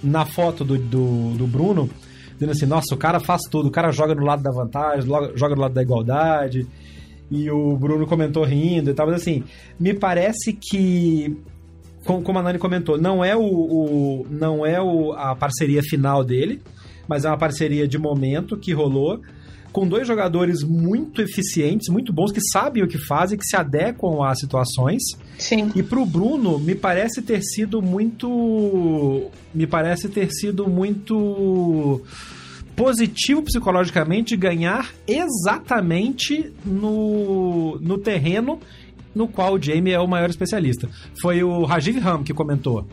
na 0.00 0.24
foto 0.24 0.64
do, 0.64 0.78
do, 0.78 1.34
do 1.34 1.46
Bruno, 1.48 1.90
dizendo 2.34 2.52
assim, 2.52 2.66
nossa, 2.66 2.94
o 2.94 2.98
cara 2.98 3.18
faz 3.18 3.42
tudo, 3.50 3.66
o 3.66 3.72
cara 3.72 3.90
joga 3.90 4.14
do 4.14 4.24
lado 4.24 4.44
da 4.44 4.52
vantagem, 4.52 5.04
joga 5.34 5.56
do 5.56 5.60
lado 5.60 5.74
da 5.74 5.82
igualdade. 5.82 6.68
E 7.30 7.50
o 7.50 7.76
Bruno 7.76 8.06
comentou 8.06 8.44
rindo 8.44 8.90
e 8.90 8.94
tal, 8.94 9.06
mas 9.06 9.16
assim, 9.16 9.42
me 9.78 9.92
parece 9.92 10.52
que 10.52 11.36
como 12.04 12.38
a 12.38 12.42
Nani 12.42 12.58
comentou, 12.58 12.98
não 12.98 13.24
é 13.24 13.36
o, 13.36 13.42
o 13.42 14.26
não 14.30 14.64
é 14.64 14.80
o, 14.80 15.12
a 15.12 15.34
parceria 15.34 15.82
final 15.82 16.24
dele, 16.24 16.62
mas 17.06 17.24
é 17.24 17.28
uma 17.28 17.38
parceria 17.38 17.86
de 17.86 17.98
momento 17.98 18.56
que 18.56 18.72
rolou 18.72 19.20
com 19.72 19.86
dois 19.86 20.06
jogadores 20.06 20.62
muito 20.62 21.20
eficientes, 21.22 21.88
muito 21.88 22.12
bons, 22.12 22.32
que 22.32 22.40
sabem 22.40 22.82
o 22.82 22.88
que 22.88 22.98
fazem, 22.98 23.38
que 23.38 23.44
se 23.44 23.56
adequam 23.56 24.24
às 24.24 24.40
situações. 24.40 25.02
Sim. 25.38 25.70
E 25.74 25.82
pro 25.82 26.04
Bruno, 26.04 26.58
me 26.58 26.74
parece 26.74 27.22
ter 27.22 27.42
sido 27.42 27.82
muito. 27.82 29.30
Me 29.54 29.66
parece 29.66 30.08
ter 30.08 30.30
sido 30.30 30.68
muito 30.68 32.02
positivo 32.74 33.42
psicologicamente 33.42 34.36
ganhar 34.36 34.92
exatamente 35.06 36.52
no, 36.64 37.76
no 37.80 37.98
terreno 37.98 38.60
no 39.18 39.26
qual 39.26 39.54
o 39.54 39.60
Jamie 39.60 39.92
é 39.92 39.98
o 39.98 40.06
maior 40.06 40.30
especialista. 40.30 40.88
Foi 41.20 41.42
o 41.42 41.64
Rajiv 41.64 41.98
Ram 41.98 42.22
que 42.22 42.32
comentou. 42.32 42.86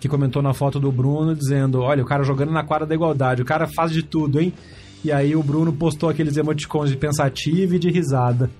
Que 0.00 0.08
comentou 0.08 0.42
na 0.42 0.52
foto 0.52 0.80
do 0.80 0.90
Bruno 0.90 1.36
dizendo: 1.36 1.80
Olha, 1.80 2.02
o 2.02 2.06
cara 2.06 2.24
jogando 2.24 2.50
na 2.50 2.64
quadra 2.64 2.84
da 2.84 2.94
igualdade, 2.94 3.42
o 3.42 3.44
cara 3.44 3.68
faz 3.68 3.92
de 3.92 4.02
tudo, 4.02 4.40
hein? 4.40 4.52
E 5.04 5.12
aí 5.12 5.36
o 5.36 5.42
Bruno 5.42 5.72
postou 5.72 6.08
aqueles 6.08 6.36
emoticons 6.36 6.90
de 6.90 6.96
pensativo 6.96 7.76
e 7.76 7.78
de 7.78 7.88
risada. 7.90 8.50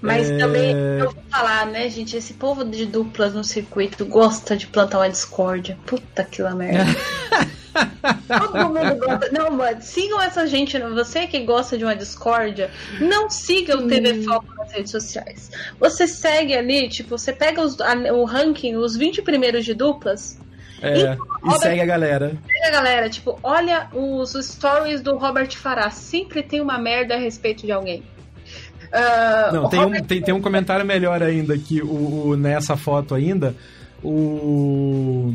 Mas 0.00 0.30
é... 0.30 0.38
também, 0.38 0.70
eu 0.70 1.12
vou 1.12 1.22
falar, 1.28 1.66
né, 1.66 1.88
gente? 1.90 2.16
Esse 2.16 2.34
povo 2.34 2.64
de 2.64 2.86
duplas 2.86 3.34
no 3.34 3.42
circuito 3.42 4.06
gosta 4.06 4.56
de 4.56 4.68
plantar 4.68 4.98
uma 4.98 5.10
discórdia. 5.10 5.76
Puta 5.84 6.22
que 6.22 6.40
la 6.40 6.54
merda. 6.54 6.96
Todo 7.72 8.68
mundo 8.68 8.96
gosta. 8.98 9.30
Não, 9.32 9.50
mano, 9.50 9.80
sigam 9.80 10.20
essa 10.20 10.46
gente. 10.46 10.78
Você 10.78 11.26
que 11.26 11.40
gosta 11.40 11.76
de 11.76 11.84
uma 11.84 11.94
discórdia, 11.94 12.70
não 13.00 13.28
siga 13.30 13.76
o 13.76 13.86
TV. 13.86 14.22
Foco 14.22 14.54
nas 14.56 14.72
redes 14.72 14.90
sociais. 14.90 15.50
Você 15.78 16.06
segue 16.06 16.54
ali, 16.54 16.88
tipo, 16.88 17.16
você 17.16 17.32
pega 17.32 17.60
os, 17.60 17.80
a, 17.80 17.94
o 18.12 18.24
ranking, 18.24 18.76
os 18.76 18.96
20 18.96 19.22
primeiros 19.22 19.64
de 19.64 19.74
duplas. 19.74 20.38
É, 20.82 21.16
e, 21.44 21.48
e 21.48 21.58
segue 21.58 21.80
a 21.80 21.86
galera. 21.86 22.38
Segue 22.46 22.66
a 22.66 22.70
galera, 22.70 23.10
tipo, 23.10 23.38
olha 23.42 23.88
os 23.92 24.32
stories 24.32 25.00
do 25.00 25.16
Robert 25.16 25.50
Farah. 25.56 25.90
Sempre 25.90 26.42
tem 26.42 26.60
uma 26.60 26.78
merda 26.78 27.14
a 27.14 27.18
respeito 27.18 27.66
de 27.66 27.72
alguém. 27.72 28.02
Uh, 28.90 29.54
não, 29.54 29.68
tem, 29.68 29.80
Robert... 29.80 30.02
um, 30.02 30.04
tem, 30.04 30.22
tem 30.22 30.34
um 30.34 30.40
comentário 30.40 30.84
melhor 30.84 31.22
ainda 31.22 31.56
que 31.56 31.80
o, 31.80 32.30
o 32.30 32.36
nessa 32.36 32.76
foto 32.76 33.14
ainda. 33.14 33.54
O 34.02 35.34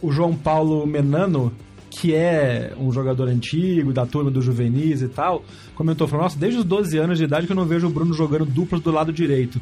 o 0.00 0.12
João 0.12 0.34
Paulo 0.34 0.86
Menano, 0.86 1.52
que 1.90 2.14
é 2.14 2.72
um 2.78 2.92
jogador 2.92 3.28
antigo, 3.28 3.92
da 3.92 4.06
turma 4.06 4.30
do 4.30 4.42
Juvenis 4.42 5.02
e 5.02 5.08
tal, 5.08 5.44
comentou, 5.74 6.06
falou, 6.06 6.24
nossa, 6.24 6.38
desde 6.38 6.60
os 6.60 6.64
12 6.64 6.98
anos 6.98 7.18
de 7.18 7.24
idade 7.24 7.46
que 7.46 7.52
eu 7.52 7.56
não 7.56 7.64
vejo 7.64 7.86
o 7.86 7.90
Bruno 7.90 8.14
jogando 8.14 8.46
duplas 8.46 8.80
do 8.80 8.90
lado 8.90 9.12
direito. 9.12 9.60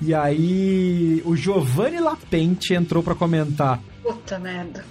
E 0.00 0.12
aí 0.12 1.22
o 1.24 1.36
Giovanni 1.36 2.00
Lapente 2.00 2.74
entrou 2.74 3.02
para 3.02 3.14
comentar. 3.14 3.80
Puta 4.02 4.38
merda. 4.38 4.84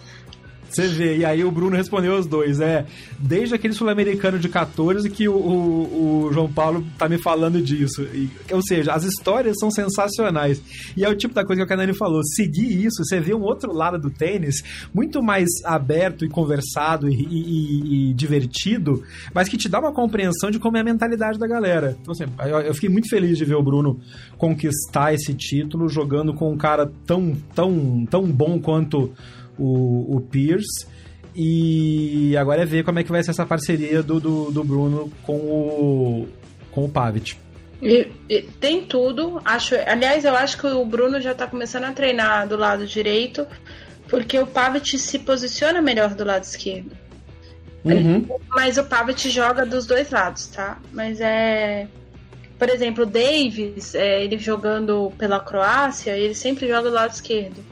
Você 0.72 0.88
vê, 0.88 1.18
e 1.18 1.26
aí 1.26 1.44
o 1.44 1.52
Bruno 1.52 1.76
respondeu 1.76 2.18
os 2.18 2.26
dois. 2.26 2.62
É, 2.62 2.86
desde 3.20 3.54
aquele 3.54 3.74
sul-americano 3.74 4.40
de 4.40 4.48
14 4.48 5.10
que 5.10 5.28
o, 5.28 5.34
o, 5.36 6.28
o, 6.28 6.34
João 6.34 6.52
Paulo 6.52 6.86
tá 6.98 7.10
me 7.10 7.18
falando 7.18 7.62
disso. 7.62 8.04
E, 8.04 8.30
ou 8.52 8.62
seja, 8.62 8.94
as 8.94 9.04
histórias 9.04 9.58
são 9.60 9.70
sensacionais. 9.70 10.62
E 10.96 11.04
é 11.04 11.10
o 11.10 11.16
tipo 11.16 11.34
da 11.34 11.46
coisa 11.46 11.62
que 11.62 11.66
o 11.66 11.68
Canani 11.68 11.94
falou. 11.94 12.24
Seguir 12.24 12.86
isso, 12.86 13.04
você 13.04 13.20
vê 13.20 13.34
um 13.34 13.42
outro 13.42 13.74
lado 13.74 14.00
do 14.00 14.10
tênis 14.10 14.64
muito 14.94 15.22
mais 15.22 15.50
aberto 15.66 16.24
e 16.24 16.30
conversado 16.30 17.10
e, 17.10 17.16
e, 17.16 18.12
e 18.12 18.14
divertido, 18.14 19.04
mas 19.34 19.50
que 19.50 19.58
te 19.58 19.68
dá 19.68 19.80
uma 19.80 19.92
compreensão 19.92 20.50
de 20.50 20.58
como 20.58 20.78
é 20.78 20.80
a 20.80 20.86
mentalidade 20.86 21.38
da 21.38 21.48
galera. 21.48 21.98
Então, 22.02 22.14
assim, 22.14 22.24
eu, 22.40 22.60
eu 22.62 22.74
fiquei 22.74 22.90
muito 22.90 23.10
feliz 23.10 23.38
de 23.38 23.44
ver 23.44 23.56
o 23.56 23.64
Bruno 23.64 24.00
conquistar 24.38 25.14
esse 25.14 25.34
título 25.34 25.90
jogando 25.90 26.34
com 26.34 26.52
um 26.52 26.58
cara 26.58 26.90
tão, 27.06 27.36
tão, 27.54 28.06
tão 28.10 28.24
bom 28.24 28.60
quanto 28.60 29.12
o, 29.58 30.18
o 30.18 30.22
Pierce. 30.22 30.86
E 31.36 32.36
agora 32.38 32.64
é 32.64 32.66
ver 32.66 32.84
como 32.84 33.00
é 33.00 33.04
que 33.04 33.12
vai 33.12 33.24
ser 33.24 33.32
essa 33.32 33.46
parceria 33.46 34.04
do, 34.04 34.20
do, 34.20 34.52
do 34.52 34.64
Bruno 34.64 35.12
com 35.24 35.38
o, 35.38 36.28
com 36.72 36.86
o 36.86 36.90
Pavic. 36.90 37.36
E, 37.82 38.08
e, 38.30 38.42
tem 38.42 38.84
tudo. 38.84 39.42
Acho, 39.44 39.76
aliás, 39.88 40.26
eu 40.26 40.36
acho 40.36 40.58
que 40.58 40.68
o 40.68 40.86
Bruno 40.86 41.20
já 41.20 41.32
está 41.32 41.48
começando 41.48 41.86
a 41.86 41.92
treinar 41.92 42.48
do 42.48 42.58
lado 42.58 42.86
direito, 42.86 43.48
porque 44.08 44.38
o 44.38 44.46
Pavic 44.46 45.00
se 45.00 45.20
posiciona 45.20 45.82
melhor 45.82 46.14
do 46.14 46.24
lado 46.24 46.44
esquerdo. 46.44 46.92
Uhum. 47.84 48.28
Mas 48.50 48.78
o 48.78 48.84
Pavic 48.84 49.30
joga 49.30 49.66
dos 49.66 49.88
dois 49.88 50.12
lados, 50.12 50.48
tá? 50.48 50.80
Mas 50.92 51.20
é. 51.20 51.88
Por 52.60 52.70
exemplo, 52.70 53.04
o 53.04 53.08
Davis, 53.08 53.96
é, 53.96 54.24
ele 54.24 54.38
jogando 54.38 55.12
pela 55.18 55.40
Croácia, 55.40 56.16
ele 56.16 56.36
sempre 56.36 56.68
joga 56.68 56.90
do 56.90 56.96
lado 56.96 57.12
esquerdo. 57.12 57.71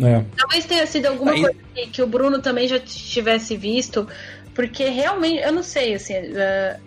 É. 0.00 0.24
Talvez 0.36 0.64
tenha 0.64 0.86
sido 0.86 1.06
alguma 1.06 1.32
Aí... 1.32 1.40
coisa 1.40 1.56
que, 1.74 1.86
que, 1.86 2.02
o 2.02 2.06
Bruno 2.06 2.40
também 2.40 2.66
já 2.66 2.78
tivesse 2.80 3.56
visto, 3.56 4.06
porque 4.54 4.88
realmente, 4.88 5.42
eu 5.42 5.52
não 5.52 5.62
sei, 5.62 5.94
assim. 5.94 6.14
Uh, 6.14 6.80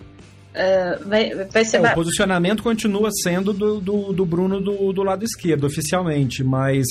uh, 0.54 1.08
vai, 1.08 1.34
vai 1.46 1.66
ser. 1.66 1.78
É, 1.78 1.92
o 1.92 1.96
posicionamento 1.96 2.62
continua 2.62 3.10
sendo 3.12 3.54
do, 3.54 3.80
do, 3.80 4.14
do 4.14 4.26
Bruno 4.26 4.60
do, 4.60 4.92
do 4.92 5.04
lado 5.04 5.24
esquerdo, 5.24 5.66
oficialmente, 5.66 6.44
mas 6.44 6.86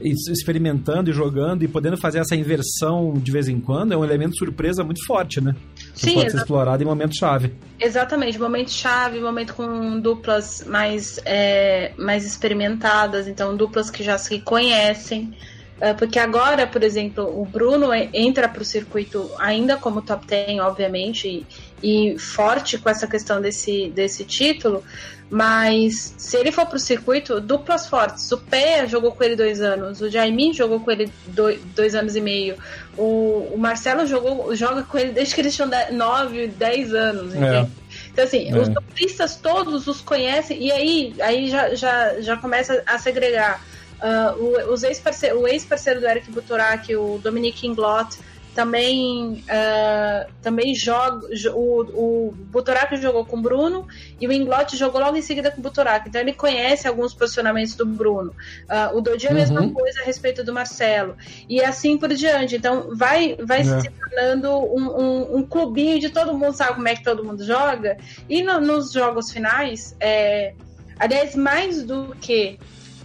experimentando 0.00 1.10
e 1.10 1.12
jogando 1.12 1.64
e 1.64 1.68
podendo 1.68 1.96
fazer 1.96 2.20
essa 2.20 2.36
inversão 2.36 3.14
de 3.14 3.32
vez 3.32 3.48
em 3.48 3.58
quando 3.58 3.92
é 3.92 3.96
um 3.96 4.04
elemento 4.04 4.36
surpresa 4.36 4.84
muito 4.84 5.04
forte, 5.04 5.40
né? 5.40 5.56
Sim, 6.06 6.14
pode 6.14 6.30
ser 6.30 6.36
explorado 6.38 6.82
em 6.82 6.86
momento-chave. 6.86 7.52
Exatamente, 7.80 8.38
momento-chave, 8.38 9.20
momento 9.20 9.54
com 9.54 10.00
duplas 10.00 10.64
mais, 10.66 11.20
é, 11.24 11.92
mais 11.98 12.24
experimentadas, 12.24 13.26
então 13.26 13.56
duplas 13.56 13.90
que 13.90 14.02
já 14.02 14.16
se 14.16 14.38
conhecem. 14.40 15.34
É, 15.80 15.94
porque 15.94 16.18
agora, 16.18 16.66
por 16.66 16.82
exemplo, 16.82 17.24
o 17.40 17.44
Bruno 17.44 17.92
entra 17.94 18.48
para 18.48 18.62
o 18.62 18.64
circuito 18.64 19.30
ainda 19.38 19.76
como 19.76 20.02
top 20.02 20.26
10, 20.26 20.58
obviamente, 20.60 21.46
e, 21.82 22.12
e 22.12 22.18
forte 22.18 22.78
com 22.78 22.90
essa 22.90 23.06
questão 23.06 23.40
desse, 23.40 23.88
desse 23.90 24.24
título, 24.24 24.82
mas 25.30 26.14
se 26.18 26.36
ele 26.36 26.50
for 26.50 26.66
pro 26.66 26.78
circuito, 26.78 27.40
duplas 27.40 27.86
fortes. 27.86 28.30
O 28.32 28.38
Pé 28.38 28.86
jogou 28.88 29.12
com 29.12 29.22
ele 29.22 29.36
dois 29.36 29.60
anos, 29.60 30.00
o 30.00 30.10
Jaimin 30.10 30.52
jogou 30.52 30.80
com 30.80 30.90
ele 30.90 31.12
dois, 31.28 31.60
dois 31.76 31.94
anos 31.94 32.16
e 32.16 32.20
meio, 32.20 32.56
o, 32.96 33.52
o, 33.54 33.58
Marcelo 33.58 34.04
jogou, 34.04 34.56
joga 34.56 34.82
com 34.82 34.98
ele 34.98 35.12
desde 35.12 35.34
que 35.34 35.40
eles 35.40 35.54
tinham 35.54 35.70
9, 35.92 36.48
10 36.48 36.94
anos. 36.94 37.34
É. 37.34 37.68
Então, 38.10 38.24
assim, 38.24 38.50
é. 38.50 38.58
os 38.58 38.68
duplistas 38.68 39.36
todos 39.36 39.86
os 39.86 40.00
conhecem, 40.00 40.60
e 40.60 40.72
aí, 40.72 41.14
aí 41.20 41.48
já, 41.48 41.74
já, 41.74 42.20
já 42.20 42.36
começa 42.36 42.82
a 42.84 42.98
segregar. 42.98 43.62
Uh, 43.98 44.68
o, 44.68 44.72
os 44.72 44.82
ex 44.82 45.00
-parceiro, 45.00 45.40
o 45.40 45.48
ex-parceiro 45.48 46.00
do 46.00 46.06
Eric 46.06 46.30
Butorak, 46.30 46.94
o 46.94 47.18
Dominique 47.18 47.66
Inglot, 47.66 48.18
também 48.58 49.44
uh, 49.44 50.32
também 50.42 50.74
joga 50.74 51.24
o, 51.54 51.80
o 52.28 52.32
Butorak 52.50 52.96
jogou 52.96 53.24
com 53.24 53.36
o 53.36 53.40
Bruno 53.40 53.86
e 54.20 54.26
o 54.26 54.32
Inglot 54.32 54.76
jogou 54.76 55.00
logo 55.00 55.16
em 55.16 55.22
seguida 55.22 55.48
com 55.52 55.60
o 55.60 55.62
Butorak 55.62 56.08
então 56.08 56.20
ele 56.20 56.32
conhece 56.32 56.88
alguns 56.88 57.14
posicionamentos 57.14 57.76
do 57.76 57.86
Bruno. 57.86 58.34
Uh, 58.64 58.98
o 58.98 59.00
Dodi 59.00 59.26
é 59.26 59.28
a 59.28 59.32
uhum. 59.32 59.38
mesma 59.38 59.70
coisa 59.70 60.00
a 60.00 60.04
respeito 60.04 60.42
do 60.42 60.52
Marcelo. 60.52 61.16
E 61.48 61.62
assim 61.62 61.96
por 61.96 62.12
diante. 62.12 62.56
Então 62.56 62.96
vai 62.96 63.36
vai 63.36 63.60
é. 63.60 63.80
se 63.80 63.90
tornando 63.90 64.50
um, 64.50 64.88
um, 64.88 65.36
um, 65.36 65.42
clubinho 65.44 66.00
de 66.00 66.10
todo 66.10 66.36
mundo 66.36 66.54
sabe 66.54 66.74
como 66.74 66.88
é 66.88 66.96
que 66.96 67.04
todo 67.04 67.24
mundo 67.24 67.44
joga. 67.44 67.96
E 68.28 68.42
no, 68.42 68.60
nos 68.60 68.90
jogos 68.90 69.30
finais 69.30 69.94
é, 70.00 70.54
aliás 70.98 71.36
mais 71.36 71.84
do 71.84 72.16
que 72.20 72.58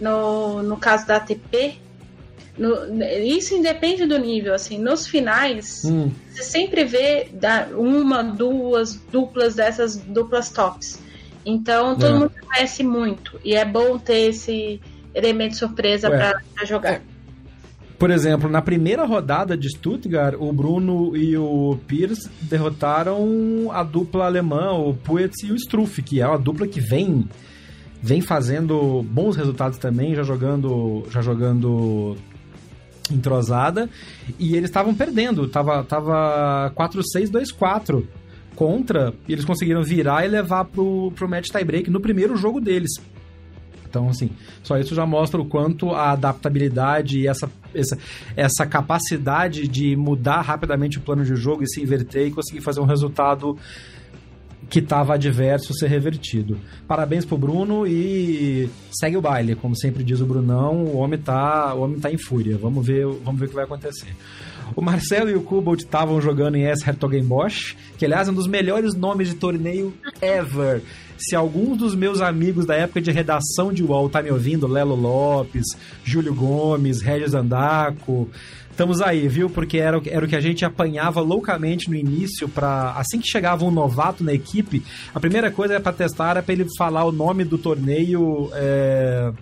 no, 0.04 0.62
no 0.62 0.76
caso 0.76 1.06
da 1.06 1.16
ATP 1.16 1.78
no, 2.56 3.02
isso 3.02 3.54
independe 3.54 4.06
do 4.06 4.16
nível, 4.16 4.54
assim, 4.54 4.78
nos 4.78 5.06
finais, 5.06 5.82
hum. 5.84 6.10
você 6.30 6.42
sempre 6.42 6.84
vê 6.84 7.28
uma, 7.76 8.22
duas 8.22 8.94
duplas 9.10 9.56
dessas 9.56 9.96
duplas 9.96 10.50
tops. 10.50 11.00
Então 11.44 11.96
todo 11.96 12.14
é. 12.14 12.18
mundo 12.18 12.32
conhece 12.46 12.84
muito. 12.84 13.40
E 13.44 13.54
é 13.54 13.64
bom 13.64 13.98
ter 13.98 14.28
esse 14.28 14.80
elemento 15.12 15.56
surpresa 15.56 16.08
para 16.08 16.64
jogar. 16.64 17.02
Por 17.98 18.10
exemplo, 18.10 18.48
na 18.48 18.62
primeira 18.62 19.04
rodada 19.04 19.56
de 19.56 19.68
Stuttgart, 19.68 20.36
o 20.38 20.52
Bruno 20.52 21.16
e 21.16 21.36
o 21.36 21.78
Pierce 21.86 22.28
derrotaram 22.40 23.70
a 23.72 23.82
dupla 23.82 24.26
alemã, 24.26 24.72
o 24.72 24.94
Puetz 24.94 25.42
e 25.42 25.52
o 25.52 25.56
Struff, 25.56 26.02
que 26.02 26.20
é 26.20 26.26
uma 26.26 26.38
dupla 26.38 26.66
que 26.66 26.80
vem 26.80 27.26
vem 28.04 28.20
fazendo 28.20 29.02
bons 29.02 29.34
resultados 29.34 29.78
também, 29.78 30.14
já 30.14 30.22
jogando 30.22 31.06
já 31.08 31.22
jogando 31.22 32.14
entrosada, 33.10 33.88
e 34.38 34.54
eles 34.54 34.68
estavam 34.68 34.94
perdendo, 34.94 35.48
tava, 35.48 35.82
tava 35.84 36.70
4-6-2-4 36.76 38.04
contra, 38.54 39.14
e 39.26 39.32
eles 39.32 39.46
conseguiram 39.46 39.82
virar 39.82 40.26
e 40.26 40.28
levar 40.28 40.66
pro, 40.66 41.12
pro 41.12 41.28
match 41.28 41.48
tiebreak 41.48 41.90
no 41.90 41.98
primeiro 41.98 42.36
jogo 42.36 42.60
deles. 42.60 42.92
Então, 43.88 44.08
assim, 44.10 44.28
só 44.62 44.76
isso 44.76 44.94
já 44.94 45.06
mostra 45.06 45.40
o 45.40 45.46
quanto 45.46 45.90
a 45.90 46.10
adaptabilidade 46.12 47.20
e 47.20 47.26
essa, 47.26 47.50
essa, 47.74 47.96
essa 48.36 48.66
capacidade 48.66 49.66
de 49.66 49.96
mudar 49.96 50.42
rapidamente 50.42 50.98
o 50.98 51.00
plano 51.00 51.24
de 51.24 51.36
jogo 51.36 51.62
e 51.62 51.68
se 51.68 51.80
inverter 51.80 52.26
e 52.26 52.30
conseguir 52.32 52.60
fazer 52.60 52.80
um 52.80 52.86
resultado 52.86 53.56
que 54.68 54.78
estava 54.78 55.14
adverso 55.14 55.74
ser 55.74 55.88
revertido. 55.88 56.58
Parabéns 56.86 57.24
pro 57.24 57.38
Bruno 57.38 57.86
e 57.86 58.68
segue 58.92 59.16
o 59.16 59.20
baile, 59.20 59.54
como 59.54 59.76
sempre 59.76 60.02
diz 60.02 60.20
o 60.20 60.26
Brunão, 60.26 60.84
o 60.84 60.96
homem 60.96 61.18
tá, 61.18 61.74
o 61.74 61.82
homem 61.82 62.00
tá 62.00 62.10
em 62.10 62.18
fúria. 62.18 62.56
Vamos 62.56 62.86
ver, 62.86 63.06
vamos 63.24 63.38
ver 63.38 63.46
o 63.46 63.48
que 63.48 63.54
vai 63.54 63.64
acontecer. 63.64 64.14
O 64.74 64.82
Marcelo 64.82 65.30
e 65.30 65.34
o 65.34 65.42
Kubalt 65.42 65.80
estavam 65.80 66.20
jogando 66.20 66.56
em 66.56 66.64
S. 66.64 66.88
Hertogenbosch, 66.88 67.76
que 67.98 68.04
aliás 68.04 68.28
é 68.28 68.30
um 68.30 68.34
dos 68.34 68.46
melhores 68.46 68.94
nomes 68.94 69.28
de 69.28 69.34
torneio 69.34 69.92
ever. 70.20 70.82
Se 71.16 71.36
alguns 71.36 71.78
dos 71.78 71.94
meus 71.94 72.20
amigos 72.20 72.66
da 72.66 72.74
época 72.74 73.00
de 73.00 73.10
redação 73.12 73.72
de 73.72 73.84
UOL 73.84 74.08
tá 74.08 74.20
me 74.20 74.30
ouvindo, 74.30 74.66
Lelo 74.66 74.96
Lopes, 74.96 75.64
Júlio 76.02 76.34
Gomes, 76.34 77.00
Regis 77.00 77.34
Andaco, 77.34 78.28
Estamos 78.74 79.00
aí, 79.00 79.28
viu? 79.28 79.48
Porque 79.48 79.78
era, 79.78 80.02
era 80.04 80.26
o 80.26 80.28
que 80.28 80.34
a 80.34 80.40
gente 80.40 80.64
apanhava 80.64 81.20
loucamente 81.20 81.88
no 81.88 81.94
início 81.94 82.48
para 82.48 82.90
assim 82.96 83.20
que 83.20 83.28
chegava 83.28 83.64
um 83.64 83.70
novato 83.70 84.24
na 84.24 84.34
equipe, 84.34 84.82
a 85.14 85.20
primeira 85.20 85.48
coisa 85.48 85.78
para 85.78 85.92
testar 85.92 86.30
era 86.30 86.42
para 86.42 86.52
ele 86.52 86.66
falar 86.76 87.04
o 87.04 87.12
nome 87.12 87.44
do 87.44 87.56
torneio, 87.56 88.50
é, 88.52 89.32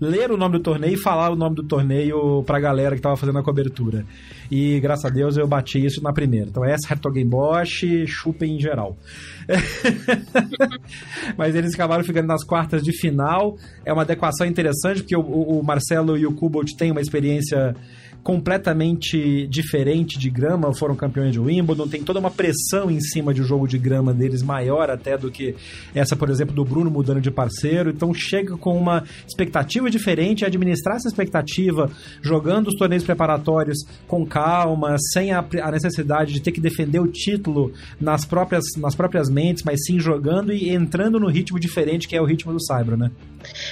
ler 0.00 0.32
o 0.32 0.36
nome 0.36 0.58
do 0.58 0.64
torneio 0.64 0.94
e 0.94 0.96
falar 0.96 1.30
o 1.30 1.36
nome 1.36 1.54
do 1.54 1.62
torneio 1.62 2.42
pra 2.42 2.58
galera 2.58 2.96
que 2.96 3.00
tava 3.00 3.16
fazendo 3.16 3.38
a 3.38 3.42
cobertura. 3.44 4.04
E 4.50 4.80
graças 4.80 5.04
a 5.04 5.10
Deus 5.10 5.36
eu 5.36 5.46
bati 5.46 5.84
isso 5.84 6.02
na 6.02 6.12
primeira. 6.12 6.48
Então 6.48 6.64
essa 6.64 6.92
Bosch, 7.24 7.84
chupem 8.08 8.56
em 8.56 8.60
geral. 8.60 8.96
Mas 11.38 11.54
eles 11.54 11.72
acabaram 11.72 12.02
ficando 12.02 12.26
nas 12.26 12.42
quartas 12.42 12.82
de 12.82 12.90
final. 12.90 13.56
É 13.84 13.92
uma 13.92 14.02
adequação 14.02 14.44
interessante, 14.44 15.02
porque 15.02 15.16
o, 15.16 15.20
o 15.20 15.62
Marcelo 15.62 16.18
e 16.18 16.26
o 16.26 16.32
Kubot 16.32 16.76
têm 16.76 16.90
uma 16.90 17.00
experiência 17.00 17.76
completamente 18.26 19.46
diferente 19.46 20.18
de 20.18 20.28
grama, 20.28 20.74
foram 20.74 20.96
campeões 20.96 21.30
de 21.30 21.38
Wimbledon, 21.38 21.86
tem 21.86 22.02
toda 22.02 22.18
uma 22.18 22.28
pressão 22.28 22.90
em 22.90 23.00
cima 23.00 23.32
de 23.32 23.40
um 23.40 23.44
jogo 23.44 23.68
de 23.68 23.78
grama 23.78 24.12
deles 24.12 24.42
maior 24.42 24.90
até 24.90 25.16
do 25.16 25.30
que 25.30 25.54
essa, 25.94 26.16
por 26.16 26.28
exemplo, 26.28 26.52
do 26.52 26.64
Bruno 26.64 26.90
mudando 26.90 27.20
de 27.20 27.30
parceiro, 27.30 27.88
então 27.88 28.12
chega 28.12 28.56
com 28.56 28.76
uma 28.76 29.04
expectativa 29.28 29.88
diferente, 29.88 30.44
administrar 30.44 30.96
essa 30.96 31.06
expectativa, 31.06 31.88
jogando 32.20 32.66
os 32.66 32.74
torneios 32.74 33.04
preparatórios 33.04 33.78
com 34.08 34.26
calma, 34.26 34.96
sem 35.12 35.30
a, 35.30 35.46
a 35.62 35.70
necessidade 35.70 36.32
de 36.32 36.40
ter 36.40 36.50
que 36.50 36.60
defender 36.60 36.98
o 36.98 37.06
título 37.06 37.72
nas 38.00 38.24
próprias, 38.24 38.64
nas 38.76 38.96
próprias 38.96 39.30
mentes, 39.30 39.62
mas 39.62 39.84
sim 39.86 40.00
jogando 40.00 40.52
e 40.52 40.70
entrando 40.70 41.20
no 41.20 41.28
ritmo 41.28 41.60
diferente 41.60 42.08
que 42.08 42.16
é 42.16 42.20
o 42.20 42.24
ritmo 42.24 42.52
do 42.52 42.60
Saibro, 42.60 42.96
né? 42.96 43.08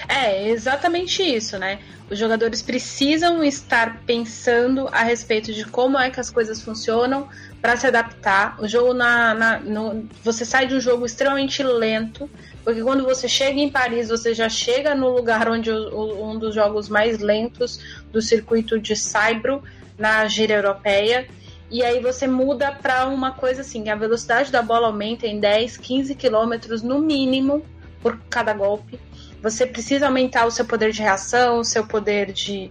É, 0.09 0.49
exatamente 0.49 1.25
isso, 1.25 1.59
né? 1.59 1.81
Os 2.09 2.19
jogadores 2.19 2.63
precisam 2.63 3.43
estar 3.43 4.03
pensando 4.07 4.44
a 4.93 5.03
respeito 5.03 5.53
de 5.53 5.65
como 5.65 5.99
é 5.99 6.11
que 6.11 6.21
as 6.21 6.31
coisas 6.31 6.61
funcionam 6.61 7.29
para 7.61 7.77
se 7.77 7.87
adaptar. 7.87 8.57
O 8.61 8.69
jogo 8.69 8.93
na, 8.93 9.35
na 9.35 9.59
no, 9.61 10.07
você 10.23 10.45
sai 10.45 10.67
de 10.67 10.75
um 10.75 10.81
jogo 10.81 11.07
extremamente 11.07 11.63
lento, 11.63 12.29
porque 12.63 12.83
quando 12.83 13.05
você 13.05 13.29
chega 13.29 13.59
em 13.59 13.71
Paris, 13.71 14.09
você 14.09 14.35
já 14.35 14.49
chega 14.49 14.95
no 14.95 15.09
lugar 15.09 15.49
onde 15.49 15.71
o, 15.71 15.95
o, 15.95 16.31
um 16.31 16.39
dos 16.39 16.55
jogos 16.55 16.89
mais 16.89 17.19
lentos 17.19 17.81
do 18.13 18.21
circuito 18.21 18.79
de 18.79 18.95
Saibro 18.95 19.63
na 19.99 20.27
gira 20.27 20.55
europeia. 20.55 21.27
E 21.71 21.83
aí 21.83 22.01
você 22.01 22.27
muda 22.27 22.71
para 22.71 23.07
uma 23.07 23.33
coisa 23.33 23.63
assim, 23.63 23.89
a 23.89 23.97
velocidade 23.97 24.53
da 24.53 24.63
bola 24.63 24.89
aumenta 24.89 25.27
em 25.27 25.41
10, 25.41 25.77
15 25.79 26.15
quilômetros 26.15 26.83
no 26.83 26.99
mínimo 26.99 27.65
por 28.01 28.19
cada 28.29 28.53
golpe. 28.53 29.01
Você 29.43 29.67
precisa 29.67 30.07
aumentar 30.07 30.47
o 30.47 30.51
seu 30.51 30.65
poder 30.65 30.91
de 30.91 31.03
reação, 31.03 31.59
o 31.59 31.65
seu 31.65 31.87
poder 31.87 32.33
de. 32.33 32.71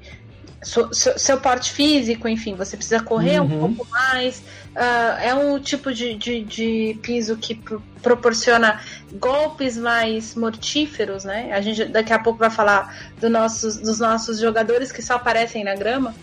Seu, 0.64 0.94
seu, 0.94 1.40
porte 1.40 1.72
físico, 1.72 2.28
enfim, 2.28 2.56
você 2.56 2.78
precisa 2.78 3.02
correr 3.02 3.40
uhum. 3.40 3.66
um 3.66 3.74
pouco 3.76 3.92
mais. 3.92 4.40
Uh, 4.76 5.20
é 5.22 5.36
um 5.36 5.60
tipo 5.60 5.94
de, 5.94 6.16
de, 6.16 6.42
de 6.42 7.00
piso 7.02 7.38
que 7.38 7.60
proporciona 8.02 8.82
golpes 9.14 9.78
mais 9.78 10.36
mortíferos, 10.36 11.24
né? 11.24 11.52
A 11.54 11.62
gente 11.62 11.86
daqui 11.86 12.12
a 12.12 12.20
pouco 12.20 12.40
vai 12.40 12.50
falar 12.50 13.12
do 13.20 13.30
nossos, 13.30 13.78
dos 13.78 14.00
nossos 14.00 14.40
jogadores 14.40 14.92
que 14.92 15.02
só 15.02 15.16
aparecem 15.16 15.64
na 15.64 15.76
grama. 15.76 16.16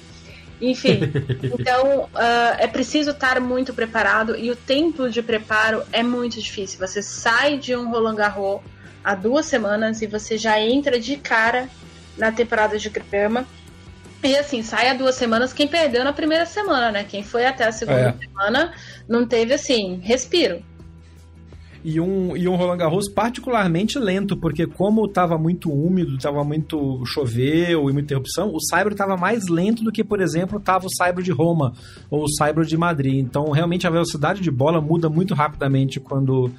Enfim, 0.60 1.00
então 1.42 2.04
uh, 2.04 2.56
é 2.58 2.66
preciso 2.66 3.10
estar 3.10 3.40
muito 3.40 3.72
preparado 3.72 4.36
e 4.36 4.50
o 4.50 4.56
tempo 4.56 5.08
de 5.08 5.22
preparo 5.22 5.82
é 5.92 6.02
muito 6.02 6.40
difícil. 6.40 6.78
Você 6.80 7.00
sai 7.02 7.56
de 7.56 7.74
um 7.74 7.90
Roland 7.90 8.16
Garros 8.16 8.60
há 9.02 9.14
duas 9.14 9.46
semanas 9.46 10.02
e 10.02 10.06
você 10.06 10.36
já 10.36 10.60
entra 10.60 11.00
de 11.00 11.16
cara 11.16 11.68
na 12.16 12.30
temporada 12.30 12.78
de 12.78 12.88
grama. 12.90 13.46
E 14.22 14.36
assim, 14.36 14.62
sai 14.62 14.88
há 14.88 14.94
duas 14.94 15.14
semanas 15.14 15.52
quem 15.52 15.66
perdeu 15.66 16.04
na 16.04 16.12
primeira 16.12 16.44
semana, 16.44 16.92
né? 16.92 17.04
Quem 17.04 17.22
foi 17.22 17.46
até 17.46 17.66
a 17.66 17.72
segunda 17.72 18.00
é. 18.00 18.12
semana 18.12 18.72
não 19.08 19.26
teve, 19.26 19.54
assim, 19.54 19.98
respiro. 20.02 20.62
E 21.82 21.98
um, 21.98 22.36
e 22.36 22.46
um 22.46 22.56
Roland 22.56 22.76
Garros 22.76 23.08
particularmente 23.08 23.98
lento, 23.98 24.36
porque 24.36 24.66
como 24.66 25.06
estava 25.06 25.38
muito 25.38 25.72
úmido, 25.72 26.16
estava 26.16 26.44
muito 26.44 27.02
choveu 27.06 27.88
e 27.88 27.92
muita 27.92 28.00
interrupção, 28.00 28.54
o 28.54 28.60
Saibro 28.60 28.92
estava 28.92 29.16
mais 29.16 29.48
lento 29.48 29.82
do 29.82 29.90
que, 29.90 30.04
por 30.04 30.20
exemplo, 30.20 30.58
estava 30.58 30.86
o 30.86 30.94
Saibro 30.94 31.22
de 31.22 31.32
Roma 31.32 31.72
ou 32.10 32.24
o 32.24 32.28
Saibro 32.28 32.66
de 32.66 32.76
Madrid. 32.76 33.24
Então, 33.24 33.50
realmente, 33.50 33.86
a 33.86 33.90
velocidade 33.90 34.42
de 34.42 34.50
bola 34.50 34.78
muda 34.78 35.08
muito 35.08 35.32
rapidamente 35.32 35.98
quando, 35.98 36.52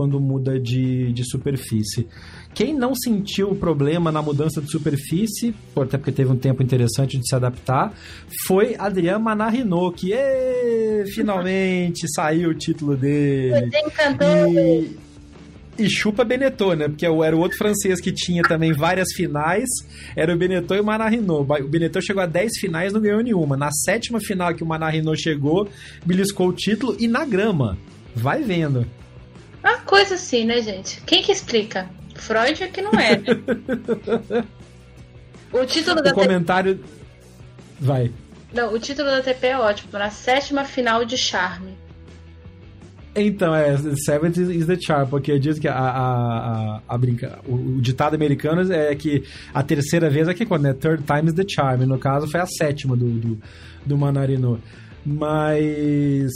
quando 0.00 0.18
muda 0.18 0.58
de, 0.58 1.12
de 1.12 1.22
superfície. 1.28 2.08
Quem 2.54 2.74
não 2.74 2.94
sentiu 2.94 3.50
o 3.50 3.54
problema 3.54 4.10
na 4.10 4.22
mudança 4.22 4.58
de 4.58 4.70
superfície, 4.70 5.54
até 5.76 5.98
porque 5.98 6.10
teve 6.10 6.32
um 6.32 6.38
tempo 6.38 6.62
interessante 6.62 7.18
de 7.18 7.28
se 7.28 7.34
adaptar, 7.34 7.92
foi 8.46 8.74
Adrian 8.78 9.18
Manarino, 9.18 9.92
que 9.92 10.14
ê, 10.14 11.04
finalmente 11.12 12.06
saiu 12.16 12.48
o 12.48 12.54
título 12.54 12.96
dele. 12.96 13.68
E, 15.78 15.84
e 15.84 15.90
chupa 15.90 16.24
Benetton, 16.24 16.72
né? 16.72 16.88
Porque 16.88 17.04
era 17.04 17.36
o 17.36 17.40
outro 17.40 17.58
francês 17.58 18.00
que 18.00 18.10
tinha 18.10 18.42
também 18.42 18.72
várias 18.72 19.12
finais, 19.14 19.68
era 20.16 20.34
o 20.34 20.38
Benetton 20.38 20.76
e 20.76 20.80
o 20.80 20.84
Manarino. 20.84 21.40
O 21.40 21.44
Benetton 21.44 22.00
chegou 22.00 22.22
a 22.22 22.26
10 22.26 22.52
finais 22.58 22.90
não 22.94 23.02
ganhou 23.02 23.20
nenhuma. 23.20 23.54
Na 23.54 23.70
sétima 23.70 24.18
final 24.18 24.54
que 24.54 24.64
o 24.64 24.66
Manarino 24.66 25.14
chegou, 25.14 25.68
beliscou 26.06 26.48
o 26.48 26.54
título 26.54 26.96
e 26.98 27.06
na 27.06 27.26
grama. 27.26 27.76
Vai 28.14 28.42
vendo. 28.42 28.86
Uma 29.62 29.78
coisa 29.78 30.14
assim, 30.14 30.44
né, 30.44 30.60
gente? 30.62 31.00
Quem 31.02 31.22
que 31.22 31.32
explica? 31.32 31.88
Freud 32.14 32.62
é 32.62 32.68
que 32.68 32.82
não 32.82 32.92
é. 32.92 33.16
Né? 33.16 34.44
o 35.52 35.64
título 35.64 36.00
o 36.00 36.02
da 36.02 36.12
comentário. 36.12 36.76
TP... 36.76 36.88
Vai. 37.80 38.12
Não, 38.52 38.72
o 38.74 38.78
título 38.78 39.08
da 39.08 39.22
TP 39.22 39.48
é 39.48 39.58
ótimo. 39.58 39.92
Na 39.92 40.10
sétima 40.10 40.64
final 40.64 41.04
de 41.04 41.16
Charme. 41.16 41.76
Então, 43.14 43.54
é, 43.54 43.76
Seventh 44.04 44.36
is 44.36 44.66
the 44.66 44.78
charm, 44.80 45.08
porque 45.08 45.36
diz 45.38 45.58
que 45.58 45.66
a, 45.66 45.74
a, 45.74 46.76
a, 46.76 46.82
a 46.88 46.98
brinca, 46.98 47.40
o, 47.44 47.54
o, 47.54 47.80
ditado 47.80 48.14
americano 48.14 48.72
é 48.72 48.94
que 48.94 49.24
a 49.52 49.64
terceira 49.64 50.08
vez 50.08 50.28
é 50.28 50.34
que 50.34 50.46
quando 50.46 50.66
é 50.66 50.72
third 50.72 51.02
time 51.02 51.28
is 51.28 51.34
the 51.34 51.44
charm, 51.48 51.82
no 51.82 51.98
caso 51.98 52.28
foi 52.28 52.38
a 52.38 52.46
sétima 52.46 52.96
do, 52.96 53.10
do, 53.10 53.38
do 53.84 53.98
Manarino. 53.98 54.60
Mas 55.04 56.30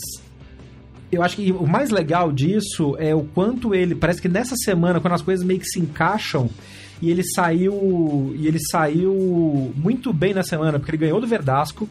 eu 1.15 1.23
acho 1.23 1.37
que 1.37 1.53
o 1.53 1.67
mais 1.67 1.91
legal 1.91 2.33
disso 2.33 2.97
é 2.99 3.15
o 3.15 3.25
quanto 3.25 3.75
ele. 3.75 3.95
Parece 3.95 4.21
que 4.21 4.29
nessa 4.29 4.57
semana, 4.57 5.01
quando 5.01 5.15
as 5.15 5.23
coisas 5.23 5.45
meio 5.45 5.61
que 5.61 5.67
se 5.67 5.81
encaixam, 5.81 6.51
e 7.01 7.11
ele 7.11 7.23
saiu. 7.23 8.35
E 8.37 8.47
ele 8.47 8.59
saiu 8.71 9.73
muito 9.77 10.13
bem 10.13 10.33
na 10.33 10.43
semana, 10.43 10.79
porque 10.79 10.93
ele 10.93 10.99
ganhou 10.99 11.21
do 11.21 11.27
Verdasco, 11.27 11.89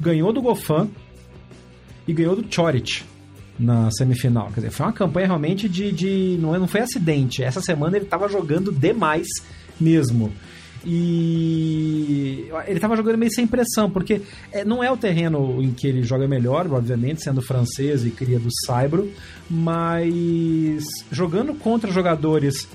ganhou 0.00 0.32
do 0.32 0.42
Gofan 0.42 0.88
e 2.06 2.12
ganhou 2.12 2.36
do 2.36 2.44
Chorit 2.48 3.04
na 3.58 3.90
semifinal. 3.90 4.48
Quer 4.48 4.60
dizer, 4.60 4.70
foi 4.70 4.86
uma 4.86 4.92
campanha 4.92 5.26
realmente 5.26 5.68
de. 5.68 5.92
de 5.92 6.38
não, 6.40 6.54
é, 6.54 6.58
não 6.58 6.68
foi 6.68 6.80
acidente. 6.80 7.42
Essa 7.42 7.60
semana 7.60 7.96
ele 7.96 8.04
estava 8.04 8.28
jogando 8.28 8.70
demais 8.70 9.26
mesmo. 9.80 10.32
E 10.86 12.48
ele 12.66 12.76
estava 12.76 12.96
jogando 12.96 13.18
meio 13.18 13.32
sem 13.32 13.46
pressão, 13.46 13.90
porque 13.90 14.20
é, 14.52 14.64
não 14.64 14.82
é 14.82 14.90
o 14.90 14.96
terreno 14.96 15.62
em 15.62 15.72
que 15.72 15.86
ele 15.86 16.02
joga 16.02 16.28
melhor, 16.28 16.70
obviamente, 16.72 17.22
sendo 17.22 17.40
francês 17.40 18.04
e 18.04 18.10
cria 18.10 18.38
do 18.38 18.48
Saibro, 18.66 19.10
mas 19.48 20.84
jogando 21.10 21.54
contra 21.54 21.90
jogadores 21.90 22.68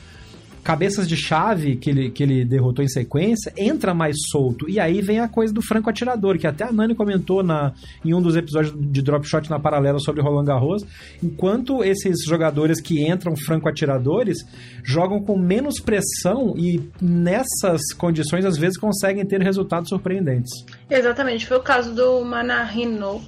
cabeças 0.63 1.07
de 1.07 1.15
chave 1.15 1.75
que 1.75 1.89
ele, 1.89 2.11
que 2.11 2.23
ele 2.23 2.45
derrotou 2.45 2.83
em 2.83 2.87
sequência, 2.87 3.53
entra 3.57 3.93
mais 3.93 4.15
solto. 4.29 4.69
E 4.69 4.79
aí 4.79 5.01
vem 5.01 5.19
a 5.19 5.27
coisa 5.27 5.53
do 5.53 5.61
franco 5.61 5.89
atirador, 5.89 6.37
que 6.37 6.47
até 6.47 6.63
a 6.63 6.71
Nani 6.71 6.95
comentou 6.95 7.43
na, 7.43 7.73
em 8.03 8.13
um 8.13 8.21
dos 8.21 8.35
episódios 8.35 8.73
de 8.77 9.01
Drop 9.01 9.27
Shot 9.27 9.49
na 9.49 9.59
paralela 9.59 9.99
sobre 9.99 10.21
Roland 10.21 10.45
Garros. 10.45 10.85
Enquanto 11.23 11.83
esses 11.83 12.23
jogadores 12.25 12.81
que 12.81 13.07
entram 13.07 13.35
franco 13.35 13.69
atiradores 13.69 14.39
jogam 14.83 15.21
com 15.21 15.37
menos 15.37 15.79
pressão 15.79 16.55
e 16.57 16.81
nessas 17.01 17.81
condições 17.97 18.45
às 18.45 18.57
vezes 18.57 18.77
conseguem 18.77 19.25
ter 19.25 19.41
resultados 19.41 19.89
surpreendentes. 19.89 20.51
Exatamente, 20.89 21.45
foi 21.45 21.57
o 21.57 21.61
caso 21.61 21.93
do 21.93 22.23
Manarino. 22.23 23.21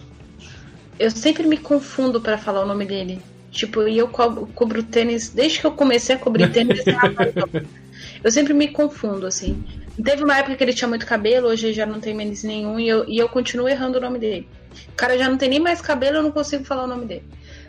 Eu 1.00 1.10
sempre 1.10 1.48
me 1.48 1.58
confundo 1.58 2.22
para 2.22 2.38
falar 2.38 2.64
o 2.64 2.68
nome 2.68 2.86
dele. 2.86 3.20
Tipo, 3.52 3.88
e 3.88 3.98
eu 3.98 4.08
cobro, 4.08 4.48
cubro 4.56 4.82
tênis, 4.82 5.30
desde 5.30 5.60
que 5.60 5.68
eu 5.68 5.74
comecei 5.74 6.16
a 6.16 6.20
cobrir 6.20 6.50
tênis, 6.52 6.84
eu 8.24 8.32
sempre 8.32 8.54
me 8.54 8.70
confundo, 8.70 9.28
assim. 9.28 9.62
Teve 10.02 10.24
uma 10.24 10.38
época 10.38 10.56
que 10.56 10.64
ele 10.64 10.74
tinha 10.74 10.88
muito 10.88 11.06
cabelo, 11.06 11.50
hoje 11.50 11.74
já 11.74 11.86
não 11.86 12.00
tem 12.00 12.16
menos 12.16 12.44
nenhum, 12.44 12.80
e 12.80 12.88
eu, 12.88 13.08
e 13.08 13.18
eu 13.18 13.28
continuo 13.28 13.68
errando 13.68 13.98
o 13.98 14.02
nome 14.02 14.20
dele. 14.20 14.48
O 14.88 14.96
cara 14.96 15.18
já 15.18 15.28
não 15.30 15.38
tem 15.38 15.50
nem 15.50 15.60
mais 15.60 15.82
cabelo, 15.82 16.18
eu 16.18 16.24
não 16.24 16.32
consigo 16.32 16.64
falar 16.64 16.86
o 16.86 16.88
nome 16.88 17.06
dele. 17.06 17.24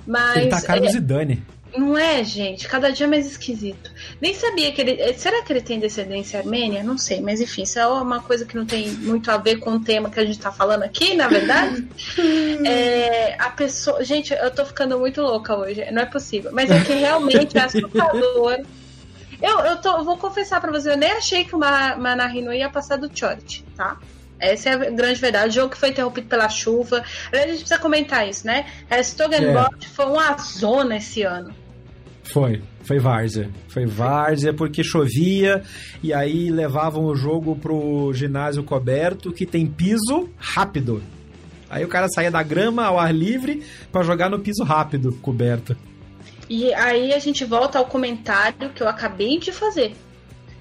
Mas, 0.07 0.37
ele 0.37 0.49
tá 0.49 0.63
cara 0.63 0.87
é, 0.87 0.89
Zidane. 0.89 1.43
Não 1.77 1.97
é, 1.97 2.23
gente? 2.23 2.69
Cada 2.69 2.93
dia 2.93 3.09
mais 3.09 3.27
esquisito. 3.27 3.91
Nem 4.21 4.35
sabia 4.35 4.73
que 4.73 4.81
ele. 4.81 5.15
Será 5.15 5.43
que 5.43 5.53
ele 5.53 5.61
tem 5.61 5.81
descendência 5.81 6.39
armênia? 6.41 6.83
Não 6.83 6.99
sei, 6.99 7.21
mas 7.21 7.41
enfim, 7.41 7.63
isso 7.63 7.79
é 7.79 7.87
uma 7.87 8.21
coisa 8.21 8.45
que 8.45 8.57
não 8.57 8.67
tem 8.67 8.91
muito 8.91 9.31
a 9.31 9.39
ver 9.39 9.57
com 9.57 9.73
o 9.73 9.81
tema 9.81 10.11
que 10.11 10.21
a 10.21 10.25
gente 10.25 10.39
tá 10.39 10.53
falando 10.53 10.83
aqui, 10.83 11.15
na 11.15 11.29
verdade. 11.29 11.89
é, 12.67 13.37
a 13.39 13.51
pessoa. 13.51 14.05
Gente, 14.05 14.35
eu 14.35 14.51
tô 14.51 14.67
ficando 14.67 14.99
muito 14.99 15.23
louca 15.23 15.57
hoje. 15.57 15.91
Não 15.91 16.03
é 16.03 16.07
possível. 16.07 16.51
Mas 16.53 16.71
é 16.71 16.81
que 16.81 16.93
realmente 16.93 17.57
é 17.57 17.63
assustador. 17.63 18.59
Eu, 19.41 19.59
eu, 19.61 19.77
tô, 19.79 19.97
eu 19.99 20.05
vou 20.05 20.17
confessar 20.17 20.61
pra 20.61 20.71
você, 20.71 20.93
eu 20.93 20.97
nem 20.97 21.11
achei 21.11 21.45
que 21.45 21.57
o 21.57 21.59
Manarino 21.59 22.53
ia 22.53 22.71
passar 22.71 22.97
do 22.97 23.11
Chorit, 23.13 23.65
tá? 23.77 23.99
Essa 24.39 24.71
é 24.71 24.73
a 24.73 24.77
grande 24.77 25.21
verdade. 25.21 25.49
O 25.49 25.63
jogo 25.63 25.71
que 25.71 25.79
foi 25.79 25.91
interrompido 25.91 26.27
pela 26.27 26.49
chuva. 26.49 27.05
A 27.33 27.37
gente 27.37 27.59
precisa 27.59 27.79
comentar 27.79 28.29
isso, 28.29 28.45
né? 28.45 28.67
Stogenbot 29.03 29.85
é. 29.85 29.89
foi 29.89 30.07
uma 30.07 30.37
zona 30.37 30.97
esse 30.97 31.23
ano. 31.23 31.62
Foi, 32.33 32.63
foi 32.83 32.99
várzea. 32.99 33.51
Foi 33.69 33.85
várzea 33.85 34.55
porque 34.55 34.83
chovia 34.83 35.63
e 36.03 36.15
aí 36.15 36.51
levavam 36.51 37.05
o 37.05 37.15
jogo 37.15 37.55
pro 37.55 38.11
ginásio 38.15 38.65
coberto 38.65 39.33
que 39.33 39.45
tem 39.45 39.67
piso 39.67 40.31
rápido. 40.39 41.03
Aí 41.69 41.85
o 41.85 41.89
cara 41.89 42.09
saía 42.09 42.31
da 42.31 42.43
grama 42.43 42.85
ao 42.87 42.99
ar 42.99 43.15
livre 43.15 43.63
para 43.91 44.03
jogar 44.03 44.31
no 44.31 44.39
piso 44.39 44.65
rápido, 44.65 45.13
coberto. 45.21 45.77
E 46.49 46.73
aí 46.75 47.13
a 47.13 47.19
gente 47.19 47.45
volta 47.45 47.79
ao 47.79 47.87
comentário 47.87 48.71
que 48.71 48.83
eu 48.83 48.89
acabei 48.89 49.39
de 49.39 49.53
fazer. 49.53 49.95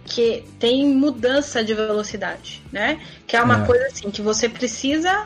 Que 0.06 0.44
tem 0.60 0.88
mudança 0.88 1.64
de 1.64 1.74
velocidade, 1.74 2.62
né? 2.72 3.00
Que 3.26 3.38
é 3.38 3.42
uma 3.42 3.64
é. 3.64 3.66
coisa 3.66 3.88
assim 3.88 4.10
que 4.10 4.22
você 4.22 4.50
precisa 4.50 5.26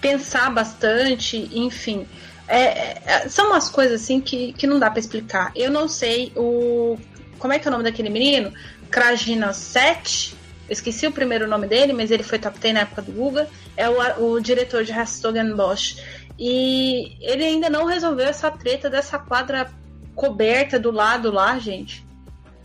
pensar 0.00 0.50
bastante, 0.50 1.50
enfim. 1.52 2.06
É, 2.50 3.00
é, 3.06 3.28
são 3.28 3.46
umas 3.46 3.68
coisas 3.68 4.02
assim 4.02 4.20
que, 4.20 4.52
que 4.54 4.66
não 4.66 4.80
dá 4.80 4.90
para 4.90 4.98
explicar. 4.98 5.52
Eu 5.54 5.70
não 5.70 5.86
sei 5.86 6.32
o. 6.34 6.98
Como 7.38 7.52
é 7.52 7.58
que 7.58 7.68
é 7.68 7.70
o 7.70 7.72
nome 7.72 7.84
daquele 7.84 8.10
menino? 8.10 8.52
Krajina 8.90 9.52
7. 9.52 10.34
esqueci 10.68 11.06
o 11.06 11.12
primeiro 11.12 11.46
nome 11.46 11.68
dele, 11.68 11.92
mas 11.92 12.10
ele 12.10 12.24
foi 12.24 12.40
top 12.40 12.58
10 12.58 12.74
na 12.74 12.80
época 12.80 13.02
do 13.02 13.12
Guga. 13.12 13.48
É 13.76 13.88
o, 13.88 14.32
o 14.32 14.40
diretor 14.40 14.82
de 14.82 14.90
Rastogen 14.90 15.54
Bosch. 15.54 16.02
E 16.36 17.16
ele 17.20 17.44
ainda 17.44 17.70
não 17.70 17.84
resolveu 17.84 18.26
essa 18.26 18.50
treta 18.50 18.90
dessa 18.90 19.16
quadra 19.18 19.70
coberta 20.14 20.78
do 20.78 20.90
lado 20.90 21.30
lá, 21.30 21.56
gente. 21.58 22.04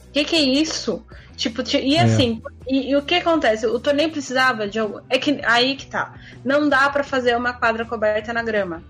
O 0.09 0.11
que, 0.11 0.23
que 0.23 0.35
é 0.35 0.41
isso? 0.41 1.05
Tipo, 1.35 1.61
e 1.77 1.95
é. 1.95 2.01
assim, 2.01 2.41
é. 2.67 2.73
e, 2.73 2.89
e, 2.91 2.95
o 2.95 3.03
que 3.03 3.15
acontece? 3.15 3.67
O 3.67 3.79
torneio 3.79 4.09
precisava 4.09 4.67
de 4.67 4.79
algo. 4.79 5.01
É 5.09 5.19
que 5.19 5.39
aí 5.43 5.75
que 5.75 5.85
tá. 5.85 6.15
Não 6.43 6.67
dá 6.67 6.89
para 6.89 7.03
fazer 7.03 7.37
uma 7.37 7.53
quadra 7.53 7.85
coberta 7.85 8.33
na 8.33 8.41
grama. 8.41 8.81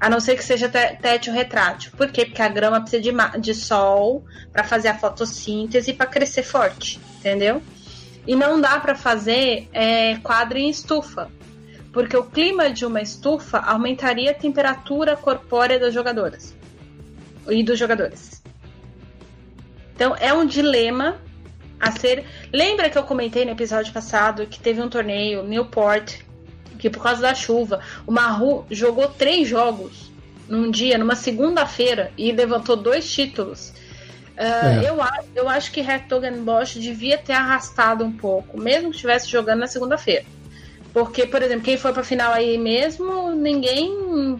A 0.00 0.10
não 0.10 0.20
ser 0.20 0.36
que 0.36 0.44
seja 0.44 0.68
tétil 0.68 1.32
retrátil. 1.32 1.92
Por 1.96 2.10
quê? 2.10 2.26
Porque 2.26 2.42
a 2.42 2.48
grama 2.48 2.80
precisa 2.80 3.02
de, 3.02 3.40
de 3.40 3.54
sol 3.54 4.24
para 4.52 4.64
fazer 4.64 4.88
a 4.88 4.98
fotossíntese 4.98 5.92
para 5.92 6.06
crescer 6.06 6.42
forte, 6.42 7.00
entendeu? 7.18 7.62
E 8.26 8.34
não 8.34 8.60
dá 8.60 8.80
para 8.80 8.94
fazer 8.94 9.68
é, 9.72 10.16
quadro 10.16 10.58
em 10.58 10.68
estufa, 10.70 11.30
porque 11.92 12.16
o 12.16 12.24
clima 12.24 12.70
de 12.70 12.84
uma 12.84 13.00
estufa 13.00 13.58
aumentaria 13.58 14.30
a 14.30 14.34
temperatura 14.34 15.16
corpórea 15.16 15.78
das 15.78 15.92
jogadoras 15.92 16.54
e 17.48 17.62
dos 17.62 17.78
jogadores. 17.78 18.42
Então 19.94 20.16
é 20.16 20.32
um 20.32 20.46
dilema 20.46 21.20
a 21.78 21.90
ser. 21.92 22.24
Lembra 22.52 22.90
que 22.90 22.98
eu 22.98 23.04
comentei 23.04 23.44
no 23.44 23.52
episódio 23.52 23.92
passado 23.92 24.46
que 24.46 24.58
teve 24.58 24.80
um 24.80 24.88
torneio 24.88 25.42
Newport 25.42 26.20
que 26.84 26.90
por 26.90 27.02
causa 27.02 27.22
da 27.22 27.34
chuva, 27.34 27.80
o 28.06 28.12
Maru 28.12 28.66
jogou 28.70 29.08
três 29.08 29.48
jogos 29.48 30.12
num 30.46 30.70
dia, 30.70 30.98
numa 30.98 31.16
segunda-feira, 31.16 32.12
e 32.18 32.30
levantou 32.30 32.76
dois 32.76 33.10
títulos. 33.10 33.70
Uh, 34.36 34.84
é. 34.84 34.90
eu, 34.90 34.98
eu 35.34 35.48
acho 35.48 35.72
que 35.72 35.82
Bosch 36.44 36.74
devia 36.78 37.16
ter 37.16 37.32
arrastado 37.32 38.04
um 38.04 38.12
pouco, 38.12 38.60
mesmo 38.60 38.90
que 38.90 38.96
estivesse 38.96 39.30
jogando 39.30 39.60
na 39.60 39.66
segunda-feira. 39.66 40.26
Porque, 40.92 41.24
por 41.24 41.40
exemplo, 41.40 41.64
quem 41.64 41.78
foi 41.78 41.90
pra 41.94 42.04
final 42.04 42.34
aí 42.34 42.58
mesmo, 42.58 43.30
ninguém 43.30 44.38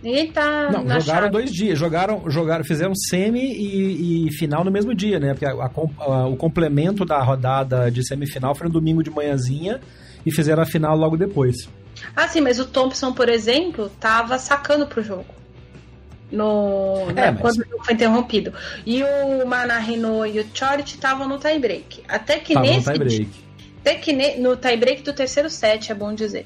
Ninguém 0.00 0.30
tá. 0.30 0.70
Não, 0.70 0.82
jogaram 0.82 1.02
chave. 1.02 1.30
dois 1.30 1.50
dias. 1.50 1.76
Jogaram, 1.76 2.30
jogaram, 2.30 2.64
fizeram 2.64 2.94
semi 2.94 3.40
e, 3.40 4.28
e 4.28 4.32
final 4.32 4.62
no 4.62 4.70
mesmo 4.70 4.94
dia, 4.94 5.18
né? 5.18 5.32
Porque 5.32 5.46
a, 5.46 5.50
a, 5.50 5.70
a, 5.98 6.28
o 6.28 6.36
complemento 6.36 7.04
da 7.04 7.20
rodada 7.20 7.90
de 7.90 8.06
semifinal 8.06 8.54
foi 8.54 8.68
no 8.68 8.72
domingo 8.74 9.02
de 9.02 9.10
manhãzinha 9.10 9.80
e 10.26 10.32
fizeram 10.32 10.62
a 10.62 10.66
final 10.66 10.96
logo 10.96 11.16
depois. 11.16 11.68
Ah, 12.14 12.28
sim, 12.28 12.40
mas 12.40 12.58
o 12.58 12.66
Thompson, 12.66 13.12
por 13.12 13.28
exemplo, 13.28 13.88
tava 14.00 14.38
sacando 14.38 14.86
pro 14.86 15.02
jogo. 15.02 15.36
No, 16.30 17.08
é, 17.14 17.30
mas... 17.30 17.40
Quando 17.40 17.64
foi 17.84 17.94
interrompido. 17.94 18.52
E 18.84 19.02
o 19.02 19.46
Manarino 19.46 20.26
e 20.26 20.40
o 20.40 20.46
Chorit 20.52 20.94
estavam 20.94 21.28
no 21.28 21.38
tie-break. 21.38 22.02
Até 22.08 22.38
que 22.38 22.52
Tava 22.52 22.66
nesse. 22.66 22.86
No 22.88 22.92
tie-break. 22.92 23.28
Até 23.80 23.94
que 23.94 24.12
ne, 24.12 24.36
no 24.36 24.56
tie-break 24.56 25.02
do 25.02 25.12
terceiro 25.12 25.48
set, 25.48 25.92
é 25.92 25.94
bom 25.94 26.12
dizer. 26.12 26.44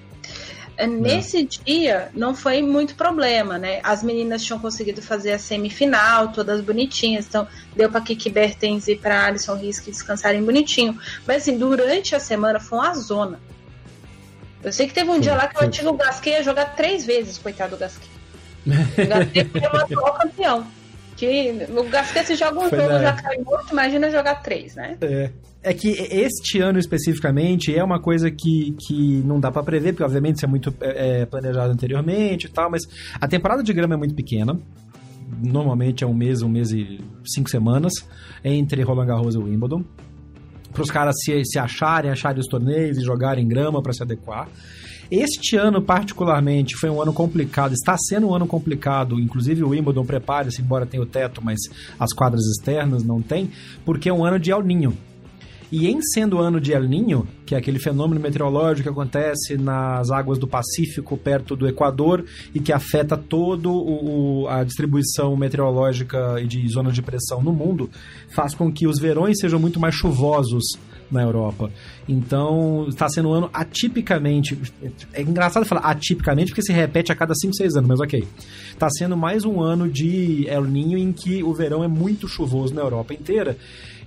É, 0.76 0.86
nesse 0.86 1.44
dia 1.44 2.10
não 2.14 2.34
foi 2.34 2.62
muito 2.62 2.94
problema, 2.94 3.58
né? 3.58 3.80
As 3.82 4.02
meninas 4.02 4.42
tinham 4.42 4.58
conseguido 4.58 5.02
fazer 5.02 5.32
a 5.32 5.38
semifinal, 5.38 6.32
todas 6.32 6.60
bonitinhas, 6.60 7.26
então 7.26 7.46
deu 7.74 7.90
para 7.90 8.00
Kiki 8.00 8.30
Bertens 8.30 8.88
e 8.88 8.96
para 8.96 9.26
Alison 9.26 9.56
Risk 9.56 9.86
descansarem 9.86 10.42
bonitinho. 10.42 10.98
Mas 11.26 11.42
assim, 11.42 11.58
durante 11.58 12.14
a 12.14 12.20
semana 12.20 12.60
foi 12.60 12.78
uma 12.78 12.94
zona. 12.94 13.40
Eu 14.62 14.72
sei 14.72 14.86
que 14.86 14.94
teve 14.94 15.11
um 15.11 15.18
dia 15.18 15.34
lá 15.34 15.48
que 15.48 15.58
sim. 15.58 15.64
o 15.64 15.66
antigo 15.66 15.92
Gasquet 15.96 16.30
ia 16.30 16.42
jogar 16.42 16.76
três 16.76 17.04
vezes, 17.04 17.38
coitado 17.38 17.76
do 17.76 17.78
Gasquet. 17.78 18.11
O 18.66 19.08
Gasquet 19.08 19.50
é 19.54 19.68
o 19.68 19.76
atual 19.76 20.14
campeão. 20.14 20.66
Que 21.16 21.66
o 21.70 21.84
Gasquet 21.84 22.24
se 22.24 22.34
joga 22.34 22.58
um 22.58 22.68
foi 22.68 22.78
jogo 22.78 22.98
já 22.98 23.12
cai 23.12 23.38
morto, 23.38 23.72
imagina 23.72 24.11
jogar 24.11 24.36
três, 24.36 24.74
né? 24.74 24.96
É. 25.00 25.30
É 25.62 25.74
que 25.74 25.88
este 25.90 26.58
ano 26.61 26.78
especificamente 26.78 27.76
é 27.76 27.84
uma 27.84 28.00
coisa 28.00 28.30
que, 28.30 28.74
que 28.80 29.22
não 29.26 29.38
dá 29.38 29.50
para 29.50 29.62
prever, 29.62 29.92
porque 29.92 30.02
obviamente 30.02 30.36
isso 30.36 30.46
é 30.46 30.48
muito 30.48 30.74
é, 30.80 31.20
é, 31.20 31.26
planejado 31.26 31.70
anteriormente 31.70 32.46
e 32.46 32.48
tal, 32.48 32.70
mas 32.70 32.84
a 33.20 33.28
temporada 33.28 33.62
de 33.62 33.70
grama 33.74 33.92
é 33.92 33.96
muito 33.98 34.14
pequena. 34.14 34.58
Normalmente 35.42 36.02
é 36.02 36.06
um 36.06 36.14
mês, 36.14 36.40
um 36.40 36.48
mês 36.48 36.72
e 36.72 36.98
cinco 37.26 37.50
semanas 37.50 37.92
entre 38.42 38.82
Roland 38.82 39.06
Garros 39.06 39.34
e 39.34 39.38
Wimbledon 39.38 39.84
para 40.72 40.82
os 40.82 40.90
caras 40.90 41.16
se, 41.24 41.44
se 41.44 41.58
acharem, 41.58 42.10
acharem 42.10 42.40
os 42.40 42.46
torneios 42.46 42.98
e 42.98 43.02
jogarem 43.02 43.46
grama 43.46 43.82
para 43.82 43.92
se 43.92 44.02
adequar. 44.02 44.48
Este 45.10 45.56
ano, 45.56 45.82
particularmente, 45.82 46.76
foi 46.76 46.88
um 46.88 47.02
ano 47.02 47.12
complicado, 47.12 47.72
está 47.72 47.96
sendo 47.98 48.28
um 48.28 48.34
ano 48.34 48.46
complicado, 48.46 49.18
inclusive 49.18 49.64
o 49.64 49.70
Wimbledon 49.70 50.04
prepare-se, 50.04 50.62
embora 50.62 50.86
tenha 50.86 51.02
o 51.02 51.06
teto, 51.06 51.40
mas 51.44 51.58
as 51.98 52.12
quadras 52.12 52.46
externas 52.46 53.02
não 53.02 53.20
tem, 53.20 53.50
porque 53.84 54.08
é 54.08 54.12
um 54.12 54.24
ano 54.24 54.38
de 54.38 54.52
El 54.52 54.62
Ninho. 54.62 54.96
E 55.72 55.86
em 55.86 56.00
sendo 56.02 56.38
ano 56.38 56.60
de 56.60 56.72
El 56.72 56.84
Ninho, 56.84 57.26
que 57.46 57.54
é 57.54 57.58
aquele 57.58 57.78
fenômeno 57.78 58.20
meteorológico 58.20 58.82
que 58.82 58.88
acontece 58.88 59.56
nas 59.56 60.10
águas 60.10 60.38
do 60.38 60.48
Pacífico, 60.48 61.16
perto 61.16 61.54
do 61.54 61.68
Equador, 61.68 62.24
e 62.52 62.58
que 62.58 62.72
afeta 62.72 63.16
todo 63.16 63.72
o, 63.72 64.48
a 64.48 64.64
distribuição 64.64 65.36
meteorológica 65.36 66.40
e 66.40 66.46
de 66.46 66.66
zonas 66.68 66.94
de 66.94 67.02
pressão 67.02 67.40
no 67.40 67.52
mundo, 67.52 67.88
faz 68.34 68.54
com 68.54 68.72
que 68.72 68.86
os 68.86 68.98
verões 68.98 69.38
sejam 69.38 69.60
muito 69.60 69.78
mais 69.78 69.94
chuvosos 69.94 70.64
na 71.10 71.22
Europa. 71.22 71.70
Então, 72.08 72.86
está 72.88 73.08
sendo 73.08 73.30
um 73.30 73.32
ano 73.32 73.50
atipicamente. 73.52 74.58
É 75.12 75.22
engraçado 75.22 75.66
falar 75.66 75.82
atipicamente 75.82 76.50
porque 76.50 76.62
se 76.62 76.72
repete 76.72 77.12
a 77.12 77.16
cada 77.16 77.34
5, 77.34 77.54
6 77.54 77.76
anos, 77.76 77.88
mas 77.88 78.00
ok. 78.00 78.26
Está 78.70 78.88
sendo 78.90 79.16
mais 79.16 79.44
um 79.44 79.60
ano 79.60 79.88
de 79.88 80.46
El 80.48 80.64
Ninho 80.64 80.98
em 80.98 81.12
que 81.12 81.42
o 81.42 81.52
verão 81.52 81.82
é 81.82 81.88
muito 81.88 82.28
chuvoso 82.28 82.74
na 82.74 82.80
Europa 82.80 83.12
inteira. 83.12 83.56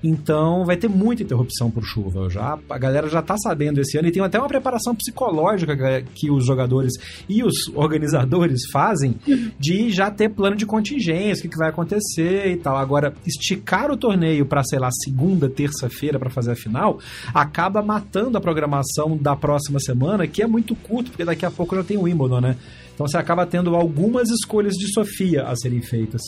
Então 0.03 0.65
vai 0.65 0.75
ter 0.75 0.89
muita 0.89 1.23
interrupção 1.23 1.71
por 1.71 1.83
chuva. 1.83 2.29
Já, 2.29 2.59
a 2.69 2.77
galera 2.77 3.07
já 3.07 3.19
está 3.19 3.37
sabendo 3.37 3.79
esse 3.79 3.97
ano 3.97 4.09
e 4.09 4.11
tem 4.11 4.21
até 4.21 4.37
uma 4.37 4.47
preparação 4.47 4.93
psicológica 4.93 6.03
que 6.13 6.29
os 6.29 6.45
jogadores 6.45 6.93
e 7.29 7.43
os 7.43 7.69
organizadores 7.73 8.61
fazem 8.71 9.15
de 9.57 9.89
já 9.91 10.11
ter 10.11 10.29
plano 10.29 10.55
de 10.55 10.65
contingência, 10.65 11.39
o 11.39 11.43
que, 11.43 11.49
que 11.49 11.57
vai 11.57 11.69
acontecer 11.69 12.47
e 12.47 12.57
tal. 12.57 12.75
Agora, 12.75 13.13
esticar 13.25 13.89
o 13.89 13.97
torneio 13.97 14.45
para, 14.45 14.63
sei 14.63 14.79
lá, 14.79 14.89
segunda, 14.91 15.49
terça-feira 15.49 16.19
para 16.19 16.29
fazer 16.29 16.51
a 16.51 16.55
final, 16.55 16.99
acaba 17.33 17.81
matando 17.81 18.37
a 18.37 18.41
programação 18.41 19.15
da 19.15 19.35
próxima 19.35 19.79
semana, 19.79 20.27
que 20.27 20.41
é 20.41 20.47
muito 20.47 20.75
curto, 20.75 21.11
porque 21.11 21.23
daqui 21.23 21.45
a 21.45 21.51
pouco 21.51 21.75
já 21.75 21.83
tem 21.83 21.97
o 21.97 22.03
Wimbledon, 22.03 22.41
né? 22.41 22.57
Então 22.93 23.07
você 23.07 23.17
acaba 23.17 23.45
tendo 23.45 23.75
algumas 23.75 24.29
escolhas 24.29 24.73
de 24.73 24.91
Sofia 24.93 25.43
a 25.43 25.55
serem 25.55 25.81
feitas. 25.81 26.21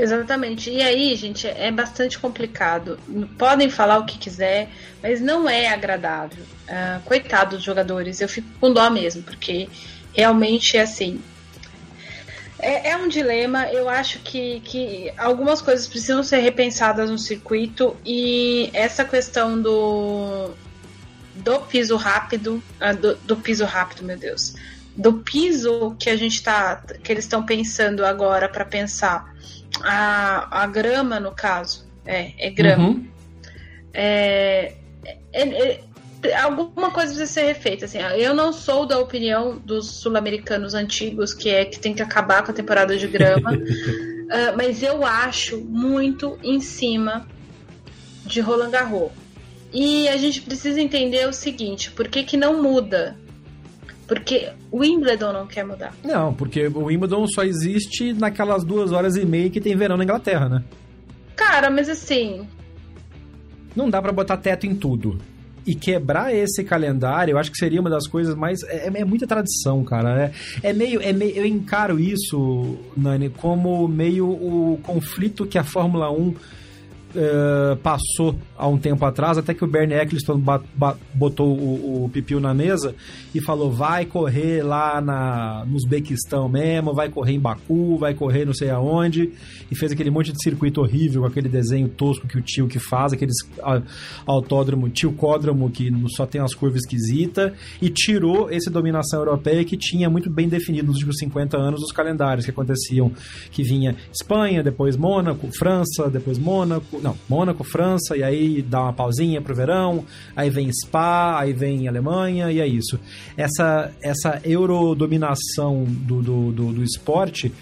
Exatamente. 0.00 0.70
E 0.70 0.80
aí, 0.80 1.14
gente, 1.14 1.46
é 1.46 1.70
bastante 1.70 2.18
complicado. 2.18 2.98
Podem 3.36 3.68
falar 3.68 3.98
o 3.98 4.06
que 4.06 4.16
quiser, 4.16 4.70
mas 5.02 5.20
não 5.20 5.46
é 5.46 5.68
agradável. 5.68 6.42
Uh, 6.66 7.02
coitado 7.04 7.56
dos 7.56 7.64
jogadores, 7.64 8.20
eu 8.22 8.28
fico 8.28 8.48
com 8.58 8.72
dó 8.72 8.88
mesmo, 8.88 9.22
porque 9.22 9.68
realmente 10.14 10.78
é 10.78 10.80
assim. 10.80 11.20
É, 12.58 12.90
é, 12.90 12.96
um 12.96 13.08
dilema. 13.08 13.66
Eu 13.66 13.90
acho 13.90 14.20
que, 14.20 14.60
que 14.60 15.12
algumas 15.18 15.60
coisas 15.60 15.86
precisam 15.86 16.22
ser 16.22 16.38
repensadas 16.38 17.10
no 17.10 17.18
circuito 17.18 17.94
e 18.04 18.70
essa 18.72 19.04
questão 19.04 19.60
do 19.60 20.50
do 21.34 21.60
piso 21.60 21.96
rápido, 21.96 22.62
uh, 22.80 22.96
do, 22.96 23.16
do 23.16 23.36
piso 23.36 23.64
rápido, 23.64 24.04
meu 24.04 24.16
Deus, 24.16 24.54
do 24.96 25.14
piso 25.14 25.94
que 25.98 26.10
a 26.10 26.16
gente 26.16 26.42
tá, 26.42 26.82
que 27.02 27.12
eles 27.12 27.24
estão 27.24 27.44
pensando 27.44 28.04
agora 28.04 28.46
para 28.46 28.64
pensar 28.64 29.30
a, 29.82 30.62
a 30.62 30.66
grama, 30.66 31.20
no 31.20 31.32
caso. 31.32 31.86
É, 32.04 32.32
é 32.38 32.50
grama. 32.50 32.88
Uhum. 32.88 33.08
É, 33.92 34.74
é, 35.32 35.80
é, 36.22 36.36
alguma 36.40 36.90
coisa 36.90 37.14
precisa 37.14 37.26
ser 37.26 37.46
refeita. 37.46 37.84
Assim, 37.84 37.98
eu 38.18 38.34
não 38.34 38.52
sou 38.52 38.86
da 38.86 38.98
opinião 38.98 39.58
dos 39.58 39.90
sul-americanos 39.90 40.74
antigos, 40.74 41.32
que 41.32 41.48
é 41.48 41.64
que 41.64 41.78
tem 41.78 41.94
que 41.94 42.02
acabar 42.02 42.42
com 42.44 42.50
a 42.50 42.54
temporada 42.54 42.96
de 42.96 43.06
grama. 43.06 43.52
uh, 43.52 44.56
mas 44.56 44.82
eu 44.82 45.04
acho 45.04 45.58
muito 45.58 46.38
em 46.42 46.60
cima 46.60 47.26
de 48.26 48.40
Roland 48.40 48.70
Garros. 48.70 49.10
E 49.72 50.08
a 50.08 50.16
gente 50.16 50.42
precisa 50.42 50.80
entender 50.80 51.28
o 51.28 51.32
seguinte: 51.32 51.90
por 51.92 52.08
que, 52.08 52.24
que 52.24 52.36
não 52.36 52.60
muda? 52.60 53.16
Porque 54.10 54.50
o 54.72 54.78
Wimbledon 54.78 55.32
não 55.32 55.46
quer 55.46 55.64
mudar. 55.64 55.94
Não, 56.02 56.34
porque 56.34 56.66
o 56.66 56.86
Wimbledon 56.86 57.28
só 57.28 57.44
existe 57.44 58.12
naquelas 58.12 58.64
duas 58.64 58.90
horas 58.90 59.14
e 59.14 59.24
meia 59.24 59.48
que 59.48 59.60
tem 59.60 59.76
verão 59.76 59.96
na 59.96 60.02
Inglaterra, 60.02 60.48
né? 60.48 60.64
Cara, 61.36 61.70
mas 61.70 61.88
assim. 61.88 62.44
Não 63.76 63.88
dá 63.88 64.02
para 64.02 64.10
botar 64.10 64.36
teto 64.38 64.66
em 64.66 64.74
tudo. 64.74 65.16
E 65.64 65.76
quebrar 65.76 66.34
esse 66.34 66.64
calendário, 66.64 67.34
eu 67.34 67.38
acho 67.38 67.52
que 67.52 67.56
seria 67.56 67.80
uma 67.80 67.88
das 67.88 68.08
coisas 68.08 68.34
mais. 68.34 68.64
É, 68.64 68.88
é 68.92 69.04
muita 69.04 69.28
tradição, 69.28 69.84
cara. 69.84 70.32
É, 70.60 70.70
é, 70.70 70.72
meio, 70.72 71.00
é 71.00 71.12
meio. 71.12 71.36
Eu 71.36 71.46
encaro 71.46 72.00
isso, 72.00 72.78
Nani, 72.96 73.28
como 73.30 73.86
meio 73.86 74.26
o 74.26 74.80
conflito 74.82 75.46
que 75.46 75.56
a 75.56 75.62
Fórmula 75.62 76.10
1 76.10 76.34
uh, 77.14 77.76
passou 77.76 78.36
há 78.56 78.66
um 78.68 78.78
tempo 78.78 79.04
atrás, 79.04 79.38
até 79.38 79.54
que 79.54 79.64
o 79.64 79.66
Bernie 79.66 79.96
Eccleston 79.96 80.42
botou 81.14 81.48
o, 81.56 82.04
o 82.04 82.08
pipiu 82.08 82.40
na 82.40 82.54
mesa 82.54 82.94
e 83.34 83.40
falou: 83.40 83.70
vai 83.70 84.04
correr 84.04 84.62
lá 84.62 85.00
na, 85.00 85.64
no 85.66 85.76
Uzbequistão 85.76 86.48
mesmo, 86.48 86.94
vai 86.94 87.08
correr 87.08 87.32
em 87.32 87.40
Baku, 87.40 87.96
vai 87.98 88.14
correr 88.14 88.44
não 88.44 88.54
sei 88.54 88.70
aonde, 88.70 89.32
e 89.70 89.74
fez 89.74 89.92
aquele 89.92 90.10
monte 90.10 90.32
de 90.32 90.42
circuito 90.42 90.80
horrível 90.80 91.22
com 91.22 91.28
aquele 91.28 91.48
desenho 91.48 91.88
tosco 91.88 92.26
que 92.26 92.38
o 92.38 92.42
tio 92.42 92.66
que 92.66 92.78
faz, 92.78 93.12
aqueles 93.12 93.36
autódromo, 94.26 94.88
tio 94.88 95.12
códromo 95.12 95.70
que 95.70 95.90
só 96.08 96.26
tem 96.26 96.40
as 96.40 96.54
curvas 96.54 96.82
esquisitas, 96.82 97.52
e 97.80 97.88
tirou 97.88 98.50
esse 98.50 98.70
dominação 98.70 99.20
europeia 99.20 99.64
que 99.64 99.76
tinha 99.76 100.08
muito 100.08 100.30
bem 100.30 100.48
definido 100.48 100.88
nos 100.88 100.96
últimos 100.96 101.18
50 101.18 101.56
anos 101.56 101.82
os 101.82 101.92
calendários 101.92 102.44
que 102.44 102.50
aconteciam, 102.50 103.12
que 103.50 103.62
vinha 103.62 103.96
Espanha, 104.12 104.62
depois 104.62 104.96
Mônaco, 104.96 105.48
França, 105.58 106.08
depois 106.10 106.38
Mônaco, 106.38 106.99
não, 107.02 107.16
Mônaco, 107.28 107.64
França, 107.64 108.16
e 108.16 108.22
aí 108.22 108.62
dá 108.62 108.82
uma 108.82 108.92
pausinha 108.92 109.40
pro 109.40 109.54
verão, 109.54 110.04
aí 110.34 110.50
vem 110.50 110.70
Spa, 110.72 111.38
aí 111.38 111.52
vem 111.52 111.88
Alemanha, 111.88 112.50
e 112.50 112.60
é 112.60 112.66
isso. 112.66 112.98
Essa, 113.36 113.92
essa 114.02 114.40
eurodominação 114.44 115.84
do, 115.84 116.22
do, 116.22 116.52
do, 116.52 116.72
do 116.72 116.82
esporte 116.82 117.52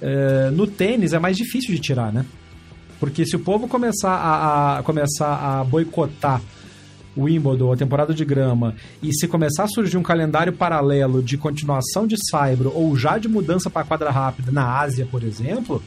é, 0.00 0.50
no 0.50 0.66
tênis 0.66 1.12
é 1.12 1.18
mais 1.18 1.36
difícil 1.36 1.74
de 1.74 1.80
tirar, 1.80 2.12
né? 2.12 2.24
Porque 3.00 3.24
se 3.26 3.36
o 3.36 3.40
povo 3.40 3.68
começar 3.68 4.14
a, 4.14 4.78
a 4.78 4.82
começar 4.82 5.34
a 5.34 5.64
boicotar 5.64 6.40
o 7.16 7.24
Wimbledon, 7.24 7.72
a 7.72 7.76
temporada 7.76 8.12
de 8.12 8.24
grama, 8.24 8.74
e 9.02 9.12
se 9.12 9.28
começar 9.28 9.64
a 9.64 9.68
surgir 9.68 9.96
um 9.96 10.02
calendário 10.02 10.52
paralelo 10.52 11.22
de 11.22 11.38
continuação 11.38 12.06
de 12.06 12.16
Saibro 12.28 12.72
ou 12.74 12.96
já 12.96 13.18
de 13.18 13.28
mudança 13.28 13.70
para 13.70 13.84
quadra 13.84 14.10
rápida 14.10 14.50
na 14.50 14.80
Ásia, 14.80 15.06
por 15.10 15.22
exemplo, 15.22 15.82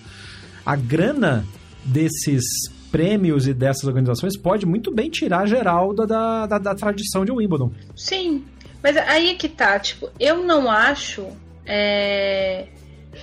a 0.65 0.75
grana 0.75 1.45
desses 1.83 2.43
prêmios 2.91 3.47
e 3.47 3.53
dessas 3.53 3.83
organizações 3.83 4.37
pode 4.37 4.65
muito 4.65 4.91
bem 4.93 5.09
tirar 5.09 5.45
geral 5.47 5.93
da, 5.93 6.45
da, 6.45 6.57
da 6.57 6.75
tradição 6.75 7.23
de 7.25 7.31
Wimbledon. 7.31 7.71
Sim, 7.95 8.43
mas 8.81 8.95
aí 8.97 9.31
é 9.31 9.35
que 9.35 9.49
tá, 9.49 9.79
tipo, 9.79 10.09
eu 10.19 10.43
não 10.43 10.69
acho. 10.69 11.27
É... 11.65 12.67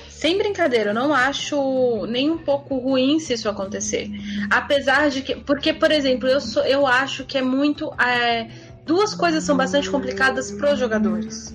Sem 0.08 0.38
brincadeira, 0.38 0.90
eu 0.90 0.94
não 0.94 1.12
acho 1.12 2.06
nem 2.06 2.30
um 2.30 2.38
pouco 2.38 2.76
ruim 2.78 3.18
se 3.18 3.34
isso 3.34 3.48
acontecer. 3.48 4.10
Apesar 4.50 5.10
de 5.10 5.22
que. 5.22 5.36
Porque, 5.36 5.72
por 5.72 5.90
exemplo, 5.90 6.28
eu, 6.28 6.40
sou, 6.40 6.64
eu 6.64 6.86
acho 6.86 7.24
que 7.24 7.38
é 7.38 7.42
muito. 7.42 7.92
É... 8.00 8.48
Duas 8.86 9.14
coisas 9.14 9.44
são 9.44 9.56
bastante 9.56 9.88
complicadas 9.90 10.50
para 10.50 10.74
os 10.74 10.78
jogadores. 10.78 11.54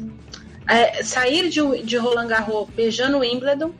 é, 0.69 1.03
sair 1.03 1.49
de, 1.49 1.83
de 1.83 1.97
Roland 1.97 2.27
Garros 2.27 2.67
beijando 2.75 3.17
o 3.17 3.21
Wimbledon, 3.21 3.71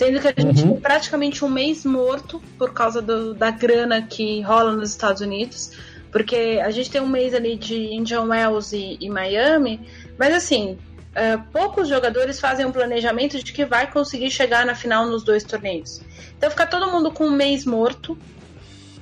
sendo 0.00 0.18
que 0.18 0.28
a 0.28 0.32
gente 0.34 0.62
uhum. 0.62 0.72
tem 0.72 0.80
praticamente 0.80 1.44
um 1.44 1.48
mês 1.50 1.84
morto 1.84 2.42
por 2.56 2.72
causa 2.72 3.02
do, 3.02 3.34
da 3.34 3.50
grana 3.50 4.00
que 4.00 4.40
rola 4.40 4.72
nos 4.72 4.88
Estados 4.88 5.20
Unidos, 5.20 5.72
porque 6.10 6.58
a 6.64 6.70
gente 6.70 6.90
tem 6.90 7.02
um 7.02 7.06
mês 7.06 7.34
ali 7.34 7.54
de 7.54 7.92
Indian 7.92 8.22
Wells 8.22 8.74
e, 8.74 8.96
e 8.98 9.10
Miami, 9.10 9.78
mas 10.18 10.34
assim, 10.34 10.78
é, 11.14 11.36
poucos 11.36 11.86
jogadores 11.86 12.40
fazem 12.40 12.64
um 12.64 12.72
planejamento 12.72 13.36
de 13.44 13.52
que 13.52 13.66
vai 13.66 13.90
conseguir 13.90 14.30
chegar 14.30 14.64
na 14.64 14.74
final 14.74 15.04
nos 15.04 15.22
dois 15.22 15.44
torneios. 15.44 16.00
Então 16.34 16.48
fica 16.50 16.66
todo 16.66 16.90
mundo 16.90 17.10
com 17.10 17.26
um 17.26 17.32
mês 17.32 17.66
morto. 17.66 18.16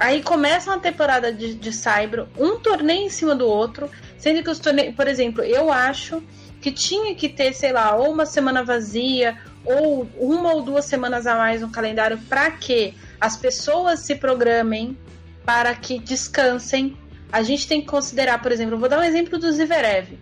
Aí 0.00 0.20
começa 0.20 0.68
uma 0.68 0.80
temporada 0.80 1.32
de, 1.32 1.54
de 1.54 1.72
Saibro, 1.72 2.28
um 2.36 2.58
torneio 2.58 3.06
em 3.06 3.10
cima 3.10 3.36
do 3.36 3.46
outro, 3.46 3.88
sendo 4.18 4.42
que 4.42 4.50
os 4.50 4.58
torneios, 4.58 4.96
por 4.96 5.06
exemplo, 5.06 5.44
eu 5.44 5.70
acho 5.70 6.20
que 6.60 6.72
tinha 6.72 7.14
que 7.14 7.28
ter, 7.28 7.52
sei 7.52 7.72
lá, 7.72 7.94
ou 7.94 8.10
uma 8.10 8.26
semana 8.26 8.64
vazia, 8.64 9.38
ou 9.64 10.08
uma 10.18 10.52
ou 10.52 10.62
duas 10.62 10.84
semanas 10.84 11.26
a 11.26 11.36
mais 11.36 11.60
no 11.60 11.70
calendário 11.70 12.18
para 12.28 12.50
que 12.50 12.94
as 13.20 13.36
pessoas 13.36 14.00
se 14.00 14.14
programem 14.14 14.96
para 15.44 15.74
que 15.74 15.98
descansem. 15.98 16.96
A 17.32 17.42
gente 17.42 17.66
tem 17.66 17.80
que 17.80 17.86
considerar, 17.86 18.40
por 18.42 18.52
exemplo, 18.52 18.78
vou 18.78 18.88
dar 18.88 18.98
um 18.98 19.02
exemplo 19.02 19.38
do 19.38 19.50
Zverev. 19.52 20.18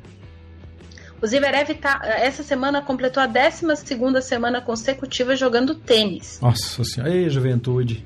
O 1.21 1.27
Zverev 1.27 1.75
tá, 1.75 2.01
essa 2.05 2.43
semana 2.43 2.83
completou 2.83 3.23
a 3.23 3.27
12 3.27 4.23
semana 4.23 4.61
consecutiva 4.61 5.35
jogando 5.35 5.75
tênis. 5.75 6.39
Nossa 6.41 6.85
senhora, 6.85 7.13
aí, 7.13 7.31
juventude. 7.31 8.05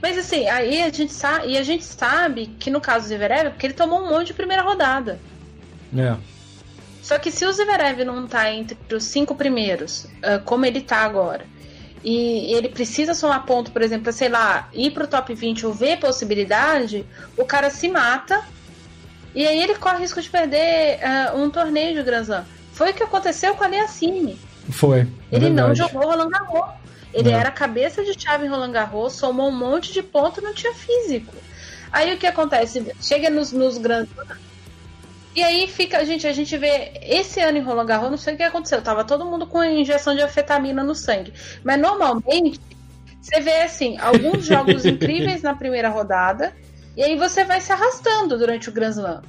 Mas 0.00 0.16
assim, 0.16 0.46
aí 0.48 0.82
a 0.82 0.90
gente 0.90 1.12
sabe, 1.12 1.52
e 1.52 1.58
a 1.58 1.62
gente 1.62 1.84
sabe 1.84 2.46
que 2.58 2.70
no 2.70 2.80
caso 2.80 3.06
do 3.06 3.08
Zverev, 3.08 3.50
porque 3.50 3.66
ele 3.66 3.74
tomou 3.74 4.00
um 4.00 4.08
monte 4.08 4.28
de 4.28 4.34
primeira 4.34 4.62
rodada. 4.62 5.18
É. 5.96 6.16
Só 7.02 7.18
que 7.18 7.32
se 7.32 7.44
o 7.44 7.52
Zverev 7.52 8.04
não 8.04 8.26
tá 8.28 8.50
entre 8.52 8.76
os 8.94 9.04
cinco 9.04 9.34
primeiros, 9.34 10.04
uh, 10.04 10.40
como 10.44 10.64
ele 10.64 10.80
tá 10.80 10.98
agora, 10.98 11.44
e 12.04 12.54
ele 12.54 12.68
precisa 12.68 13.12
somar 13.12 13.44
ponto, 13.44 13.72
por 13.72 13.82
exemplo, 13.82 14.12
sei 14.12 14.28
lá, 14.28 14.68
ir 14.72 14.92
pro 14.92 15.06
top 15.06 15.34
20 15.34 15.66
ou 15.66 15.74
ver 15.74 15.98
possibilidade, 15.98 17.04
o 17.36 17.44
cara 17.44 17.70
se 17.70 17.88
mata 17.88 18.42
e 19.34 19.46
aí 19.46 19.62
ele 19.62 19.74
corre 19.76 19.98
risco 19.98 20.20
de 20.20 20.28
perder 20.28 20.98
uh, 20.98 21.38
um 21.38 21.48
torneio 21.48 21.94
de 21.94 22.02
Grand 22.02 22.22
Slam. 22.22 22.44
Foi 22.72 22.90
o 22.90 22.94
que 22.94 23.02
aconteceu 23.02 23.54
com 23.54 23.64
a 23.64 23.66
Aliassime. 23.66 24.38
Foi. 24.70 25.00
É 25.00 25.06
ele 25.30 25.46
verdade. 25.46 25.54
não 25.54 25.74
jogou 25.74 26.02
Roland 26.02 26.28
Garros. 26.28 26.70
Ele 27.12 27.30
é. 27.30 27.34
era 27.34 27.50
cabeça 27.50 28.02
de 28.04 28.18
chave 28.18 28.46
em 28.46 28.48
Roland 28.48 28.72
Garros, 28.72 29.14
somou 29.14 29.48
um 29.48 29.56
monte 29.56 29.92
de 29.92 30.02
ponto 30.02 30.40
e 30.40 30.42
não 30.42 30.54
tinha 30.54 30.72
físico. 30.72 31.34
Aí 31.90 32.14
o 32.14 32.18
que 32.18 32.26
acontece? 32.26 32.84
Chega 33.00 33.28
nos, 33.28 33.52
nos 33.52 33.76
Grand 33.78 34.04
Slam. 34.04 34.36
E 35.34 35.42
aí 35.42 35.66
fica, 35.66 36.04
gente, 36.04 36.26
a 36.26 36.32
gente 36.32 36.56
vê 36.58 36.92
esse 37.02 37.40
ano 37.40 37.56
em 37.56 37.62
Roland 37.62 37.86
Garros, 37.86 38.10
não 38.10 38.18
sei 38.18 38.34
o 38.34 38.36
que 38.36 38.42
aconteceu. 38.42 38.82
Tava 38.82 39.04
todo 39.04 39.24
mundo 39.24 39.46
com 39.46 39.64
injeção 39.64 40.14
de 40.14 40.20
afetamina 40.20 40.82
no 40.82 40.94
sangue. 40.94 41.32
Mas 41.64 41.80
normalmente 41.80 42.60
você 43.20 43.40
vê 43.40 43.62
assim, 43.62 43.96
alguns 43.98 44.44
jogos 44.44 44.84
incríveis 44.86 45.42
na 45.42 45.54
primeira 45.54 45.88
rodada 45.88 46.54
e 46.96 47.02
aí 47.02 47.16
você 47.16 47.44
vai 47.44 47.60
se 47.60 47.72
arrastando 47.72 48.36
durante 48.36 48.68
o 48.68 48.72
Grand 48.72 48.90
Slam. 48.90 49.22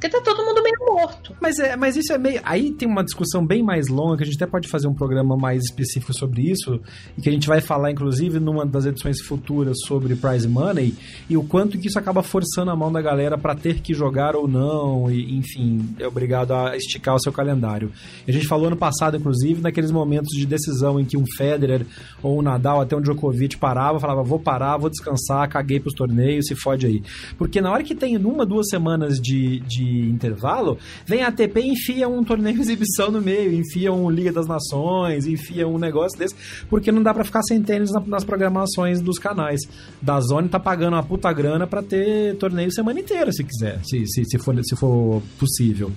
Porque 0.00 0.08
tá 0.08 0.22
todo 0.22 0.42
mundo 0.42 0.62
meio 0.62 0.76
morto. 0.78 1.36
Mas, 1.38 1.58
é, 1.58 1.76
mas 1.76 1.94
isso 1.94 2.10
é 2.10 2.16
meio. 2.16 2.40
Aí 2.42 2.70
tem 2.70 2.88
uma 2.88 3.04
discussão 3.04 3.44
bem 3.44 3.62
mais 3.62 3.88
longa, 3.88 4.16
que 4.16 4.22
a 4.22 4.26
gente 4.26 4.42
até 4.42 4.50
pode 4.50 4.66
fazer 4.66 4.88
um 4.88 4.94
programa 4.94 5.36
mais 5.36 5.62
específico 5.62 6.14
sobre 6.14 6.50
isso, 6.50 6.80
e 7.18 7.20
que 7.20 7.28
a 7.28 7.32
gente 7.32 7.46
vai 7.46 7.60
falar, 7.60 7.90
inclusive, 7.90 8.40
numa 8.40 8.64
das 8.64 8.86
edições 8.86 9.20
futuras 9.20 9.76
sobre 9.84 10.16
prize 10.16 10.48
money, 10.48 10.94
e 11.28 11.36
o 11.36 11.44
quanto 11.44 11.76
que 11.78 11.88
isso 11.88 11.98
acaba 11.98 12.22
forçando 12.22 12.70
a 12.70 12.76
mão 12.76 12.90
da 12.90 13.02
galera 13.02 13.36
para 13.36 13.54
ter 13.54 13.80
que 13.80 13.92
jogar 13.92 14.34
ou 14.34 14.48
não, 14.48 15.10
e, 15.10 15.36
enfim, 15.36 15.94
é 15.98 16.06
obrigado 16.06 16.52
a 16.54 16.74
esticar 16.74 17.14
o 17.14 17.20
seu 17.20 17.30
calendário. 17.30 17.92
A 18.26 18.32
gente 18.32 18.48
falou 18.48 18.68
ano 18.68 18.76
passado, 18.76 19.18
inclusive, 19.18 19.60
naqueles 19.60 19.90
momentos 19.90 20.30
de 20.34 20.46
decisão 20.46 20.98
em 20.98 21.04
que 21.04 21.18
um 21.18 21.26
Federer 21.36 21.84
ou 22.22 22.38
um 22.38 22.42
Nadal, 22.42 22.80
até 22.80 22.96
um 22.96 23.02
Djokovic 23.02 23.58
parava, 23.58 24.00
falava, 24.00 24.22
vou 24.22 24.38
parar, 24.38 24.78
vou 24.78 24.88
descansar, 24.88 25.46
caguei 25.50 25.78
pros 25.78 25.92
torneios, 25.92 26.46
se 26.46 26.54
fode 26.54 26.86
aí. 26.86 27.02
Porque 27.36 27.60
na 27.60 27.70
hora 27.70 27.82
que 27.82 27.94
tem 27.94 28.16
uma, 28.16 28.46
duas 28.46 28.66
semanas 28.70 29.20
de, 29.20 29.60
de 29.60 29.89
intervalo, 29.90 30.78
vem 31.06 31.22
a 31.22 31.28
ATP 31.28 31.60
e 31.60 31.68
enfia 31.70 32.08
um 32.08 32.22
torneio 32.22 32.56
de 32.56 32.62
exibição 32.62 33.10
no 33.10 33.20
meio, 33.20 33.52
enfia 33.52 33.92
um 33.92 34.10
Liga 34.10 34.32
das 34.32 34.46
Nações, 34.46 35.26
enfia 35.26 35.66
um 35.66 35.78
negócio 35.78 36.18
desse, 36.18 36.34
porque 36.68 36.92
não 36.92 37.02
dá 37.02 37.12
para 37.12 37.24
ficar 37.24 37.42
sem 37.42 37.62
tênis 37.62 37.90
nas 38.06 38.24
programações 38.24 39.00
dos 39.00 39.18
canais. 39.18 39.60
Da 40.00 40.20
Zone 40.20 40.48
tá 40.48 40.60
pagando 40.60 40.94
uma 40.94 41.02
puta 41.02 41.32
grana 41.32 41.66
para 41.66 41.82
ter 41.82 42.36
torneio 42.36 42.72
semana 42.72 43.00
inteira, 43.00 43.32
se 43.32 43.44
quiser, 43.44 43.80
se, 43.84 44.06
se, 44.06 44.24
se, 44.24 44.38
for, 44.38 44.56
se 44.62 44.76
for 44.76 45.22
possível. 45.38 45.90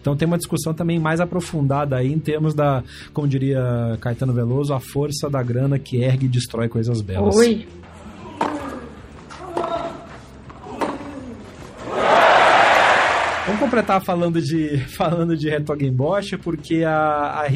Então 0.00 0.16
tem 0.16 0.26
uma 0.26 0.38
discussão 0.38 0.72
também 0.72 0.98
mais 0.98 1.20
aprofundada 1.20 1.96
aí 1.96 2.10
em 2.12 2.18
termos 2.18 2.54
da, 2.54 2.82
como 3.12 3.28
diria 3.28 3.98
Caetano 4.00 4.32
Veloso, 4.32 4.72
a 4.72 4.80
força 4.80 5.28
da 5.28 5.42
grana 5.42 5.78
que 5.78 5.98
ergue 5.98 6.26
e 6.26 6.28
destrói 6.28 6.68
coisas 6.68 7.02
belas. 7.02 7.36
Oi. 7.36 7.66
Vamos 13.46 13.59
completar 13.70 14.02
falando 14.02 14.42
de 14.42 14.78
falando 14.96 15.36
de 15.36 15.48
Bosch, 15.92 16.36
porque 16.42 16.82
a, 16.82 17.42
a 17.42 17.48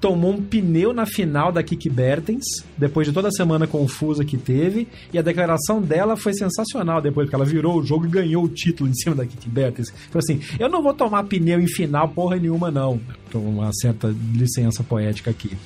tomou 0.00 0.32
um 0.32 0.42
pneu 0.42 0.92
na 0.92 1.06
final 1.06 1.50
da 1.50 1.62
Kiki 1.62 1.88
Bertens, 1.88 2.44
depois 2.76 3.06
de 3.06 3.12
toda 3.12 3.28
a 3.28 3.30
semana 3.30 3.66
confusa 3.66 4.22
que 4.22 4.36
teve, 4.36 4.86
e 5.10 5.18
a 5.18 5.22
declaração 5.22 5.80
dela 5.80 6.14
foi 6.14 6.34
sensacional 6.34 7.00
depois, 7.00 7.24
porque 7.24 7.34
ela 7.34 7.44
virou 7.44 7.78
o 7.78 7.82
jogo 7.82 8.04
e 8.04 8.10
ganhou 8.10 8.44
o 8.44 8.48
título 8.48 8.90
em 8.90 8.94
cima 8.94 9.14
da 9.14 9.24
Kiki 9.24 9.48
Bertens. 9.48 9.88
Falou 10.10 10.18
assim, 10.18 10.40
eu 10.58 10.68
não 10.68 10.82
vou 10.82 10.92
tomar 10.92 11.24
pneu 11.24 11.58
em 11.58 11.68
final 11.68 12.08
porra 12.08 12.36
nenhuma 12.36 12.70
não. 12.70 13.00
Tô 13.30 13.38
uma 13.38 13.72
certa 13.72 14.14
licença 14.34 14.82
poética 14.82 15.30
aqui. 15.30 15.56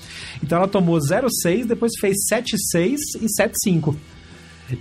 Então 0.40 0.59
ela 0.59 0.68
tomou 0.68 0.98
0,6, 0.98 1.66
depois 1.66 1.92
fez 1.98 2.14
7,6 2.30 2.96
e 3.20 3.26
7,5. 3.42 3.96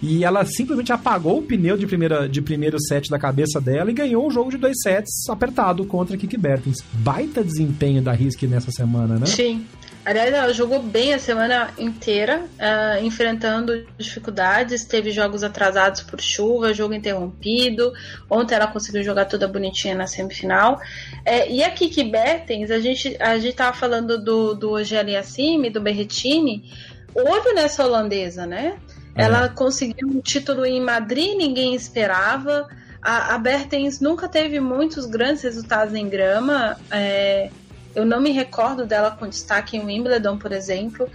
E 0.01 0.23
ela 0.23 0.45
simplesmente 0.45 0.91
apagou 0.91 1.39
o 1.39 1.41
pneu 1.41 1.77
de, 1.77 1.88
primeira, 1.88 2.27
de 2.27 2.41
primeiro 2.41 2.79
set 2.79 3.09
da 3.09 3.19
cabeça 3.19 3.59
dela 3.61 3.89
e 3.89 3.93
ganhou 3.93 4.25
um 4.25 4.31
jogo 4.31 4.51
de 4.51 4.57
dois 4.57 4.75
sets 4.81 5.29
apertado 5.29 5.85
contra 5.85 6.15
a 6.15 6.19
Kiki 6.19 6.38
Bertens. 6.38 6.77
Baita 6.93 7.43
desempenho 7.43 8.01
da 8.01 8.11
Risk 8.11 8.43
nessa 8.43 8.71
semana, 8.71 9.17
né? 9.17 9.25
Sim. 9.25 9.65
Aliás, 10.07 10.33
ela 10.33 10.53
jogou 10.53 10.81
bem 10.81 11.13
a 11.13 11.19
semana 11.19 11.69
inteira, 11.77 12.39
uh, 12.39 13.03
enfrentando 13.03 13.85
dificuldades. 13.97 14.85
Teve 14.85 15.11
jogos 15.11 15.43
atrasados 15.43 16.01
por 16.01 16.21
chuva, 16.21 16.73
jogo 16.73 16.93
interrompido. 16.93 17.91
Ontem 18.29 18.55
ela 18.55 18.67
conseguiu 18.67 19.03
jogar 19.03 19.25
toda 19.25 19.49
bonitinha 19.49 19.95
na 19.95 20.07
semifinal. 20.07 20.79
É, 21.25 21.51
e 21.51 21.61
a 21.61 21.69
Kiki 21.69 22.05
Bertens, 22.05 22.71
a 22.71 22.79
gente, 22.79 23.17
a 23.19 23.38
gente 23.38 23.57
falando 23.73 24.17
do, 24.17 24.53
do 24.53 24.71
Ogeli 24.71 25.13
Assimi, 25.13 25.69
do 25.69 25.81
Berretini. 25.81 26.71
Olho 27.13 27.53
nessa 27.53 27.83
holandesa, 27.85 28.45
né? 28.45 28.77
É. 29.18 29.24
Ela 29.24 29.49
conseguiu 29.49 30.07
um 30.07 30.22
título 30.22 30.65
em 30.65 30.80
Madrid, 30.80 31.36
ninguém 31.36 31.74
esperava. 31.74 32.68
A, 33.01 33.36
a 33.36 33.38
Bertens 33.38 33.99
nunca 33.99 34.28
teve 34.28 34.59
muitos 34.59 35.05
grandes 35.05 35.43
resultados 35.43 35.93
em 35.95 36.07
grama. 36.07 36.78
É, 36.91 37.49
eu 37.95 38.05
não 38.05 38.22
me 38.22 38.32
recordo 38.32 38.86
dela 38.86 39.11
com 39.11 39.28
destaque 39.28 39.76
em 39.76 39.84
Wimbledon, 39.84 40.38
por 40.38 40.51
exemplo. 40.51 41.09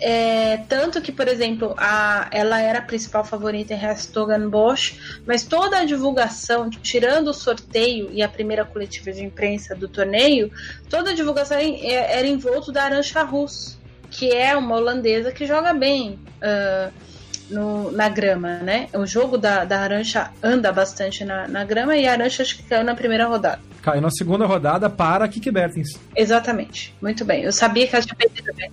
É, 0.00 0.58
tanto 0.68 1.00
que, 1.00 1.12
por 1.12 1.28
exemplo, 1.28 1.74
a, 1.78 2.28
ela 2.30 2.60
era 2.60 2.80
a 2.80 2.82
principal 2.82 3.24
favorita 3.24 3.74
em 3.74 4.48
Bosch, 4.48 5.20
mas 5.26 5.44
toda 5.44 5.78
a 5.78 5.84
divulgação, 5.84 6.68
tirando 6.68 7.28
o 7.28 7.34
sorteio 7.34 8.10
e 8.10 8.22
a 8.22 8.28
primeira 8.28 8.64
coletiva 8.64 9.12
de 9.12 9.22
imprensa 9.22 9.74
do 9.74 9.88
torneio, 9.88 10.50
toda 10.90 11.10
a 11.10 11.14
divulgação 11.14 11.56
era 11.56 12.26
em 12.26 12.36
volta 12.36 12.72
da 12.72 12.84
Arancha 12.84 13.22
Rus, 13.22 13.78
que 14.10 14.32
é 14.32 14.56
uma 14.56 14.76
holandesa 14.76 15.30
que 15.30 15.46
joga 15.46 15.72
bem. 15.72 16.18
Uh, 16.42 16.92
no, 17.50 17.90
na 17.90 18.08
grama, 18.08 18.58
né? 18.58 18.88
O 18.94 19.06
jogo 19.06 19.36
da, 19.36 19.64
da 19.64 19.80
Arancha 19.80 20.30
anda 20.42 20.72
bastante 20.72 21.24
na, 21.24 21.46
na 21.48 21.64
grama 21.64 21.96
e 21.96 22.06
a 22.06 22.12
Arancha 22.12 22.42
acho 22.42 22.56
que 22.56 22.62
caiu 22.64 22.84
na 22.84 22.94
primeira 22.94 23.26
rodada. 23.26 23.60
Caiu 23.82 24.00
na 24.00 24.10
segunda 24.10 24.46
rodada 24.46 24.88
para 24.88 25.28
Kiki 25.28 25.50
Bertens. 25.50 25.98
Exatamente. 26.16 26.94
Muito 27.00 27.24
bem. 27.24 27.42
Eu 27.42 27.52
sabia 27.52 27.86
que 27.86 27.94
ela 27.94 28.04
tinha 28.04 28.16
perdido 28.16 28.52
bem. 28.54 28.70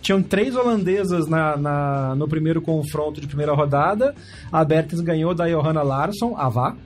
Tinham 0.00 0.22
três 0.22 0.56
holandesas 0.56 1.26
na, 1.28 1.56
na, 1.56 2.14
no 2.14 2.28
primeiro 2.28 2.62
confronto 2.62 3.20
de 3.20 3.26
primeira 3.26 3.52
rodada. 3.52 4.14
A 4.50 4.64
Bertens 4.64 5.00
ganhou 5.00 5.34
da 5.34 5.46
Johanna 5.46 5.82
Larsson, 5.82 6.34
a 6.36 6.48
Vá. 6.48 6.76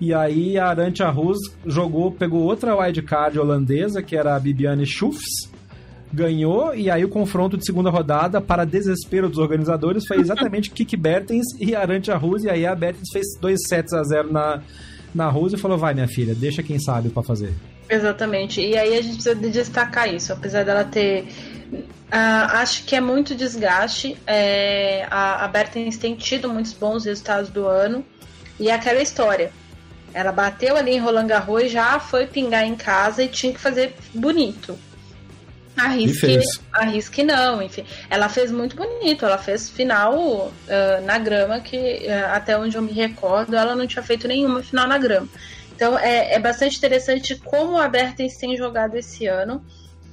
E 0.00 0.14
aí 0.14 0.58
a 0.58 0.68
Arancha 0.68 1.08
Rus 1.10 1.38
jogou, 1.66 2.10
pegou 2.10 2.42
outra 2.42 2.74
wildcard 2.74 3.38
holandesa, 3.38 4.02
que 4.02 4.16
era 4.16 4.34
a 4.34 4.40
Bibiane 4.40 4.86
Schufs 4.86 5.49
ganhou, 6.12 6.74
e 6.74 6.90
aí 6.90 7.04
o 7.04 7.08
confronto 7.08 7.56
de 7.56 7.64
segunda 7.64 7.90
rodada, 7.90 8.40
para 8.40 8.64
desespero 8.64 9.28
dos 9.28 9.38
organizadores, 9.38 10.04
foi 10.06 10.18
exatamente 10.18 10.70
Kiki 10.72 10.96
Bertens 10.96 11.46
e 11.58 11.74
Arantia 11.74 12.16
Rus, 12.16 12.44
e 12.44 12.50
aí 12.50 12.66
a 12.66 12.74
Bertens 12.74 13.08
fez 13.12 13.26
2 13.40 13.58
sets 13.68 13.92
a 13.92 14.02
0 14.02 14.32
na, 14.32 14.62
na 15.14 15.28
Rus 15.28 15.52
e 15.52 15.56
falou, 15.56 15.78
vai 15.78 15.94
minha 15.94 16.08
filha, 16.08 16.34
deixa 16.34 16.62
quem 16.62 16.78
sabe 16.78 17.10
para 17.10 17.22
fazer. 17.22 17.52
Exatamente, 17.88 18.60
e 18.60 18.76
aí 18.76 18.96
a 18.96 19.02
gente 19.02 19.14
precisa 19.14 19.34
destacar 19.34 20.12
isso, 20.12 20.32
apesar 20.32 20.64
dela 20.64 20.84
ter... 20.84 21.26
Uh, 21.72 22.50
acho 22.54 22.84
que 22.86 22.96
é 22.96 23.00
muito 23.00 23.36
desgaste, 23.36 24.16
é, 24.26 25.06
a, 25.08 25.44
a 25.44 25.48
Bertens 25.48 25.96
tem 25.96 26.16
tido 26.16 26.48
muitos 26.48 26.72
bons 26.72 27.04
resultados 27.04 27.50
do 27.50 27.66
ano, 27.66 28.04
e 28.58 28.68
é 28.68 28.74
aquela 28.74 29.00
história, 29.00 29.52
Ela 30.12 30.32
bateu 30.32 30.76
ali 30.76 30.90
em 30.90 30.98
Roland 30.98 31.28
Garros 31.28 31.70
já 31.70 32.00
foi 32.00 32.26
pingar 32.26 32.64
em 32.64 32.74
casa 32.74 33.22
e 33.22 33.28
tinha 33.28 33.52
que 33.52 33.60
fazer 33.60 33.94
bonito. 34.12 34.76
Arrisque, 35.76 36.38
arrisque 36.72 37.22
não, 37.22 37.62
enfim. 37.62 37.84
Ela 38.10 38.28
fez 38.28 38.50
muito 38.50 38.76
bonito, 38.76 39.24
ela 39.24 39.38
fez 39.38 39.70
final 39.70 40.14
uh, 40.16 41.04
na 41.04 41.18
grama, 41.18 41.60
que 41.60 41.76
uh, 41.76 42.34
até 42.34 42.58
onde 42.58 42.76
eu 42.76 42.82
me 42.82 42.92
recordo, 42.92 43.56
ela 43.56 43.74
não 43.74 43.86
tinha 43.86 44.02
feito 44.02 44.28
nenhuma 44.28 44.62
final 44.62 44.86
na 44.86 44.98
grama. 44.98 45.28
Então 45.74 45.98
é, 45.98 46.34
é 46.34 46.38
bastante 46.38 46.76
interessante 46.76 47.36
como 47.36 47.78
a 47.78 47.88
Bertens 47.88 48.36
tem 48.36 48.56
jogado 48.56 48.96
esse 48.96 49.26
ano. 49.26 49.64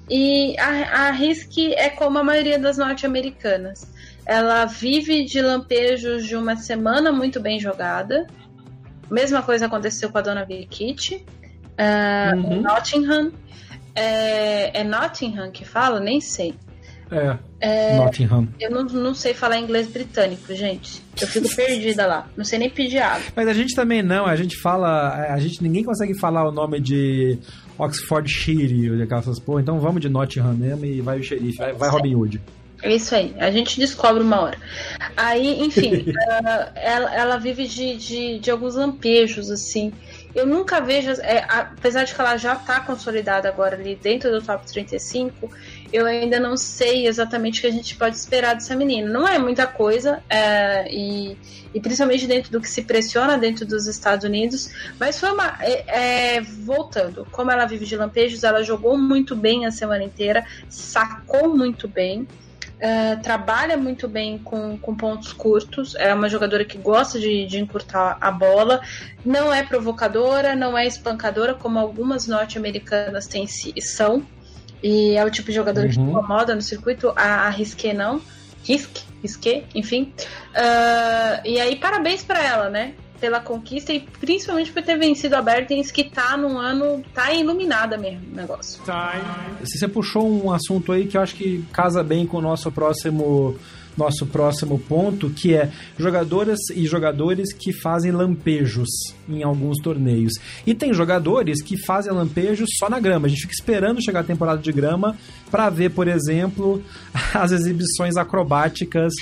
E 0.10 0.56
a, 0.58 1.10
a 1.10 1.16
é 1.76 1.90
como 1.90 2.18
a 2.18 2.24
maioria 2.24 2.58
das 2.58 2.78
norte-americanas. 2.78 3.92
Ela 4.26 4.66
vive 4.66 5.26
de 5.26 5.42
lampejos 5.42 6.26
de 6.26 6.36
uma 6.36 6.56
semana 6.56 7.12
muito 7.12 7.40
bem 7.42 7.60
jogada. 7.60 8.26
Mesma 9.12 9.42
coisa 9.42 9.66
aconteceu 9.66 10.10
com 10.10 10.18
a 10.18 10.22
Dona 10.22 10.46
Vicky 10.46 10.96
uh, 11.78 12.36
uhum. 12.36 12.62
Nottingham. 12.62 13.32
É, 13.98 14.82
é 14.82 14.84
Nottingham 14.84 15.50
que 15.50 15.66
fala? 15.66 16.00
Nem 16.00 16.22
sei. 16.22 16.54
É, 17.10 17.38
é, 17.60 17.98
Nottingham. 17.98 18.48
Eu 18.60 18.70
não, 18.70 18.84
não 18.84 19.14
sei 19.16 19.34
falar 19.34 19.58
inglês 19.58 19.88
britânico, 19.88 20.54
gente. 20.54 21.02
Eu 21.20 21.28
fico 21.28 21.54
perdida 21.56 22.06
lá. 22.06 22.28
Não 22.38 22.46
sei 22.46 22.60
nem 22.60 22.70
pedir 22.70 23.00
água. 23.00 23.24
Mas 23.36 23.48
a 23.48 23.54
gente 23.54 23.74
também 23.74 24.04
não. 24.04 24.26
A 24.26 24.36
gente 24.36 24.56
fala. 24.62 25.34
A 25.34 25.40
gente 25.40 25.64
ninguém 25.64 25.84
consegue 25.84 26.14
falar 26.20 26.48
o 26.48 26.52
nome 26.52 26.80
de 26.80 27.40
Oxfordshire 27.80 28.92
ou 28.92 29.02
aquelas 29.02 29.40
porra. 29.40 29.62
Então 29.62 29.80
vamos 29.80 30.00
de 30.00 30.10
Nottingham 30.10 30.54
mesmo 30.54 30.86
e 30.86 31.02
vai 31.02 31.20
o 31.20 31.24
xerife. 31.24 31.58
Vai, 31.58 31.74
vai 31.74 31.90
Robin 31.90 32.14
Hood. 32.14 32.42
É 32.84 32.94
isso 32.94 33.16
aí, 33.16 33.34
a 33.40 33.50
gente 33.50 33.80
descobre 33.80 34.22
uma 34.22 34.40
hora. 34.40 34.58
Aí, 35.16 35.62
enfim, 35.62 36.06
ela, 36.76 37.16
ela, 37.16 37.38
vive 37.38 37.68
de, 37.68 37.98
de, 37.98 38.40
de, 38.40 38.52
alguns 38.52 38.76
lampejos, 38.76 39.50
assim. 39.50 39.92
Eu 40.38 40.46
nunca 40.46 40.80
vejo, 40.80 41.10
é, 41.24 41.44
apesar 41.50 42.04
de 42.04 42.14
que 42.14 42.22
ela 42.22 42.38
já 42.38 42.54
está 42.54 42.80
consolidada 42.80 43.50
agora 43.50 43.76
ali 43.76 43.96
dentro 43.96 44.30
do 44.30 44.40
top 44.40 44.68
35, 44.68 45.50
eu 45.92 46.06
ainda 46.06 46.40
não 46.40 46.56
sei 46.56 47.08
exatamente 47.08 47.58
o 47.58 47.62
que 47.62 47.68
a 47.68 47.72
gente 47.72 47.96
pode 47.96 48.18
esperar 48.18 48.54
dessa 48.54 48.76
menina. 48.76 49.10
Não 49.10 49.28
é 49.28 49.40
muita 49.40 49.66
coisa, 49.66 50.22
é, 50.30 50.94
e, 50.94 51.36
e, 51.74 51.82
principalmente 51.82 52.28
dentro 52.28 52.52
do 52.52 52.62
que 52.62 52.70
se 52.70 52.84
pressiona 52.84 53.36
dentro 53.36 53.66
dos 53.66 53.88
Estados 53.88 54.24
Unidos, 54.26 54.70
mas 55.00 55.20
foi 55.20 55.32
uma. 55.32 55.58
É, 55.60 56.36
é, 56.36 56.42
voltando, 56.42 57.28
como 57.32 57.50
ela 57.50 57.66
vive 57.66 57.88
de 57.88 57.98
lampejos, 57.98 58.44
ela 58.44 58.62
jogou 58.62 58.96
muito 58.96 59.36
bem 59.36 59.66
a 59.66 59.72
semana 59.72 60.04
inteira, 60.04 60.46
sacou 60.70 61.50
muito 61.58 61.88
bem. 61.88 62.28
Uh, 62.78 63.20
trabalha 63.24 63.76
muito 63.76 64.08
bem 64.08 64.38
com, 64.38 64.78
com 64.78 64.96
pontos 64.96 65.34
curtos, 65.34 65.96
é 65.96 66.14
uma 66.14 66.30
jogadora 66.30 66.64
que 66.64 66.78
gosta 66.78 67.20
de, 67.20 67.48
de 67.48 67.58
encurtar 67.58 68.20
a 68.22 68.30
bola, 68.30 68.82
não 69.26 69.52
é 69.52 69.64
provocadora, 69.64 70.56
não 70.56 70.78
é 70.78 70.86
espancadora, 70.86 71.56
como 71.56 71.80
algumas 71.80 72.28
norte-americanas 72.28 73.26
têm, 73.26 73.48
são, 73.48 74.24
e 74.84 75.16
é 75.16 75.26
o 75.26 75.32
tipo 75.32 75.48
de 75.48 75.56
jogador 75.56 75.86
uhum. 75.86 75.90
que 75.90 76.00
incomoda 76.00 76.54
no 76.54 76.62
circuito, 76.62 77.12
a, 77.16 77.48
a 77.48 77.50
Risque 77.50 77.94
não. 77.94 78.22
Risque, 78.64 79.04
Risque, 79.24 79.66
enfim. 79.74 80.14
Uh, 80.52 81.42
e 81.46 81.60
aí, 81.60 81.78
parabéns 81.78 82.24
para 82.24 82.44
ela, 82.44 82.70
né? 82.70 82.94
Pela 83.20 83.40
conquista 83.40 83.94
e 83.94 84.00
principalmente 84.00 84.72
por 84.72 84.84
ter 84.84 84.98
vencido 84.98 85.36
a 85.36 85.42
Bertens, 85.42 85.92
que 85.92 86.04
tá 86.04 86.38
num 86.38 86.58
ano. 86.58 87.04
tá 87.14 87.34
iluminada 87.34 87.98
mesmo 87.98 88.22
o 88.32 88.36
negócio. 88.36 88.82
Você 89.62 89.88
puxou 89.88 90.46
um 90.46 90.52
assunto 90.52 90.92
aí 90.92 91.08
que 91.08 91.18
eu 91.18 91.22
acho 91.22 91.36
que 91.36 91.64
casa 91.72 92.04
bem 92.04 92.26
com 92.26 92.38
o 92.38 92.42
nosso 92.42 92.72
próximo 92.72 93.58
nosso 93.98 94.28
próximo 94.28 94.78
ponto, 94.78 95.30
que 95.32 95.56
é 95.56 95.72
jogadoras 95.98 96.60
e 96.74 96.86
jogadores 96.86 97.52
que 97.52 97.74
fazem 97.74 98.12
lampejos 98.12 98.88
em 99.28 99.44
alguns 99.44 99.82
torneios. 99.82 100.34
E 100.66 100.74
tem 100.76 100.94
jogadores 100.94 101.64
que 101.64 101.76
fazem 101.84 102.14
lampejos 102.14 102.70
só 102.78 102.90
na 102.90 103.00
grama. 103.00 103.26
A 103.26 103.30
gente 103.30 103.42
fica 103.42 103.54
esperando 103.54 104.04
chegar 104.04 104.20
a 104.20 104.24
temporada 104.24 104.62
de 104.62 104.72
grama 104.72 105.18
para 105.50 105.70
ver, 105.70 105.92
por 105.92 106.08
exemplo, 106.08 106.82
as 107.34 107.52
exibições 107.52 108.18
acrobáticas 108.18 109.14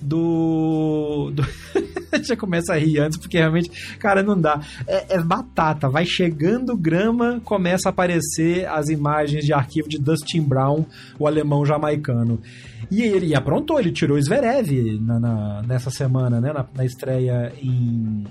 do. 0.00 1.30
do... 1.32 1.44
já 2.22 2.36
começa 2.36 2.72
a 2.72 2.76
rir 2.76 3.00
antes, 3.00 3.18
porque 3.18 3.38
realmente, 3.38 3.70
cara, 3.98 4.22
não 4.22 4.40
dá. 4.40 4.60
É, 4.86 5.16
é, 5.16 5.22
batata. 5.22 5.88
Vai 5.88 6.06
chegando 6.06 6.76
grama, 6.76 7.40
começa 7.44 7.88
a 7.88 7.90
aparecer 7.90 8.66
as 8.66 8.88
imagens 8.88 9.44
de 9.44 9.52
arquivo 9.52 9.88
de 9.88 9.98
Dustin 9.98 10.42
Brown, 10.42 10.84
o 11.18 11.26
alemão 11.26 11.64
jamaicano. 11.64 12.40
E 12.90 13.02
ele 13.02 13.34
aprontou, 13.34 13.78
ele 13.78 13.92
tirou 13.92 14.16
o 14.16 14.22
Zverev 14.22 15.00
na, 15.00 15.18
na, 15.18 15.62
nessa 15.62 15.90
semana, 15.90 16.40
né? 16.40 16.52
Na, 16.52 16.64
na, 16.74 16.84
estreia 16.84 17.52
em. 17.60 18.24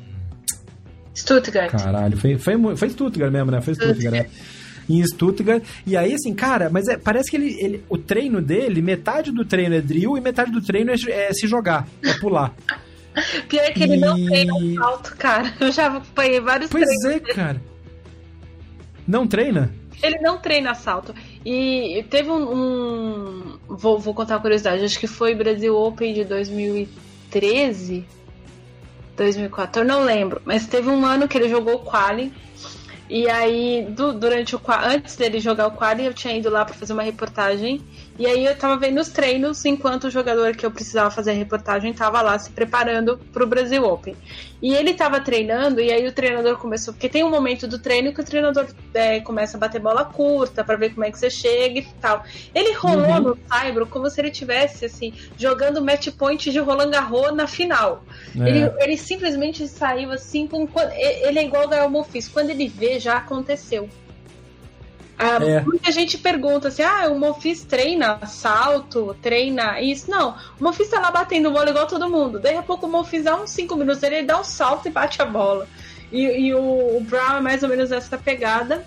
Stuttgart. 1.16 1.72
Caralho, 1.72 2.18
foi, 2.18 2.38
foi, 2.38 2.76
foi 2.76 2.90
Stuttgart 2.90 3.32
mesmo, 3.32 3.52
né? 3.52 3.62
Foi 3.62 3.76
Stuttgart, 3.76 4.00
Stuttgart. 4.00 4.28
É. 4.60 4.63
Em 4.90 5.06
Stuttgart. 5.06 5.64
E 5.86 5.96
aí, 5.96 6.14
assim, 6.14 6.34
cara, 6.34 6.70
mas 6.70 6.88
é, 6.88 6.98
parece 6.98 7.30
que 7.30 7.38
ele, 7.38 7.58
ele, 7.60 7.84
o 7.90 7.98
treino 7.98 8.42
dele, 8.42 8.82
metade 8.82 9.32
do 9.32 9.46
treino 9.46 9.76
é 9.76 9.82
drill 9.82 10.18
e 10.18 10.22
metade 10.22 10.52
do 10.52 10.62
treino 10.62 10.92
é, 10.92 10.96
é 11.10 11.34
se 11.34 11.48
jogar, 11.48 11.88
é 12.04 12.14
pular. 12.16 12.54
Pior 13.48 13.72
que 13.74 13.84
ele 13.84 13.96
e... 13.96 14.00
não 14.00 14.26
treina 14.26 14.54
um 14.54 14.76
salto, 14.76 15.16
cara. 15.18 15.54
Eu 15.60 15.72
já 15.72 15.88
acompanhei 15.88 16.40
vários 16.40 16.70
pois 16.70 16.84
treinos. 16.84 17.04
Pois 17.04 17.16
é, 17.16 17.20
dele. 17.20 17.34
cara. 17.34 17.62
Não 19.08 19.28
treina? 19.28 19.72
Ele 20.02 20.20
não 20.20 20.38
treina 20.38 20.74
salto. 20.74 21.14
E 21.46 22.06
teve 22.10 22.30
um. 22.30 22.54
um 22.54 23.58
vou, 23.68 24.00
vou 24.00 24.14
contar 24.14 24.36
uma 24.36 24.42
curiosidade. 24.42 24.84
Acho 24.84 25.00
que 25.00 25.08
foi 25.08 25.36
Brasil 25.36 25.76
Open 25.76 26.14
de 26.14 26.26
2013. 26.26 28.06
2014, 29.16 29.88
não 29.88 30.04
lembro. 30.04 30.42
Mas 30.44 30.66
teve 30.66 30.90
um 30.90 31.06
ano 31.06 31.28
que 31.28 31.38
ele 31.38 31.48
jogou 31.48 31.76
o 31.76 31.80
Quali. 31.80 32.34
E 33.10 33.30
aí, 33.30 33.86
do, 33.90 34.14
durante 34.14 34.56
o 34.56 34.62
antes 34.84 35.16
dele 35.16 35.40
jogar 35.40 35.68
o 35.68 35.72
Quali, 35.72 36.06
eu 36.06 36.14
tinha 36.14 36.36
ido 36.36 36.50
lá 36.50 36.66
para 36.66 36.74
fazer 36.74 36.94
uma 36.94 37.04
reportagem. 37.04 37.82
E 38.18 38.28
aí 38.28 38.46
eu 38.46 38.56
tava 38.56 38.78
vendo 38.78 39.00
os 39.00 39.10
treinos 39.10 39.66
enquanto 39.66 40.06
o 40.06 40.12
jogador 40.12 40.56
que 40.56 40.66
eu 40.66 40.72
precisava 40.72 41.10
fazer 41.10 41.32
a 41.32 41.34
reportagem 41.34 41.94
tava 41.94 42.22
lá 42.22 42.38
se 42.38 42.52
preparando 42.52 43.18
pro 43.32 43.48
Brasil 43.48 43.84
Open. 43.84 44.16
E 44.62 44.74
ele 44.74 44.94
tava 44.94 45.20
treinando, 45.20 45.82
e 45.82 45.92
aí 45.92 46.08
o 46.08 46.14
treinador 46.14 46.58
começou, 46.58 46.94
porque 46.94 47.10
tem 47.10 47.24
um 47.24 47.30
momento 47.30 47.68
do 47.68 47.80
treino 47.80 48.14
que 48.14 48.22
o 48.22 48.24
treinador 48.24 48.68
é, 48.94 49.20
começa 49.20 49.58
a 49.58 49.60
bater 49.60 49.82
bola 49.82 50.06
curta 50.06 50.64
para 50.64 50.78
ver 50.78 50.94
como 50.94 51.04
é 51.04 51.12
que 51.12 51.20
você 51.20 51.30
chega 51.30 51.80
e 51.80 51.86
tal. 52.00 52.24
Ele 52.56 52.72
rolou 52.74 53.08
uhum. 53.08 53.20
no 53.20 53.38
Saibro 53.48 53.86
como 53.88 54.10
se 54.10 54.22
ele 54.22 54.32
tivesse 54.32 54.86
assim, 54.86 55.14
jogando 55.38 55.84
match 55.84 56.08
point 56.12 56.50
de 56.50 56.60
Roland 56.60 56.92
Garros 56.92 57.36
na 57.36 57.48
final. 57.48 58.06
É. 58.40 58.48
Ele, 58.48 58.72
ele 58.80 58.98
simplesmente 58.98 59.68
saiu 59.68 60.12
assim 60.12 60.48
com. 60.48 60.66
Ele 60.96 61.40
é 61.40 61.44
igual 61.44 61.66
o 61.66 61.68
Gael 61.68 61.90
Monfils. 61.90 62.30
Quando 62.30 62.52
ele 62.52 62.68
vê, 62.70 63.00
já 63.00 63.18
aconteceu. 63.18 63.90
Ah, 65.18 65.38
é. 65.44 65.62
Muita 65.62 65.92
gente 65.92 66.18
pergunta 66.18 66.68
assim: 66.68 66.82
ah, 66.82 67.08
o 67.10 67.20
Mofis 67.20 67.64
treina 67.64 68.26
salto, 68.26 69.16
treina 69.22 69.80
isso. 69.80 70.10
Não, 70.10 70.36
o 70.60 70.64
Mofis 70.64 70.90
tá 70.90 71.00
lá 71.00 71.12
batendo 71.12 71.52
bola 71.52 71.70
igual 71.70 71.88
todo 71.88 72.10
mundo. 72.10 72.40
Daí 72.40 72.58
a 72.58 72.64
pouco 72.64 72.88
o 72.88 72.90
Mofis 72.90 73.24
dá 73.24 73.36
uns 73.36 73.52
5 73.52 73.76
minutos, 73.76 74.02
ele 74.04 74.24
dá 74.24 74.40
um 74.40 74.44
salto 74.44 74.88
e 74.88 74.92
bate 74.92 75.22
a 75.22 75.26
bola. 75.26 75.68
E, 76.12 76.48
e 76.48 76.54
o, 76.54 76.98
o, 76.98 77.02
Brown 77.02 77.38
é 77.38 77.42
mais 77.42 77.64
ou 77.64 77.70
menos 77.70 77.92
essa 77.92 78.18
pegada, 78.18 78.84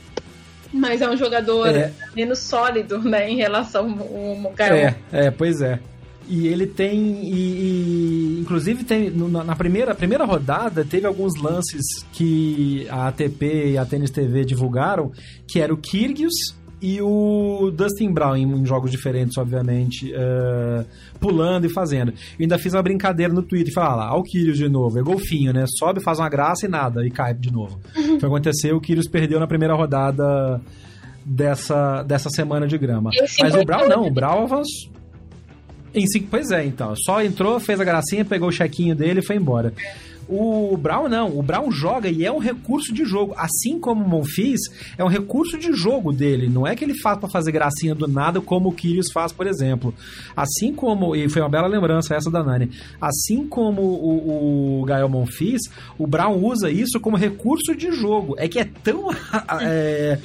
mas 0.72 1.02
é 1.02 1.08
um 1.08 1.16
jogador 1.16 1.68
é. 1.68 1.90
menos 2.14 2.38
sólido, 2.38 3.02
né, 3.02 3.28
em 3.28 3.36
relação 3.36 3.98
ao 4.44 4.52
Gael. 4.52 4.76
É, 4.76 5.26
é, 5.26 5.30
pois 5.30 5.60
é. 5.60 5.80
E 6.28 6.46
ele 6.48 6.66
tem. 6.66 7.22
E, 7.24 7.34
e 7.34 8.40
inclusive, 8.40 8.84
tem, 8.84 9.10
na 9.10 9.56
primeira, 9.56 9.94
primeira 9.94 10.24
rodada, 10.24 10.84
teve 10.84 11.06
alguns 11.06 11.40
lances 11.40 11.84
que 12.12 12.86
a 12.90 13.08
ATP 13.08 13.72
e 13.72 13.78
a 13.78 13.84
Tênis 13.84 14.10
TV 14.10 14.44
divulgaram, 14.44 15.12
que 15.46 15.60
era 15.60 15.72
o 15.72 15.76
Kyrgios 15.76 16.34
e 16.80 17.00
o 17.00 17.70
Dustin 17.70 18.12
Brown, 18.12 18.36
em, 18.36 18.66
jogos 18.66 18.90
diferentes, 18.90 19.38
obviamente, 19.38 20.12
uh, 20.12 20.84
pulando 21.18 21.66
e 21.66 21.72
fazendo. 21.72 22.10
Eu 22.10 22.42
ainda 22.42 22.58
fiz 22.58 22.74
uma 22.74 22.82
brincadeira 22.82 23.32
no 23.32 23.42
Twitter 23.42 23.68
e 23.70 23.72
falei, 23.72 23.90
ah 23.90 23.94
lá, 23.94 24.16
o 24.16 24.22
Kyrgios 24.22 24.58
de 24.58 24.68
novo, 24.68 24.98
é 24.98 25.02
golfinho, 25.02 25.52
né? 25.52 25.64
Sobe, 25.78 26.02
faz 26.02 26.18
uma 26.18 26.28
graça 26.28 26.66
e 26.66 26.68
nada, 26.68 27.06
e 27.06 27.10
cai 27.10 27.32
de 27.32 27.50
novo. 27.50 27.80
Uhum. 27.96 28.20
Foi 28.20 28.28
acontecer, 28.28 28.74
o 28.74 28.80
Kyrgios 28.80 29.08
perdeu 29.08 29.40
na 29.40 29.46
primeira 29.46 29.74
rodada 29.74 30.60
dessa, 31.24 32.02
dessa 32.02 32.28
semana 32.30 32.66
de 32.66 32.76
grama. 32.76 33.10
Mas 33.40 33.54
o 33.54 33.64
Brown 33.64 33.88
não, 33.88 34.06
o 34.06 34.10
Brown 34.10 34.42
avançou. 34.42 34.96
Em 35.96 36.06
cinco, 36.06 36.28
pois 36.30 36.50
é, 36.50 36.62
então. 36.64 36.94
Só 36.94 37.22
entrou, 37.22 37.58
fez 37.58 37.80
a 37.80 37.84
gracinha, 37.84 38.24
pegou 38.24 38.48
o 38.48 38.52
chequinho 38.52 38.94
dele 38.94 39.20
e 39.20 39.24
foi 39.24 39.36
embora. 39.36 39.72
O 40.28 40.76
Brown 40.76 41.08
não, 41.08 41.38
o 41.38 41.42
Brown 41.42 41.70
joga 41.70 42.08
e 42.08 42.24
é 42.24 42.32
um 42.32 42.38
recurso 42.38 42.92
de 42.92 43.04
jogo. 43.04 43.32
Assim 43.36 43.78
como 43.78 44.04
o 44.04 44.08
Monfils, 44.08 44.60
é 44.98 45.04
um 45.04 45.08
recurso 45.08 45.56
de 45.56 45.72
jogo 45.72 46.12
dele. 46.12 46.48
Não 46.48 46.66
é 46.66 46.74
que 46.74 46.84
ele 46.84 46.98
faz 46.98 47.18
para 47.18 47.28
fazer 47.28 47.52
gracinha 47.52 47.94
do 47.94 48.08
nada, 48.08 48.40
como 48.40 48.68
o 48.68 48.72
Kyrgios 48.72 49.12
faz, 49.12 49.32
por 49.32 49.46
exemplo. 49.46 49.94
Assim 50.36 50.74
como, 50.74 51.14
e 51.14 51.28
foi 51.28 51.40
uma 51.42 51.48
bela 51.48 51.68
lembrança 51.68 52.14
essa 52.14 52.30
da 52.30 52.42
Nani, 52.42 52.70
assim 53.00 53.46
como 53.46 53.82
o, 53.82 54.80
o 54.80 54.84
Gael 54.84 55.08
Monfils, 55.08 55.62
o 55.96 56.06
Brown 56.06 56.42
usa 56.42 56.70
isso 56.70 56.98
como 56.98 57.16
recurso 57.16 57.74
de 57.74 57.92
jogo. 57.92 58.34
É 58.36 58.48
que 58.48 58.58
é 58.58 58.64
tão. 58.64 59.08
é, 59.62 60.18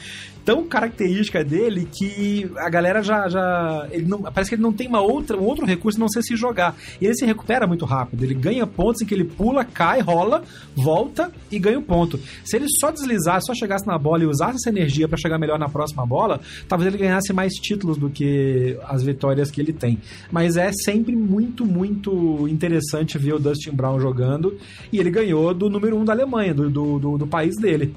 tão 0.43 0.65
característica 0.65 1.43
dele 1.43 1.87
que 1.91 2.49
a 2.57 2.69
galera 2.69 3.01
já. 3.01 3.27
já 3.29 3.87
ele 3.91 4.05
não, 4.05 4.21
parece 4.21 4.49
que 4.49 4.55
ele 4.55 4.61
não 4.61 4.73
tem 4.73 4.87
uma 4.87 5.01
outra, 5.01 5.37
um 5.37 5.43
outro 5.43 5.65
recurso 5.65 5.99
não 5.99 6.09
sei 6.09 6.21
se 6.21 6.35
jogar. 6.35 6.75
E 6.99 7.05
ele 7.05 7.15
se 7.15 7.25
recupera 7.25 7.67
muito 7.67 7.85
rápido. 7.85 8.23
Ele 8.23 8.33
ganha 8.33 8.65
pontos 8.65 9.01
em 9.01 9.05
que 9.05 9.13
ele 9.13 9.23
pula, 9.23 9.63
cai, 9.63 10.01
rola, 10.01 10.43
volta 10.75 11.31
e 11.51 11.59
ganha 11.59 11.79
o 11.79 11.81
ponto. 11.81 12.19
Se 12.43 12.55
ele 12.55 12.65
só 12.79 12.91
deslizasse, 12.91 13.47
só 13.47 13.53
chegasse 13.53 13.85
na 13.85 13.97
bola 13.97 14.23
e 14.23 14.27
usasse 14.27 14.55
essa 14.55 14.69
energia 14.69 15.07
para 15.07 15.17
chegar 15.17 15.37
melhor 15.37 15.59
na 15.59 15.69
próxima 15.69 16.05
bola, 16.05 16.39
talvez 16.67 16.93
ele 16.93 17.01
ganhasse 17.01 17.33
mais 17.33 17.53
títulos 17.53 17.97
do 17.97 18.09
que 18.09 18.77
as 18.87 19.03
vitórias 19.03 19.51
que 19.51 19.61
ele 19.61 19.73
tem. 19.73 19.99
Mas 20.31 20.57
é 20.57 20.71
sempre 20.71 21.15
muito, 21.15 21.65
muito 21.65 22.47
interessante 22.47 23.17
ver 23.17 23.33
o 23.33 23.39
Dustin 23.39 23.71
Brown 23.71 23.99
jogando. 23.99 24.57
E 24.91 24.99
ele 24.99 25.09
ganhou 25.09 25.53
do 25.53 25.69
número 25.69 25.97
um 25.97 26.05
da 26.05 26.13
Alemanha, 26.13 26.53
do, 26.53 26.69
do, 26.69 26.99
do, 26.99 27.17
do 27.17 27.27
país 27.27 27.55
dele. 27.57 27.95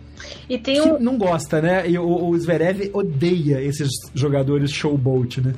E 0.48 0.58
tem 0.58 0.80
um... 0.80 0.98
não 0.98 1.16
gosta, 1.16 1.60
né? 1.60 1.88
E 1.88 1.98
o, 1.98 2.28
o 2.28 2.33
Zverev 2.38 2.90
odeia 2.92 3.60
esses 3.60 3.90
jogadores 4.14 4.70
showboat, 4.70 5.40
né? 5.40 5.54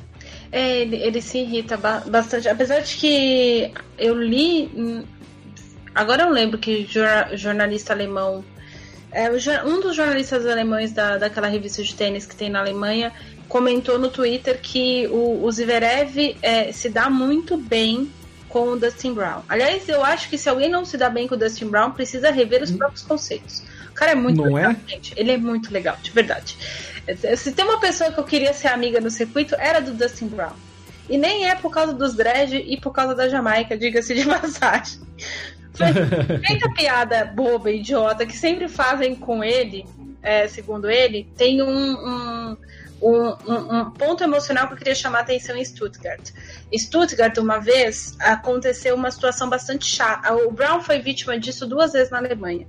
É, 0.51 0.81
ele, 0.81 0.95
ele 0.97 1.21
se 1.21 1.39
irrita 1.39 1.77
ba 1.77 2.03
bastante. 2.07 2.47
Apesar 2.47 2.79
de 2.79 2.95
que 2.95 3.71
eu 3.97 4.15
li. 4.15 4.69
Hum, 4.75 5.03
agora 5.93 6.23
eu 6.23 6.29
lembro 6.29 6.57
que 6.57 6.87
jornalista 7.33 7.93
alemão. 7.93 8.43
É, 9.11 9.29
um 9.65 9.79
dos 9.81 9.95
jornalistas 9.95 10.45
alemães 10.45 10.91
da, 10.91 11.17
daquela 11.17 11.47
revista 11.47 11.81
de 11.81 11.95
tênis 11.95 12.25
que 12.25 12.35
tem 12.35 12.49
na 12.49 12.59
Alemanha 12.59 13.13
comentou 13.47 13.97
no 13.97 14.09
Twitter 14.09 14.59
que 14.61 15.07
o, 15.07 15.43
o 15.43 15.51
Zverev 15.51 16.35
é, 16.41 16.71
se 16.73 16.89
dá 16.89 17.09
muito 17.09 17.57
bem 17.57 18.11
com 18.49 18.69
o 18.69 18.79
Dustin 18.79 19.13
Brown. 19.13 19.41
Aliás, 19.47 19.87
eu 19.87 20.03
acho 20.03 20.29
que 20.29 20.37
se 20.37 20.49
alguém 20.49 20.69
não 20.69 20.85
se 20.85 20.97
dá 20.97 21.09
bem 21.09 21.27
com 21.27 21.35
o 21.35 21.37
Dustin 21.37 21.67
Brown, 21.67 21.91
precisa 21.91 22.31
rever 22.31 22.61
os 22.63 22.71
próprios 22.71 23.03
conceitos. 23.03 23.63
O 23.97 23.99
cara 23.99 24.11
é 24.11 24.15
muito 24.15 24.37
não 24.37 24.53
legal, 24.53 24.73
é? 24.73 24.77
gente. 24.87 25.11
Ele 25.17 25.31
é 25.31 25.37
muito 25.37 25.73
legal, 25.73 25.97
de 25.99 26.11
verdade. 26.11 26.55
Se 27.35 27.51
tem 27.51 27.65
uma 27.65 27.79
pessoa 27.79 28.11
que 28.11 28.19
eu 28.19 28.23
queria 28.23 28.53
ser 28.53 28.67
amiga 28.67 29.01
no 29.01 29.09
circuito, 29.09 29.55
era 29.55 29.79
do 29.79 29.91
Dustin 29.91 30.27
Brown. 30.27 30.53
E 31.09 31.17
nem 31.17 31.49
é 31.49 31.55
por 31.55 31.71
causa 31.71 31.93
dos 31.93 32.13
dread 32.13 32.55
e 32.57 32.79
por 32.79 32.91
causa 32.91 33.15
da 33.15 33.27
Jamaica, 33.27 33.75
diga-se 33.75 34.13
de 34.13 34.23
passagem. 34.29 34.99
Feita 36.45 36.71
piada 36.75 37.25
boba, 37.25 37.71
idiota, 37.71 38.23
que 38.23 38.37
sempre 38.37 38.69
fazem 38.69 39.15
com 39.15 39.43
ele, 39.43 39.83
é, 40.21 40.47
segundo 40.47 40.87
ele, 40.87 41.27
tem 41.35 41.63
um, 41.63 41.67
um, 41.67 42.57
um, 43.01 43.79
um, 43.79 43.89
ponto 43.89 44.23
emocional 44.23 44.67
que 44.67 44.73
eu 44.73 44.77
queria 44.77 44.93
chamar 44.93 45.19
a 45.19 45.21
atenção 45.21 45.57
em 45.57 45.65
Stuttgart. 45.65 46.29
Stuttgart, 46.71 47.35
uma 47.39 47.57
vez, 47.57 48.15
aconteceu 48.19 48.93
uma 48.93 49.09
situação 49.09 49.49
bastante 49.49 49.85
chata. 49.85 50.35
O 50.35 50.51
Brown 50.51 50.81
foi 50.81 50.99
vítima 50.99 51.39
disso 51.39 51.65
duas 51.65 51.93
vezes 51.93 52.11
na 52.11 52.19
Alemanha 52.19 52.67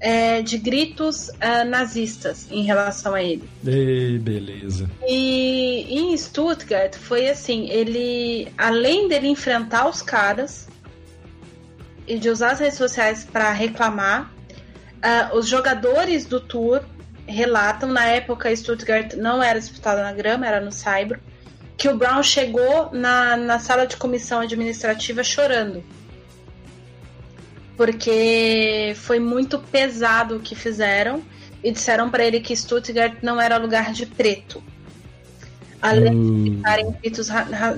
é, 0.00 0.42
de 0.42 0.58
gritos 0.58 1.28
uh, 1.28 1.64
nazistas 1.66 2.46
em 2.50 2.62
relação 2.62 3.14
a 3.14 3.22
ele. 3.22 3.48
Ei, 3.66 4.18
beleza. 4.18 4.88
E 5.06 5.86
em 5.88 6.16
Stuttgart 6.16 6.96
foi 6.96 7.28
assim, 7.28 7.68
ele 7.68 8.48
além 8.56 9.08
dele 9.08 9.28
enfrentar 9.28 9.88
os 9.88 10.00
caras 10.00 10.68
e 12.06 12.18
de 12.18 12.30
usar 12.30 12.52
as 12.52 12.60
redes 12.60 12.78
sociais 12.78 13.24
para 13.24 13.50
reclamar, 13.52 14.32
uh, 14.96 15.36
os 15.36 15.46
jogadores 15.46 16.24
do 16.24 16.40
tour 16.40 16.82
relatam 17.26 17.90
na 17.90 18.06
época 18.06 18.54
Stuttgart 18.54 19.14
não 19.14 19.42
era 19.42 19.58
disputada 19.58 20.02
na 20.02 20.12
grama, 20.12 20.46
era 20.46 20.60
no 20.60 20.72
Saibro, 20.72 21.20
que 21.76 21.88
o 21.88 21.96
Brown 21.96 22.22
chegou 22.22 22.90
na, 22.92 23.36
na 23.36 23.58
sala 23.58 23.86
de 23.86 23.96
comissão 23.96 24.40
administrativa 24.40 25.22
chorando 25.22 25.84
porque 27.78 28.92
foi 28.96 29.20
muito 29.20 29.56
pesado 29.56 30.36
o 30.36 30.40
que 30.40 30.56
fizeram 30.56 31.22
e 31.62 31.70
disseram 31.70 32.10
para 32.10 32.24
ele 32.24 32.40
que 32.40 32.54
Stuttgart 32.54 33.18
não 33.22 33.40
era 33.40 33.56
lugar 33.56 33.92
de 33.92 34.04
preto. 34.04 34.60
Além 35.80 36.12
hum. 36.12 36.42
de 36.42 36.50
ficarem 36.56 36.90
gritos 36.90 37.28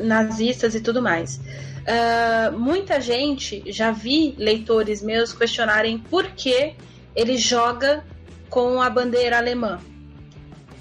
nazistas 0.03 0.75
e 0.75 0.81
tudo 0.81 1.03
mais. 1.03 1.37
Uh, 1.37 2.59
muita 2.59 2.99
gente, 2.99 3.63
já 3.67 3.91
vi 3.91 4.35
leitores 4.39 5.03
meus 5.03 5.35
questionarem 5.35 5.99
por 5.99 6.29
que 6.29 6.73
ele 7.15 7.37
joga 7.37 8.03
com 8.49 8.81
a 8.81 8.89
bandeira 8.89 9.37
alemã. 9.37 9.81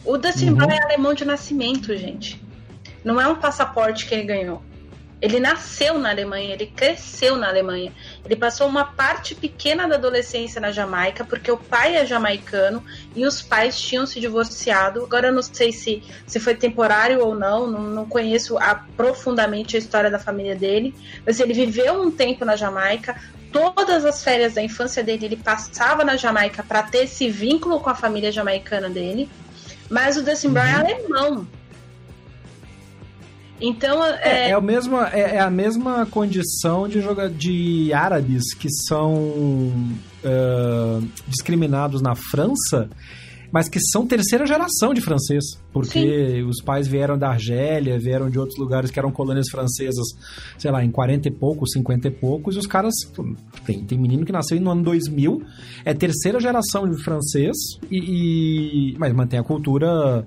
O 0.06 0.18
Dustin 0.18 0.52
uhum. 0.52 0.72
é 0.72 0.82
alemão 0.82 1.14
de 1.14 1.26
nascimento, 1.26 1.96
gente. 1.98 2.42
Não 3.04 3.20
é 3.20 3.28
um 3.28 3.36
passaporte 3.36 4.06
que 4.06 4.16
ele 4.16 4.24
ganhou. 4.24 4.64
Ele 5.22 5.40
nasceu 5.40 5.98
na 6.00 6.10
Alemanha, 6.10 6.54
ele 6.54 6.68
cresceu 6.68 7.36
na 7.36 7.50
Alemanha. 7.50 7.92
Ele 8.24 8.36
passou 8.38 8.68
uma 8.68 8.86
parte 8.86 9.36
pequena 9.36 9.88
da 9.88 9.96
adolescência 9.96 10.62
na 10.62 10.72
Jamaica, 10.72 11.26
porque 11.26 11.52
o 11.52 11.58
pai 11.58 11.98
é 11.98 12.06
jamaicano 12.06 12.84
e 13.16 13.26
os 13.26 13.42
pais 13.42 13.80
tinham 13.80 14.06
se 14.06 14.20
divorciado. 14.20 15.04
Agora 15.04 15.28
eu 15.28 15.34
não 15.34 15.42
sei 15.42 15.74
se, 15.74 16.02
se 16.26 16.40
foi 16.40 16.56
temporário 16.56 17.20
ou 17.20 17.36
não, 17.36 17.68
não, 17.68 17.82
não 17.82 18.06
conheço 18.06 18.58
a, 18.58 18.76
profundamente 18.76 19.76
a 19.76 19.80
história 19.80 20.10
da 20.10 20.20
família 20.20 20.56
dele, 20.56 20.96
mas 21.26 21.40
ele 21.40 21.54
viveu 21.54 22.02
um 22.02 22.10
tempo 22.10 22.46
na 22.46 22.56
Jamaica. 22.56 23.20
Todas 23.52 24.06
as 24.06 24.24
férias 24.24 24.54
da 24.54 24.62
infância 24.62 25.04
dele 25.04 25.26
ele 25.26 25.38
passava 25.38 26.06
na 26.06 26.16
Jamaica 26.16 26.64
para 26.64 26.84
ter 26.84 27.06
esse 27.06 27.30
vínculo 27.30 27.80
com 27.82 27.90
a 27.90 27.96
família 27.96 28.32
jamaicana 28.32 28.90
dele. 28.90 29.30
Mas 29.90 30.16
o 30.16 30.24
Dustin 30.24 30.50
Brown 30.50 30.66
é 30.66 30.74
uhum. 30.74 30.80
alemão. 30.80 31.59
Então 33.62 34.04
é, 34.06 34.20
é, 34.24 34.50
é, 34.52 34.62
mesmo, 34.62 34.98
é, 34.98 35.36
é, 35.36 35.40
a 35.40 35.50
mesma 35.50 36.06
condição 36.06 36.88
de 36.88 37.02
jogar 37.02 37.30
de 37.30 37.92
árabes 37.94 38.54
que 38.54 38.70
são 38.70 39.14
uh, 39.14 41.08
discriminados 41.28 42.02
na 42.02 42.16
França, 42.16 42.90
mas 43.52 43.68
que 43.68 43.80
são 43.80 44.06
terceira 44.06 44.46
geração 44.46 44.94
de 44.94 45.02
francês, 45.02 45.44
porque 45.74 46.00
Sim. 46.00 46.44
os 46.44 46.62
pais 46.62 46.88
vieram 46.88 47.18
da 47.18 47.30
Argélia, 47.30 48.00
vieram 48.00 48.30
de 48.30 48.40
outros 48.40 48.58
lugares 48.58 48.92
que 48.92 49.00
eram 49.00 49.12
colônias 49.12 49.50
francesas, 49.50 50.08
sei 50.58 50.72
lá, 50.72 50.84
em 50.84 50.92
40 50.92 51.28
e 51.28 51.32
poucos, 51.32 51.72
50 51.74 52.08
e 52.08 52.12
poucos, 52.12 52.56
e 52.56 52.60
os 52.60 52.68
caras. 52.68 52.94
Tem, 53.66 53.84
tem 53.84 53.98
menino 53.98 54.26
que 54.26 54.32
nasceu 54.32 54.60
no 54.62 54.72
ano 54.72 54.84
2000, 54.84 55.42
é 55.84 55.94
terceira 55.94 56.40
geração 56.40 56.88
de 56.90 57.02
francês, 57.04 57.58
e, 57.90 58.94
e 58.94 58.98
mas 58.98 59.14
mantém 59.14 59.40
a 59.40 59.44
cultura 59.44 60.26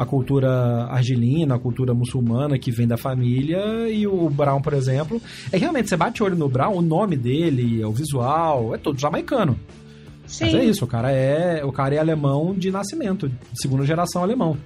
a 0.00 0.06
cultura 0.06 0.86
argelina, 0.86 1.56
a 1.56 1.58
cultura 1.58 1.92
muçulmana 1.92 2.58
que 2.58 2.70
vem 2.70 2.88
da 2.88 2.96
família, 2.96 3.60
e 3.90 4.06
o 4.06 4.30
Brown, 4.30 4.62
por 4.62 4.72
exemplo, 4.72 5.20
é 5.52 5.58
realmente, 5.58 5.90
você 5.90 5.96
bate 5.96 6.22
o 6.22 6.26
olho 6.26 6.36
no 6.36 6.48
Brown, 6.48 6.74
o 6.74 6.80
nome 6.80 7.18
dele, 7.18 7.84
o 7.84 7.92
visual, 7.92 8.74
é 8.74 8.78
todo 8.78 8.98
jamaicano. 8.98 9.60
Sim. 10.26 10.46
Mas 10.46 10.54
é 10.54 10.64
isso, 10.64 10.86
o 10.86 10.88
cara 10.88 11.12
é, 11.12 11.62
o 11.62 11.70
cara 11.70 11.94
é 11.94 11.98
alemão 11.98 12.54
de 12.54 12.70
nascimento, 12.70 13.30
segunda 13.52 13.84
geração 13.84 14.22
alemão. 14.22 14.56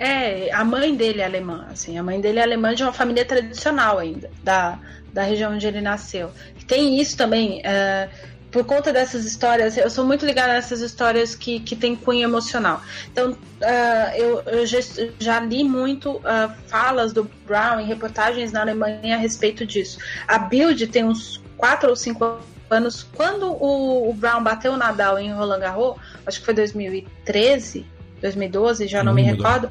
É, 0.00 0.50
a 0.54 0.64
mãe 0.64 0.94
dele 0.96 1.20
é 1.20 1.26
alemã, 1.26 1.66
assim, 1.70 1.98
a 1.98 2.02
mãe 2.02 2.18
dele 2.18 2.38
é 2.38 2.42
alemã 2.42 2.74
de 2.74 2.82
uma 2.82 2.92
família 2.92 3.26
tradicional 3.26 3.98
ainda, 3.98 4.30
da, 4.42 4.78
da 5.12 5.22
região 5.22 5.52
onde 5.52 5.66
ele 5.66 5.82
nasceu. 5.82 6.30
Tem 6.66 6.98
isso 6.98 7.14
também, 7.14 7.58
uh, 7.58 8.08
por 8.50 8.64
conta 8.64 8.92
dessas 8.92 9.24
histórias, 9.24 9.76
eu 9.76 9.90
sou 9.90 10.04
muito 10.04 10.24
ligada 10.24 10.54
nessas 10.54 10.80
histórias 10.80 11.34
que, 11.34 11.60
que 11.60 11.76
tem 11.76 11.94
cunho 11.94 12.22
emocional. 12.22 12.80
Então, 13.10 13.32
uh, 13.32 14.16
eu, 14.16 14.42
eu 14.46 14.66
já, 14.66 14.78
já, 15.18 15.40
li 15.40 15.64
muito 15.64 16.12
uh, 16.16 16.52
falas 16.66 17.12
do 17.12 17.30
Brown 17.46 17.80
em 17.80 17.86
reportagens 17.86 18.52
na 18.52 18.62
Alemanha 18.62 19.16
a 19.16 19.18
respeito 19.18 19.66
disso. 19.66 19.98
A 20.26 20.38
Bild 20.38 20.86
tem 20.86 21.04
uns 21.04 21.42
4 21.56 21.90
ou 21.90 21.96
5 21.96 22.38
anos. 22.70 23.06
Quando 23.14 23.52
o, 23.52 24.10
o, 24.10 24.14
Brown 24.14 24.42
bateu 24.42 24.72
o 24.72 24.76
Nadal 24.76 25.18
em 25.18 25.32
Roland 25.32 25.60
Garros, 25.60 25.96
acho 26.26 26.40
que 26.40 26.44
foi 26.46 26.54
2013, 26.54 27.86
2012, 28.20 28.86
já 28.86 28.98
não, 28.98 29.06
não 29.06 29.14
me 29.14 29.22
recordo. 29.22 29.70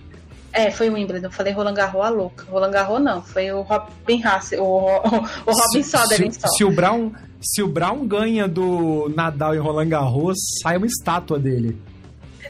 É, 0.52 0.72
foi 0.72 0.90
o 0.90 0.94
Wimbledon. 0.94 1.30
Falei 1.30 1.54
Roland 1.54 1.74
Garros 1.74 2.06
a 2.06 2.10
louca. 2.10 2.46
Roland 2.50 2.72
Garros 2.72 3.02
não, 3.02 3.22
foi 3.22 3.52
o 3.52 3.62
Robin 3.62 4.24
Haas, 4.24 4.52
o, 4.54 4.64
o, 4.64 4.98
o 5.46 5.52
Robin 5.52 5.84
Soderling 5.84 6.32
se, 6.32 6.40
se, 6.58 6.64
o 6.64 6.72
Brown, 6.72 7.12
se 7.42 7.62
o 7.62 7.68
Brown 7.68 8.08
ganha 8.08 8.48
do 8.48 9.12
Nadal 9.16 9.56
em 9.56 9.60
Roland 9.60 9.90
Garros, 9.90 10.38
sai 10.64 10.78
uma 10.78 10.88
estátua 10.88 11.38
dele. 11.38 11.80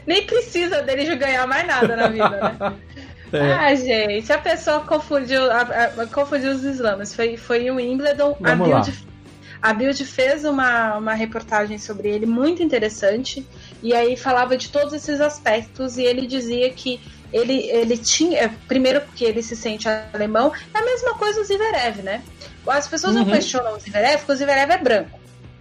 Nem 0.06 0.24
precisa 0.24 0.82
dele 0.82 1.04
de 1.04 1.16
ganhar 1.16 1.46
mais 1.46 1.66
nada 1.66 1.94
na 1.94 2.08
vida, 2.08 2.30
né? 2.30 2.72
É. 3.30 3.52
Ah, 3.52 3.74
gente, 3.74 4.32
a 4.32 4.38
pessoa 4.38 4.80
confundiu, 4.80 5.50
a, 5.50 5.60
a, 5.60 6.06
confundiu 6.06 6.52
os 6.52 6.64
islamas. 6.64 7.14
Foi, 7.14 7.36
foi 7.36 7.70
o 7.70 7.76
Wimbledon. 7.76 8.36
A 8.42 8.54
Build, 8.54 9.06
a 9.60 9.74
Build 9.74 10.04
fez 10.06 10.44
uma, 10.44 10.96
uma 10.96 11.12
reportagem 11.12 11.76
sobre 11.78 12.08
ele 12.08 12.24
muito 12.24 12.62
interessante. 12.62 13.46
E 13.82 13.94
aí 13.94 14.16
falava 14.16 14.56
de 14.56 14.70
todos 14.70 14.94
esses 14.94 15.20
aspectos. 15.20 15.98
E 15.98 16.04
ele 16.04 16.26
dizia 16.26 16.70
que 16.70 17.00
ele, 17.32 17.68
ele 17.70 17.96
tinha. 17.96 18.44
É, 18.44 18.48
primeiro, 18.66 19.00
porque 19.00 19.24
ele 19.24 19.42
se 19.42 19.54
sente 19.54 19.88
alemão, 19.88 20.52
é 20.74 20.78
a 20.78 20.84
mesma 20.84 21.14
coisa 21.14 21.40
o 21.40 21.44
Zverev, 21.44 22.02
né? 22.02 22.22
As 22.66 22.88
pessoas 22.88 23.14
uhum. 23.14 23.24
não 23.24 23.30
questionam 23.30 23.74
o 23.76 23.80
Zverev 23.80 24.18
porque 24.18 24.32
o 24.32 24.36
Zverev 24.36 24.70
é 24.70 24.78
branco. 24.78 25.18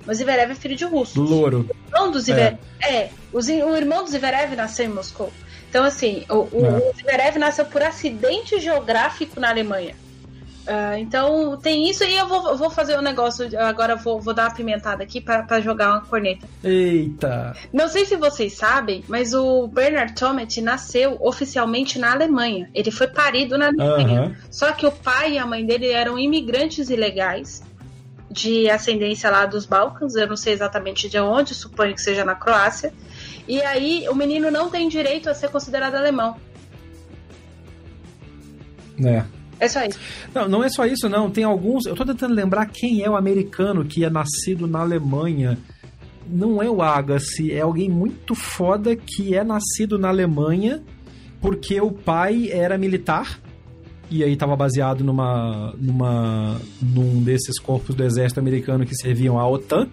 O 0.07 0.13
Zverev 0.13 0.51
é 0.51 0.55
filho 0.55 0.76
de 0.76 0.86
russo. 0.86 1.22
Louro. 1.22 1.70
O 1.70 1.88
irmão 1.88 2.11
do 2.11 2.20
Zverev. 2.20 2.57
É, 2.80 2.95
é 2.95 3.11
o, 3.32 3.38
o, 3.39 3.76
irmão 3.76 4.03
do 4.03 4.09
Zverev 4.09 4.55
nasceu 4.55 4.86
em 4.86 4.89
Moscou. 4.89 5.32
Então, 5.70 5.84
assim, 5.84 6.26
o, 6.30 6.47
o, 6.51 6.65
é. 6.65 6.70
o 6.70 6.93
Zverev 6.97 7.38
nasceu 7.38 7.65
por 7.65 7.82
acidente 7.82 8.59
geográfico 8.59 9.39
na 9.39 9.49
Alemanha. 9.49 9.95
Uh, 10.68 10.97
então 10.97 11.55
tem 11.55 11.89
isso 11.89 12.03
e 12.03 12.13
eu 12.13 12.28
vou, 12.28 12.57
vou 12.57 12.70
fazer 12.70 12.99
um 12.99 13.01
negócio. 13.01 13.47
Agora 13.57 13.95
vou, 13.95 14.20
vou 14.20 14.34
dar 14.34 14.49
uma 14.49 14.53
pimentada 14.53 15.01
aqui 15.01 15.22
para 15.22 15.61
jogar 15.61 15.91
uma 15.91 16.01
corneta. 16.01 16.45
Eita! 16.61 17.55
Não 17.72 17.88
sei 17.88 18.05
se 18.05 18.18
vocês 18.18 18.53
sabem, 18.53 19.01
mas 19.07 19.34
o 19.34 19.65
Bernard 19.68 20.13
Tomet 20.13 20.59
nasceu 20.61 21.18
oficialmente 21.22 21.97
na 21.97 22.11
Alemanha. 22.11 22.70
Ele 22.74 22.91
foi 22.91 23.07
parido 23.07 23.57
na 23.57 23.68
Alemanha. 23.68 24.24
Uhum. 24.24 24.36
Só 24.51 24.74
que 24.74 24.86
o 24.86 24.91
pai 24.91 25.34
e 25.34 25.38
a 25.38 25.45
mãe 25.45 25.65
dele 25.65 25.89
eram 25.89 26.20
imigrantes 26.20 26.89
ilegais 26.89 27.63
de 28.30 28.70
ascendência 28.70 29.30
lá 29.30 29.45
dos 29.45 29.65
Balcãs. 29.65 30.15
Eu 30.15 30.28
não 30.28 30.36
sei 30.36 30.51
exatamente 30.51 31.07
de 31.07 31.18
onde, 31.18 31.55
suponho 31.55 31.95
que 31.95 32.01
seja 32.01 32.26
na 32.26 32.36
Croácia. 32.36 32.93
E 33.47 33.61
aí 33.61 34.05
o 34.09 34.15
menino 34.15 34.51
não 34.51 34.70
tem 34.70 34.89
direito 34.89 35.30
a 35.30 35.34
ser 35.34 35.49
considerado 35.49 35.95
alemão. 35.95 36.36
É. 39.05 39.36
É 39.60 39.68
só 39.68 39.84
isso. 39.84 39.99
Não, 40.34 40.47
não 40.47 40.64
é 40.64 40.70
só 40.70 40.86
isso, 40.86 41.10
não. 41.10 41.30
Tem 41.30 41.43
alguns. 41.43 41.86
Eu 41.86 41.95
tô 41.95 42.05
tentando 42.05 42.34
lembrar 42.34 42.66
quem 42.68 43.01
é 43.01 43.10
o 43.10 43.16
americano 43.16 43.86
que 43.86 44.03
é 44.03 44.10
nascido 44.10 44.68
na 44.68 44.80
Alemanha. 44.80 45.58
Não 46.30 46.62
é 46.62 46.70
o 46.70 46.82
Agassi, 46.82 47.53
é 47.53 47.62
alguém 47.62 47.89
muito 47.89 48.36
foda 48.36 48.95
que 48.95 49.34
é 49.34 49.43
nascido 49.43 49.97
na 49.97 50.10
Alemanha 50.10 50.84
porque 51.41 51.80
o 51.80 51.91
pai 51.91 52.49
era 52.51 52.78
militar 52.78 53.39
e 54.10 54.24
aí 54.24 54.34
estava 54.34 54.55
baseado 54.55 55.03
numa, 55.03 55.74
numa 55.78 56.60
num 56.82 57.22
desses 57.22 57.60
corpos 57.60 57.95
do 57.95 58.03
exército 58.03 58.39
americano 58.39 58.86
que 58.86 58.95
serviam 58.95 59.39
à 59.39 59.47
OTAN 59.47 59.88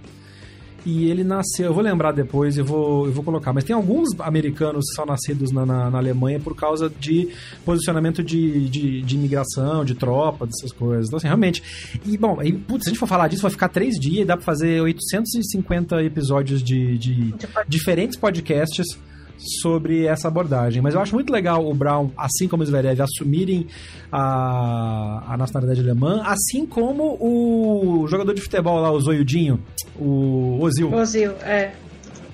e 0.85 1.11
ele 1.11 1.25
nasceu, 1.25 1.67
eu 1.67 1.75
vou 1.75 1.83
lembrar 1.83 2.13
depois 2.13 2.57
e 2.57 2.63
vou, 2.63 3.07
eu 3.07 3.13
vou 3.13 3.25
colocar, 3.25 3.53
mas 3.53 3.65
tem 3.65 3.75
alguns 3.75 4.09
americanos 4.21 4.85
que 4.89 4.95
são 4.95 5.07
nascidos 5.07 5.51
na, 5.51 5.65
na, 5.65 5.91
na 5.91 5.99
Alemanha 5.99 6.39
por 6.39 6.55
causa 6.55 6.91
de 6.91 7.29
posicionamento 7.65 8.23
de, 8.23 8.69
de, 8.69 9.03
de, 9.03 9.15
imigração, 9.15 9.85
de 9.85 9.95
tropa, 9.95 10.47
dessas 10.47 10.73
coisas. 10.73 11.07
Então, 11.07 11.17
assim, 11.17 11.27
realmente. 11.27 11.63
E, 12.05 12.19
bom, 12.19 12.43
e, 12.43 12.53
putz, 12.53 12.85
se 12.85 12.91
a 12.91 12.93
gente 12.93 12.99
for 12.99 13.07
falar 13.07 13.29
disso, 13.29 13.43
vai 13.43 13.51
ficar 13.51 13.69
três 13.69 13.95
dias 13.99 14.23
e 14.23 14.25
dá 14.25 14.37
pra 14.37 14.45
fazer 14.45 14.81
850 14.83 16.03
episódios 16.03 16.63
de, 16.63 16.99
de 16.99 17.35
diferentes 17.67 18.19
podcasts 18.19 18.99
sobre 19.39 20.07
essa 20.07 20.29
abordagem. 20.29 20.83
Mas 20.83 20.95
eu 20.95 21.01
acho 21.01 21.15
muito 21.15 21.33
legal 21.33 21.69
o 21.69 21.75
Brown, 21.75 22.11
assim 22.17 22.49
como 22.49 22.63
o 22.63 22.67
Zverev, 22.67 23.01
assumirem 23.01 23.67
a, 24.11 25.35
a 25.35 25.37
nacionalidade 25.37 25.81
alemã, 25.81 26.23
assim 26.25 26.67
como 26.67 27.17
o 27.21 28.07
jogador 28.09 28.35
de 28.35 28.41
futebol 28.41 28.81
lá, 28.81 28.91
o 28.91 29.01
Zoiudinho, 29.01 29.61
o 29.99 30.59
Ozil. 30.61 30.93
Ozil, 30.93 31.33
é. 31.43 31.73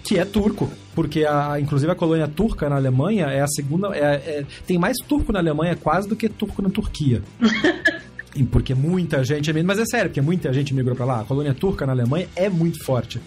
Que 0.03 0.19
é 0.19 0.25
turco 0.25 0.71
porque 0.95 1.25
a, 1.25 1.59
inclusive 1.61 1.91
a 1.91 1.95
colônia 1.95 2.29
turca 2.29 2.69
na 2.69 2.77
Alemanha 2.77 3.27
é 3.27 3.41
a 3.41 3.47
segunda. 3.47 3.89
É, 3.97 4.17
é, 4.17 4.47
tem 4.67 4.79
mais 4.79 4.97
turco 4.99 5.33
na 5.33 5.39
Alemanha 5.39 5.77
quase 5.77 6.09
do 6.09 6.17
que 6.17 6.29
turco 6.29 6.61
na 6.61 6.69
Turquia. 6.69 7.23
porque 8.51 8.75
muita 8.75 9.23
gente. 9.25 9.53
Mas 9.63 9.79
é 9.79 9.85
sério, 9.85 10.11
porque 10.11 10.21
muita 10.21 10.53
gente 10.53 10.75
migrou 10.75 10.97
para 10.97 11.07
lá. 11.07 11.21
A 11.21 11.25
colônia 11.25 11.55
turca 11.55 11.87
na 11.87 11.93
Alemanha 11.93 12.29
é 12.35 12.49
muito 12.49 12.85
forte. 12.85 13.21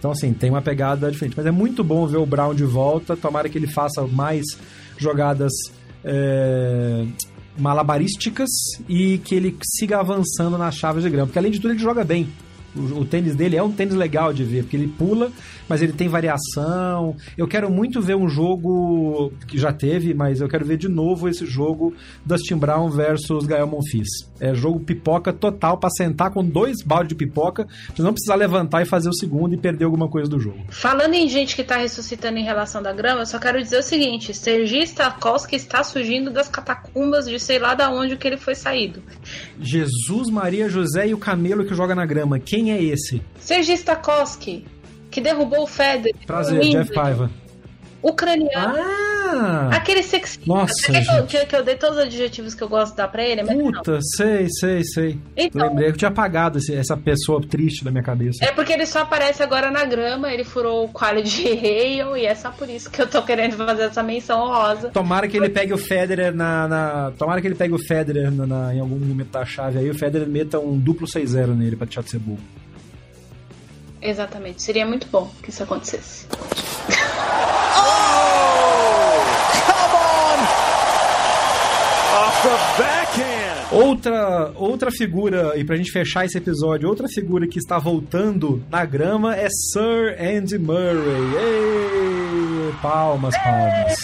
Então, 0.00 0.12
assim, 0.12 0.32
tem 0.32 0.48
uma 0.48 0.62
pegada 0.62 1.10
diferente. 1.10 1.36
Mas 1.36 1.44
é 1.44 1.50
muito 1.50 1.84
bom 1.84 2.06
ver 2.06 2.16
o 2.16 2.24
Brown 2.24 2.54
de 2.54 2.64
volta. 2.64 3.14
Tomara 3.14 3.50
que 3.50 3.58
ele 3.58 3.66
faça 3.66 4.06
mais 4.06 4.42
jogadas 4.96 5.52
é, 6.02 7.04
malabarísticas 7.58 8.48
e 8.88 9.18
que 9.18 9.34
ele 9.34 9.54
siga 9.62 10.00
avançando 10.00 10.56
nas 10.56 10.74
chaves 10.74 11.04
de 11.04 11.10
grama. 11.10 11.26
Porque, 11.26 11.38
além 11.38 11.52
de 11.52 11.60
tudo, 11.60 11.72
ele 11.72 11.78
joga 11.78 12.02
bem. 12.02 12.26
O, 12.74 13.00
o, 13.00 13.04
tênis 13.04 13.34
dele 13.34 13.56
é 13.56 13.62
um 13.62 13.72
tênis 13.72 13.94
legal 13.94 14.32
de 14.32 14.44
ver, 14.44 14.62
porque 14.62 14.76
ele 14.76 14.88
pula, 14.88 15.30
mas 15.68 15.82
ele 15.82 15.92
tem 15.92 16.08
variação. 16.08 17.16
Eu 17.36 17.48
quero 17.48 17.70
muito 17.70 18.00
ver 18.00 18.16
um 18.16 18.28
jogo 18.28 19.32
que 19.46 19.58
já 19.58 19.72
teve, 19.72 20.14
mas 20.14 20.40
eu 20.40 20.48
quero 20.48 20.64
ver 20.64 20.76
de 20.76 20.88
novo 20.88 21.28
esse 21.28 21.46
jogo 21.46 21.94
Dustin 22.24 22.56
Brown 22.56 22.90
versus 22.90 23.46
Gael 23.46 23.66
Monfils. 23.66 24.08
É 24.38 24.54
jogo 24.54 24.80
pipoca 24.80 25.32
total 25.32 25.78
para 25.78 25.90
sentar 25.90 26.30
com 26.30 26.44
dois 26.44 26.82
baldes 26.82 27.08
de 27.08 27.14
pipoca, 27.14 27.66
pra 27.94 28.04
não 28.04 28.12
precisar 28.12 28.34
levantar 28.34 28.82
e 28.82 28.86
fazer 28.86 29.08
o 29.08 29.14
segundo 29.14 29.54
e 29.54 29.56
perder 29.56 29.84
alguma 29.84 30.08
coisa 30.08 30.28
do 30.28 30.38
jogo. 30.38 30.58
Falando 30.70 31.14
em 31.14 31.28
gente 31.28 31.56
que 31.56 31.64
tá 31.64 31.76
ressuscitando 31.76 32.38
em 32.38 32.44
relação 32.44 32.82
da 32.82 32.92
grama, 32.92 33.22
eu 33.22 33.26
só 33.26 33.38
quero 33.38 33.60
dizer 33.60 33.78
o 33.78 33.82
seguinte: 33.82 34.32
Sergi 34.34 34.86
Stakowski 34.86 35.56
está 35.56 35.82
surgindo 35.82 36.30
das 36.30 36.48
catacumbas 36.48 37.26
de 37.26 37.38
sei 37.38 37.58
lá 37.58 37.74
da 37.74 37.90
onde 37.90 38.16
que 38.16 38.26
ele 38.26 38.36
foi 38.36 38.54
saído. 38.54 39.02
Jesus, 39.60 40.28
Maria, 40.28 40.68
José 40.68 41.08
e 41.08 41.14
o 41.14 41.18
camelo 41.18 41.64
que 41.64 41.74
joga 41.74 41.94
na 41.94 42.06
grama. 42.06 42.38
Quem 42.38 42.59
quem 42.60 42.72
é 42.72 42.82
esse? 42.82 43.22
Sergi 43.40 43.72
Stakowski, 43.72 44.66
que 45.10 45.20
derrubou 45.20 45.62
o 45.62 45.66
Federer. 45.66 46.14
Prazer, 46.26 46.60
Jeff 46.60 46.92
Paiva. 46.92 47.30
Ucraniano. 48.02 48.76
Ah! 48.78 49.09
Aquele 49.70 50.02
sexista. 50.02 50.44
Nossa, 50.46 50.72
Você 50.74 50.92
quer 50.92 51.26
que, 51.26 51.36
eu, 51.36 51.46
que 51.46 51.56
eu 51.56 51.64
dei 51.64 51.76
todos 51.76 51.96
os 51.98 52.04
adjetivos 52.04 52.54
que 52.54 52.62
eu 52.62 52.68
gosto 52.68 52.92
de 52.92 52.96
dar 52.98 53.08
pra 53.08 53.22
ele? 53.24 53.42
Mas 53.42 53.56
Puta, 53.56 53.92
não. 53.92 54.02
sei, 54.02 54.48
sei, 54.48 54.84
sei. 54.84 55.18
Então, 55.36 55.68
Lembrei, 55.68 55.88
eu 55.88 55.96
tinha 55.96 56.08
apagado 56.10 56.58
esse, 56.58 56.74
essa 56.74 56.96
pessoa 56.96 57.40
triste 57.40 57.84
da 57.84 57.90
minha 57.90 58.02
cabeça. 58.02 58.44
É 58.44 58.52
porque 58.52 58.72
ele 58.72 58.86
só 58.86 59.00
aparece 59.00 59.42
agora 59.42 59.70
na 59.70 59.84
grama, 59.84 60.32
ele 60.32 60.44
furou 60.44 60.84
o 60.84 60.88
quali 60.88 61.22
de 61.22 61.46
Hale 61.48 62.20
e 62.20 62.26
é 62.26 62.34
só 62.34 62.50
por 62.50 62.68
isso 62.68 62.90
que 62.90 63.00
eu 63.00 63.06
tô 63.06 63.22
querendo 63.22 63.56
fazer 63.56 63.82
essa 63.84 64.02
menção 64.02 64.40
honrosa. 64.42 64.90
Tomara 64.90 65.28
que 65.28 65.36
ele 65.36 65.48
pegue 65.48 65.72
o 65.72 65.78
Federer 65.78 66.34
na. 66.34 66.68
na 66.68 67.12
tomara 67.18 67.40
que 67.40 67.46
ele 67.46 67.54
pegue 67.54 67.74
o 67.74 67.78
Federer 67.78 68.30
na, 68.30 68.46
na, 68.46 68.74
em 68.74 68.80
algum 68.80 68.98
momento 68.98 69.30
da 69.30 69.44
chave 69.44 69.78
aí, 69.78 69.90
o 69.90 69.94
Federer 69.94 70.28
meta 70.28 70.58
um 70.58 70.78
duplo 70.78 71.06
6-0 71.06 71.56
nele 71.56 71.76
pra 71.76 71.86
deixar 71.86 72.02
de 72.02 72.10
ser 72.10 72.18
burro. 72.18 72.40
Exatamente, 74.02 74.62
seria 74.62 74.86
muito 74.86 75.06
bom 75.08 75.30
que 75.42 75.50
isso 75.50 75.62
acontecesse. 75.62 76.26
Outra, 83.72 84.52
outra 84.56 84.90
figura, 84.90 85.56
e 85.56 85.64
pra 85.64 85.76
gente 85.76 85.92
fechar 85.92 86.24
esse 86.24 86.36
episódio, 86.36 86.88
outra 86.88 87.06
figura 87.08 87.46
que 87.46 87.58
está 87.58 87.78
voltando 87.78 88.62
na 88.68 88.84
grama 88.84 89.36
é 89.36 89.48
Sir 89.48 90.16
Andy 90.18 90.58
Murray. 90.58 91.36
Ei, 91.38 92.72
palmas, 92.82 93.36
palmas. 93.38 94.00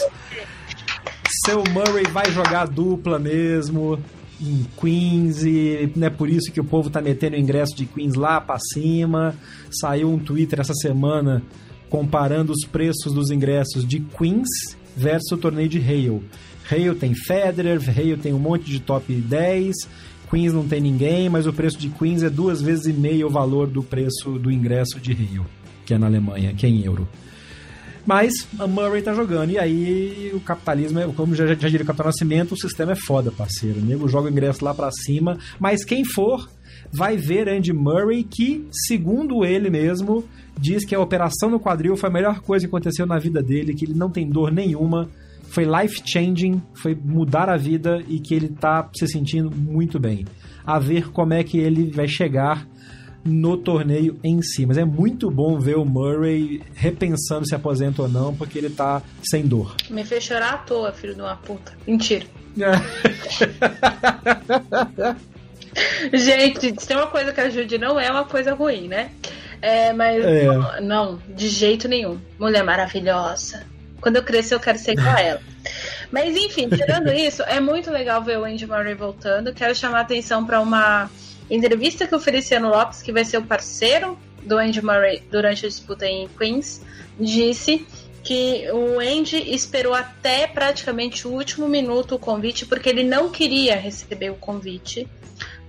Seu 1.44 1.64
Murray 1.72 2.04
vai 2.12 2.30
jogar 2.30 2.66
dupla 2.68 3.18
mesmo 3.18 3.98
em 4.40 4.66
Queens 4.80 5.42
e 5.42 5.90
não 5.96 6.06
é 6.06 6.10
por 6.10 6.28
isso 6.28 6.52
que 6.52 6.60
o 6.60 6.64
povo 6.64 6.90
tá 6.90 7.00
metendo 7.00 7.36
o 7.36 7.38
ingresso 7.38 7.74
de 7.74 7.86
Queens 7.86 8.14
lá 8.14 8.40
para 8.40 8.58
cima. 8.72 9.34
Saiu 9.70 10.10
um 10.10 10.18
Twitter 10.18 10.60
essa 10.60 10.74
semana 10.74 11.42
comparando 11.88 12.52
os 12.52 12.64
preços 12.64 13.12
dos 13.12 13.30
ingressos 13.30 13.86
de 13.86 14.00
Queens 14.00 14.76
versus 14.96 15.32
o 15.32 15.36
torneio 15.36 15.68
de 15.68 15.78
Hale. 15.78 16.22
Hale 16.70 16.94
tem 16.94 17.14
Federer, 17.14 17.80
Hale 17.88 18.16
tem 18.16 18.32
um 18.32 18.38
monte 18.38 18.64
de 18.64 18.80
top 18.80 19.12
10, 19.12 19.74
Queens 20.30 20.52
não 20.52 20.66
tem 20.66 20.80
ninguém, 20.80 21.28
mas 21.28 21.46
o 21.46 21.52
preço 21.52 21.78
de 21.78 21.88
Queens 21.88 22.22
é 22.22 22.30
duas 22.30 22.60
vezes 22.60 22.86
e 22.86 22.92
meio 22.92 23.28
o 23.28 23.30
valor 23.30 23.66
do 23.66 23.82
preço 23.82 24.38
do 24.38 24.50
ingresso 24.50 24.98
de 24.98 25.12
Hale, 25.12 25.46
que 25.84 25.94
é 25.94 25.98
na 25.98 26.06
Alemanha, 26.06 26.52
que 26.54 26.66
é 26.66 26.68
em 26.68 26.84
euro. 26.84 27.08
Mas 28.06 28.46
a 28.58 28.68
Murray 28.68 29.02
tá 29.02 29.12
jogando. 29.12 29.50
E 29.50 29.58
aí 29.58 30.30
o 30.32 30.38
capitalismo, 30.38 31.00
é, 31.00 31.08
como 31.08 31.34
já, 31.34 31.44
já 31.44 31.54
diria 31.54 31.82
o 31.82 31.86
Capitão 31.86 32.06
Nascimento, 32.06 32.52
o 32.52 32.56
sistema 32.56 32.92
é 32.92 32.94
foda, 32.94 33.32
parceiro. 33.32 33.80
O 33.80 33.84
nego 33.84 34.08
joga 34.08 34.28
o 34.28 34.30
ingresso 34.30 34.64
lá 34.64 34.72
para 34.72 34.88
cima. 34.92 35.36
Mas 35.58 35.84
quem 35.84 36.04
for 36.04 36.48
vai 36.92 37.16
ver 37.16 37.48
Andy 37.48 37.72
Murray, 37.72 38.22
que, 38.22 38.64
segundo 38.86 39.44
ele 39.44 39.68
mesmo, 39.68 40.24
diz 40.56 40.84
que 40.84 40.94
a 40.94 41.00
operação 41.00 41.50
no 41.50 41.58
quadril 41.58 41.96
foi 41.96 42.08
a 42.08 42.12
melhor 42.12 42.40
coisa 42.40 42.64
que 42.64 42.68
aconteceu 42.68 43.06
na 43.06 43.18
vida 43.18 43.42
dele, 43.42 43.74
que 43.74 43.84
ele 43.84 43.94
não 43.94 44.08
tem 44.08 44.28
dor 44.28 44.52
nenhuma, 44.52 45.08
foi 45.48 45.64
life 45.64 46.02
changing, 46.04 46.62
foi 46.74 46.94
mudar 46.94 47.48
a 47.48 47.56
vida 47.56 48.02
e 48.08 48.20
que 48.20 48.34
ele 48.34 48.48
tá 48.48 48.88
se 48.94 49.06
sentindo 49.06 49.50
muito 49.50 49.98
bem. 49.98 50.24
A 50.64 50.78
ver 50.78 51.10
como 51.10 51.32
é 51.32 51.44
que 51.44 51.58
ele 51.58 51.90
vai 51.90 52.08
chegar 52.08 52.66
no 53.26 53.56
torneio 53.56 54.18
em 54.22 54.40
si. 54.40 54.64
Mas 54.64 54.78
é 54.78 54.84
muito 54.84 55.28
bom 55.30 55.58
ver 55.58 55.76
o 55.76 55.84
Murray 55.84 56.62
repensando 56.74 57.46
se 57.46 57.54
aposenta 57.54 58.02
ou 58.02 58.08
não, 58.08 58.34
porque 58.34 58.58
ele 58.58 58.70
tá 58.70 59.02
sem 59.22 59.46
dor. 59.46 59.74
Me 59.90 60.04
fez 60.04 60.24
chorar 60.24 60.54
à 60.54 60.58
toa, 60.58 60.92
filho 60.92 61.14
de 61.14 61.20
uma 61.20 61.36
puta. 61.36 61.72
Mentira. 61.86 62.24
Gente, 66.12 66.80
se 66.80 66.88
tem 66.88 66.96
uma 66.96 67.08
coisa 67.08 67.32
que 67.32 67.40
ajude, 67.40 67.76
não 67.76 68.00
é 68.00 68.10
uma 68.10 68.24
coisa 68.24 68.54
ruim, 68.54 68.88
né? 68.88 69.10
É, 69.60 69.92
mas 69.92 70.24
é. 70.24 70.46
Não, 70.46 70.80
não, 70.80 71.18
de 71.28 71.48
jeito 71.48 71.88
nenhum. 71.88 72.18
Mulher 72.38 72.62
maravilhosa. 72.62 73.64
Quando 74.06 74.14
eu 74.14 74.22
crescer, 74.22 74.54
eu 74.54 74.60
quero 74.60 74.78
ser 74.78 74.92
igual 74.92 75.18
ela. 75.18 75.42
Mas 76.12 76.36
enfim, 76.36 76.68
tirando 76.68 77.12
isso, 77.12 77.42
é 77.42 77.58
muito 77.58 77.90
legal 77.90 78.22
ver 78.22 78.38
o 78.38 78.44
Andy 78.44 78.64
Murray 78.64 78.94
voltando. 78.94 79.52
Quero 79.52 79.74
chamar 79.74 79.98
a 79.98 80.02
atenção 80.02 80.46
para 80.46 80.60
uma 80.60 81.10
entrevista 81.50 82.06
que 82.06 82.14
o 82.14 82.20
Feliciano 82.20 82.68
Lopes, 82.68 83.02
que 83.02 83.10
vai 83.10 83.24
ser 83.24 83.38
o 83.38 83.42
parceiro 83.42 84.16
do 84.44 84.58
Andy 84.58 84.80
Murray 84.80 85.24
durante 85.28 85.66
a 85.66 85.68
disputa 85.68 86.06
em 86.06 86.28
Queens, 86.38 86.80
disse 87.18 87.84
que 88.22 88.70
o 88.70 89.00
Andy 89.00 89.52
esperou 89.52 89.92
até 89.92 90.46
praticamente 90.46 91.26
o 91.26 91.32
último 91.32 91.66
minuto 91.68 92.14
o 92.14 92.18
convite, 92.20 92.64
porque 92.64 92.88
ele 92.88 93.02
não 93.02 93.28
queria 93.28 93.74
receber 93.74 94.30
o 94.30 94.36
convite, 94.36 95.08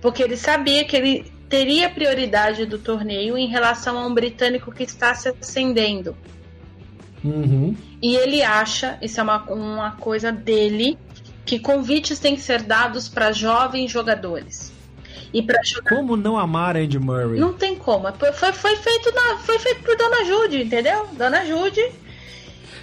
porque 0.00 0.22
ele 0.22 0.36
sabia 0.36 0.84
que 0.84 0.96
ele 0.96 1.32
teria 1.48 1.90
prioridade 1.90 2.66
do 2.66 2.78
torneio 2.78 3.36
em 3.36 3.48
relação 3.48 3.98
a 3.98 4.06
um 4.06 4.14
britânico 4.14 4.70
que 4.70 4.84
está 4.84 5.12
se 5.12 5.28
ascendendo. 5.28 6.16
Uhum. 7.24 7.74
E 8.00 8.16
ele 8.16 8.42
acha, 8.42 8.98
isso 9.02 9.20
é 9.20 9.22
uma, 9.22 9.42
uma 9.50 9.92
coisa 9.92 10.30
dele, 10.30 10.98
que 11.44 11.58
convites 11.58 12.18
têm 12.18 12.34
que 12.34 12.42
ser 12.42 12.62
dados 12.62 13.08
para 13.08 13.32
jovens 13.32 13.90
jogadores. 13.90 14.72
E 15.32 15.42
para 15.42 15.62
jogar... 15.62 15.96
Como 15.96 16.16
não 16.16 16.38
amar 16.38 16.76
Andy 16.76 16.98
Murray? 16.98 17.38
Não 17.38 17.52
tem 17.52 17.74
como. 17.74 18.10
Foi, 18.12 18.52
foi, 18.52 18.76
feito 18.76 19.14
na, 19.14 19.38
foi 19.38 19.58
feito 19.58 19.82
por 19.82 19.96
Dona 19.96 20.24
Jude, 20.24 20.62
entendeu? 20.62 21.06
Dona 21.12 21.44
Jude 21.44 21.82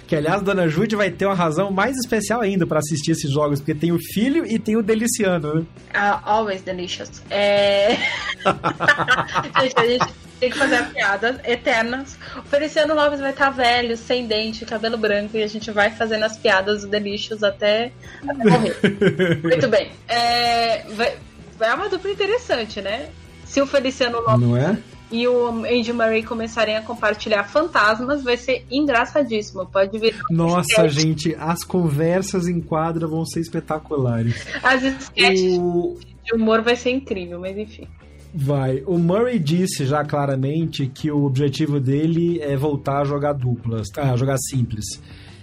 que 0.06 0.14
aliás, 0.14 0.40
Dona 0.42 0.68
Jude 0.68 0.94
vai 0.94 1.10
ter 1.10 1.26
uma 1.26 1.34
razão 1.34 1.70
mais 1.70 1.96
especial 1.96 2.40
ainda 2.40 2.66
para 2.66 2.78
assistir 2.78 3.10
esses 3.10 3.30
jogos, 3.30 3.60
porque 3.60 3.74
tem 3.74 3.92
o 3.92 3.98
filho 3.98 4.46
e 4.46 4.58
tem 4.58 4.76
o 4.76 4.82
Deliciano, 4.82 5.54
né? 5.54 5.60
Uh, 5.94 6.20
always 6.24 6.62
delicious. 6.62 7.22
É... 7.28 7.96
gente, 9.60 9.74
a 9.76 9.86
gente 9.86 10.06
tem 10.38 10.50
que 10.50 10.58
fazer 10.58 10.84
piadas 10.90 11.36
eternas. 11.44 12.16
O 12.36 12.42
Feliciano 12.42 12.94
Lopes 12.94 13.20
vai 13.20 13.30
estar 13.30 13.46
tá 13.46 13.50
velho, 13.50 13.96
sem 13.96 14.26
dente, 14.26 14.64
cabelo 14.64 14.96
branco, 14.96 15.36
e 15.36 15.42
a 15.42 15.46
gente 15.48 15.70
vai 15.72 15.90
fazendo 15.90 16.24
as 16.24 16.36
piadas 16.36 16.82
do 16.82 16.88
Delicious 16.88 17.42
até, 17.42 17.90
até 18.22 18.50
morrer. 18.50 18.76
Muito 19.42 19.68
bem. 19.68 19.90
É... 20.06 20.84
Vai... 20.90 21.16
é 21.60 21.74
uma 21.74 21.88
dupla 21.88 22.10
interessante, 22.10 22.80
né? 22.80 23.08
Se 23.44 23.60
o 23.60 23.66
Feliciano 23.66 24.20
Lopes. 24.20 24.40
Não 24.40 24.56
é? 24.56 24.76
E 25.10 25.26
o 25.28 25.64
Andy 25.64 25.92
Murray 25.92 26.22
começarem 26.22 26.76
a 26.76 26.82
compartilhar 26.82 27.44
fantasmas, 27.44 28.22
vai 28.24 28.36
ser 28.36 28.64
engraçadíssimo. 28.70 29.66
Pode 29.66 29.98
vir. 29.98 30.16
Nossa, 30.30 30.88
gente, 30.88 31.34
as 31.38 31.62
conversas 31.62 32.48
em 32.48 32.60
quadra 32.60 33.06
vão 33.06 33.24
ser 33.24 33.40
espetaculares. 33.40 34.46
As 34.62 34.82
sketches 34.82 35.58
o... 35.58 35.96
de 36.24 36.34
humor 36.34 36.62
vai 36.62 36.76
ser 36.76 36.90
incrível, 36.90 37.38
mas 37.38 37.56
enfim. 37.56 37.86
Vai. 38.34 38.82
O 38.86 38.98
Murray 38.98 39.38
disse 39.38 39.86
já 39.86 40.04
claramente 40.04 40.86
que 40.86 41.10
o 41.10 41.24
objetivo 41.24 41.80
dele 41.80 42.40
é 42.40 42.56
voltar 42.56 43.00
a 43.00 43.04
jogar 43.04 43.32
duplas, 43.32 43.86
a 43.96 44.16
jogar 44.16 44.36
simples. 44.38 45.00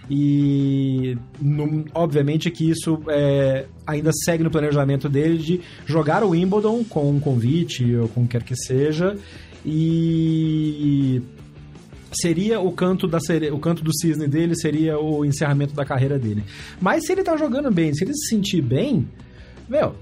E 0.09 1.17
no, 1.41 1.85
obviamente 1.93 2.51
que 2.51 2.69
isso 2.69 3.01
é, 3.07 3.65
ainda 3.87 4.11
segue 4.25 4.43
no 4.43 4.51
planejamento 4.51 5.07
dele 5.07 5.37
de 5.37 5.61
jogar 5.85 6.23
o 6.23 6.31
Wimbledon 6.31 6.83
com 6.83 7.09
um 7.09 7.19
convite 7.19 7.95
ou 7.95 8.09
com 8.09 8.27
quer 8.27 8.43
que 8.43 8.55
seja 8.55 9.17
e 9.65 11.21
seria 12.13 12.59
o 12.59 12.71
canto 12.71 13.07
da 13.07 13.19
o 13.51 13.59
canto 13.59 13.83
do 13.83 13.93
cisne 13.95 14.27
dele 14.27 14.55
seria 14.55 14.99
o 14.99 15.25
encerramento 15.25 15.73
da 15.73 15.85
carreira 15.85 16.19
dele. 16.19 16.43
Mas 16.79 17.05
se 17.05 17.11
ele 17.11 17.23
tá 17.23 17.35
jogando 17.37 17.71
bem, 17.71 17.93
se 17.93 18.03
ele 18.03 18.13
se 18.13 18.29
sentir 18.29 18.61
bem, 18.61 19.07
meu, 19.67 19.95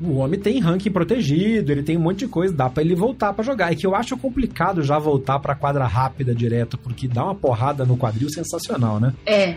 o 0.00 0.16
homem 0.16 0.38
tem 0.38 0.60
ranking 0.60 0.90
protegido, 0.90 1.72
ele 1.72 1.82
tem 1.82 1.96
um 1.96 2.00
monte 2.00 2.20
de 2.20 2.28
coisa, 2.28 2.52
dá 2.52 2.68
para 2.68 2.82
ele 2.82 2.94
voltar 2.94 3.32
para 3.32 3.44
jogar. 3.44 3.72
É 3.72 3.74
que 3.74 3.86
eu 3.86 3.94
acho 3.94 4.16
complicado 4.16 4.82
já 4.82 4.98
voltar 4.98 5.38
para 5.38 5.54
quadra 5.54 5.86
rápida 5.86 6.34
direto, 6.34 6.76
porque 6.78 7.08
dá 7.08 7.24
uma 7.24 7.34
porrada 7.34 7.84
no 7.84 7.96
quadril 7.96 8.28
sensacional, 8.30 9.00
né? 9.00 9.14
É. 9.24 9.56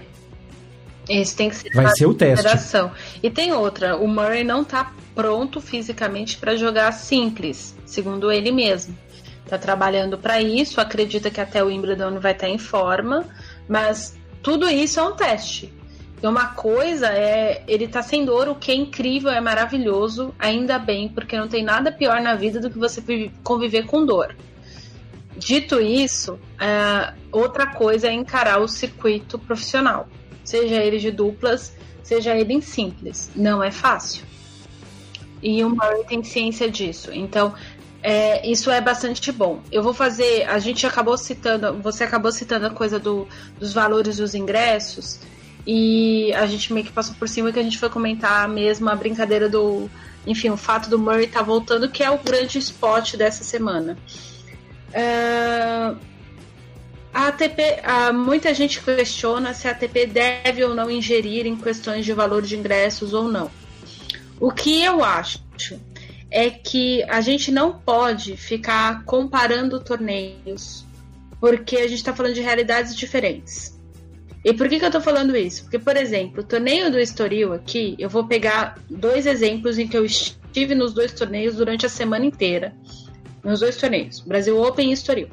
Isso 1.09 1.35
tem 1.35 1.49
que 1.49 1.55
ser 1.55 1.73
Vai 1.73 1.87
ser 1.95 2.05
o 2.05 2.13
teste. 2.13 2.47
E 3.21 3.29
tem 3.29 3.51
outra, 3.51 3.97
o 3.97 4.07
Murray 4.07 4.43
não 4.43 4.63
tá 4.63 4.93
pronto 5.13 5.59
fisicamente 5.59 6.37
para 6.37 6.55
jogar 6.55 6.91
simples, 6.93 7.75
segundo 7.85 8.31
ele 8.31 8.51
mesmo 8.51 8.95
está 9.51 9.57
trabalhando 9.57 10.17
para 10.17 10.41
isso, 10.41 10.79
acredita 10.79 11.29
que 11.29 11.41
até 11.41 11.61
o 11.61 11.67
Wimbledon 11.67 12.19
vai 12.19 12.31
estar 12.31 12.47
tá 12.47 12.53
em 12.53 12.57
forma, 12.57 13.25
mas 13.67 14.17
tudo 14.41 14.69
isso 14.69 14.99
é 14.99 15.03
um 15.03 15.11
teste. 15.11 15.73
E 16.23 16.27
uma 16.27 16.53
coisa 16.53 17.07
é, 17.07 17.63
ele 17.67 17.87
tá 17.87 18.01
sem 18.01 18.23
dor, 18.23 18.47
o 18.47 18.55
que 18.55 18.71
é 18.71 18.75
incrível, 18.75 19.29
é 19.29 19.41
maravilhoso, 19.41 20.33
ainda 20.39 20.79
bem, 20.79 21.09
porque 21.09 21.37
não 21.37 21.49
tem 21.49 21.63
nada 21.63 21.91
pior 21.91 22.21
na 22.21 22.35
vida 22.35 22.61
do 22.61 22.69
que 22.69 22.77
você 22.77 23.03
conviver 23.43 23.85
com 23.87 24.05
dor. 24.05 24.35
Dito 25.35 25.81
isso, 25.81 26.39
é, 26.59 27.13
outra 27.31 27.65
coisa 27.65 28.07
é 28.07 28.13
encarar 28.13 28.61
o 28.61 28.67
circuito 28.67 29.37
profissional, 29.37 30.07
seja 30.45 30.75
ele 30.75 30.97
de 30.97 31.11
duplas, 31.11 31.75
seja 32.03 32.37
ele 32.37 32.53
em 32.53 32.61
simples. 32.61 33.31
Não 33.35 33.61
é 33.61 33.71
fácil. 33.71 34.31
E 35.41 35.63
o 35.63 35.69
Murray 35.69 36.03
tem 36.05 36.23
ciência 36.23 36.69
disso. 36.69 37.11
Então, 37.11 37.53
é, 38.03 38.47
isso 38.49 38.71
é 38.71 38.81
bastante 38.81 39.31
bom. 39.31 39.61
Eu 39.71 39.83
vou 39.83 39.93
fazer. 39.93 40.43
A 40.49 40.57
gente 40.59 40.85
acabou 40.87 41.17
citando. 41.17 41.73
Você 41.81 42.03
acabou 42.03 42.31
citando 42.31 42.67
a 42.67 42.69
coisa 42.69 42.99
do, 42.99 43.27
dos 43.59 43.73
valores 43.73 44.17
dos 44.17 44.33
ingressos. 44.33 45.19
E 45.67 46.33
a 46.33 46.47
gente 46.47 46.73
meio 46.73 46.85
que 46.85 46.91
passou 46.91 47.13
por 47.15 47.29
cima 47.29 47.51
que 47.51 47.59
a 47.59 47.63
gente 47.63 47.77
foi 47.77 47.89
comentar 47.89 48.47
mesmo 48.49 48.89
a 48.89 48.95
brincadeira 48.95 49.47
do. 49.47 49.89
Enfim, 50.25 50.49
o 50.49 50.57
fato 50.57 50.89
do 50.89 50.97
Murray 50.97 51.25
estar 51.25 51.39
tá 51.39 51.45
voltando, 51.45 51.89
que 51.89 52.03
é 52.03 52.09
o 52.09 52.17
grande 52.17 52.57
spot 52.57 53.15
dessa 53.15 53.43
semana. 53.43 53.97
Uh, 54.89 55.97
a 57.13 57.27
ATP, 57.27 57.61
uh, 57.61 58.13
muita 58.13 58.53
gente 58.53 58.81
questiona 58.81 59.53
se 59.53 59.67
a 59.67 59.71
ATP 59.71 60.07
deve 60.07 60.63
ou 60.63 60.73
não 60.73 60.89
ingerir 60.89 61.45
em 61.45 61.55
questões 61.55 62.05
de 62.05 62.13
valor 62.13 62.41
de 62.41 62.57
ingressos 62.57 63.13
ou 63.13 63.27
não. 63.27 63.49
O 64.39 64.51
que 64.51 64.83
eu 64.83 65.03
acho 65.03 65.39
é 66.31 66.49
que 66.49 67.03
a 67.03 67.19
gente 67.19 67.51
não 67.51 67.77
pode 67.77 68.37
ficar 68.37 69.03
comparando 69.03 69.83
torneios, 69.83 70.85
porque 71.39 71.75
a 71.77 71.87
gente 71.87 71.95
está 71.95 72.15
falando 72.15 72.33
de 72.33 72.41
realidades 72.41 72.95
diferentes. 72.95 73.77
E 74.43 74.53
por 74.53 74.67
que, 74.67 74.79
que 74.79 74.85
eu 74.85 74.87
estou 74.87 75.01
falando 75.01 75.35
isso? 75.35 75.63
Porque, 75.63 75.77
por 75.77 75.95
exemplo, 75.95 76.41
o 76.41 76.45
torneio 76.45 76.89
do 76.89 76.97
Estoril 76.97 77.53
aqui, 77.53 77.95
eu 77.99 78.09
vou 78.09 78.25
pegar 78.25 78.79
dois 78.89 79.27
exemplos 79.27 79.77
em 79.77 79.87
que 79.87 79.95
eu 79.95 80.03
estive 80.03 80.73
nos 80.73 80.93
dois 80.93 81.11
torneios 81.11 81.57
durante 81.57 81.85
a 81.85 81.89
semana 81.89 82.25
inteira. 82.25 82.73
Nos 83.43 83.59
dois 83.59 83.75
torneios, 83.75 84.21
Brasil 84.21 84.59
Open 84.59 84.89
e 84.89 84.93
Estoril. 84.93 85.27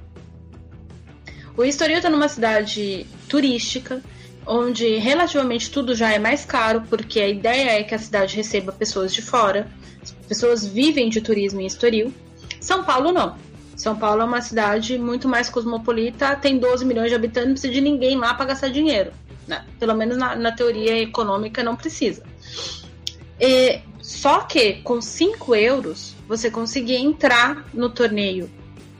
O 1.56 1.64
Estoril 1.64 1.96
está 1.96 2.10
numa 2.10 2.28
cidade 2.28 3.06
turística, 3.28 4.02
onde 4.46 4.96
relativamente 4.96 5.70
tudo 5.70 5.94
já 5.94 6.12
é 6.12 6.18
mais 6.18 6.44
caro, 6.44 6.82
porque 6.88 7.20
a 7.20 7.28
ideia 7.28 7.80
é 7.80 7.82
que 7.82 7.94
a 7.94 7.98
cidade 7.98 8.36
receba 8.36 8.72
pessoas 8.72 9.12
de 9.12 9.22
fora. 9.22 9.68
As 10.02 10.12
pessoas 10.26 10.66
vivem 10.66 11.08
de 11.08 11.20
turismo 11.20 11.60
em 11.60 11.66
Estoril. 11.66 12.12
São 12.60 12.84
Paulo 12.84 13.12
não. 13.12 13.36
São 13.76 13.96
Paulo 13.96 14.22
é 14.22 14.24
uma 14.24 14.40
cidade 14.40 14.98
muito 14.98 15.28
mais 15.28 15.48
cosmopolita, 15.48 16.34
tem 16.34 16.58
12 16.58 16.84
milhões 16.84 17.10
de 17.10 17.14
habitantes, 17.14 17.46
não 17.46 17.52
precisa 17.52 17.72
de 17.72 17.80
ninguém 17.80 18.16
lá 18.16 18.34
para 18.34 18.46
gastar 18.46 18.70
dinheiro. 18.70 19.12
Né? 19.46 19.64
Pelo 19.78 19.94
menos 19.94 20.16
na, 20.16 20.34
na, 20.34 20.50
teoria 20.50 21.00
econômica 21.00 21.62
não 21.62 21.76
precisa. 21.76 22.24
E, 23.40 23.80
só 24.02 24.40
que 24.40 24.82
com 24.82 25.00
5 25.00 25.54
euros 25.54 26.16
você 26.26 26.50
conseguia 26.50 26.98
entrar 26.98 27.66
no 27.72 27.88
torneio 27.88 28.50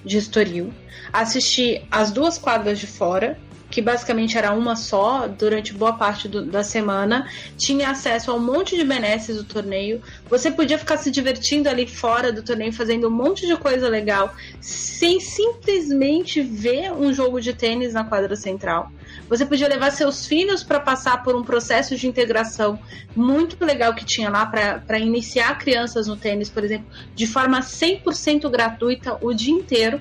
de 0.04 0.16
Estoril, 0.16 0.72
assistir 1.12 1.84
as 1.90 2.12
duas 2.12 2.38
quadras 2.38 2.78
de 2.78 2.86
fora 2.86 3.36
que 3.78 3.82
basicamente 3.82 4.36
era 4.36 4.52
uma 4.52 4.74
só 4.74 5.28
durante 5.28 5.72
boa 5.72 5.92
parte 5.92 6.26
do, 6.26 6.44
da 6.44 6.64
semana, 6.64 7.30
tinha 7.56 7.90
acesso 7.90 8.32
a 8.32 8.34
um 8.34 8.40
monte 8.40 8.74
de 8.74 8.82
benesses 8.82 9.36
do 9.36 9.44
torneio. 9.44 10.02
Você 10.28 10.50
podia 10.50 10.76
ficar 10.76 10.96
se 10.96 11.12
divertindo 11.12 11.68
ali 11.68 11.86
fora 11.86 12.32
do 12.32 12.42
torneio, 12.42 12.72
fazendo 12.72 13.06
um 13.06 13.10
monte 13.12 13.46
de 13.46 13.56
coisa 13.56 13.88
legal, 13.88 14.34
sem 14.60 15.20
simplesmente 15.20 16.42
ver 16.42 16.90
um 16.90 17.12
jogo 17.12 17.40
de 17.40 17.52
tênis 17.52 17.94
na 17.94 18.02
quadra 18.02 18.34
central. 18.34 18.90
Você 19.28 19.46
podia 19.46 19.68
levar 19.68 19.92
seus 19.92 20.26
filhos 20.26 20.64
para 20.64 20.80
passar 20.80 21.22
por 21.22 21.36
um 21.36 21.44
processo 21.44 21.94
de 21.94 22.08
integração 22.08 22.80
muito 23.14 23.64
legal 23.64 23.94
que 23.94 24.04
tinha 24.04 24.28
lá 24.28 24.44
para 24.44 24.98
iniciar 24.98 25.56
crianças 25.56 26.08
no 26.08 26.16
tênis, 26.16 26.50
por 26.50 26.64
exemplo, 26.64 26.88
de 27.14 27.28
forma 27.28 27.60
100% 27.60 28.50
gratuita 28.50 29.16
o 29.20 29.32
dia 29.32 29.54
inteiro. 29.54 30.00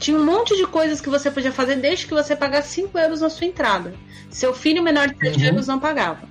Tinha 0.00 0.16
um 0.16 0.24
monte 0.24 0.56
de 0.56 0.66
coisas 0.66 0.98
que 0.98 1.10
você 1.10 1.30
podia 1.30 1.52
fazer 1.52 1.76
desde 1.76 2.06
que 2.06 2.14
você 2.14 2.34
pagasse 2.34 2.72
5 2.74 2.98
euros 2.98 3.20
na 3.20 3.28
sua 3.28 3.46
entrada. 3.46 3.94
Seu 4.30 4.54
filho 4.54 4.82
menor 4.82 5.08
de 5.08 5.18
7 5.18 5.38
uhum. 5.38 5.48
anos 5.50 5.66
não 5.66 5.78
pagava. 5.78 6.26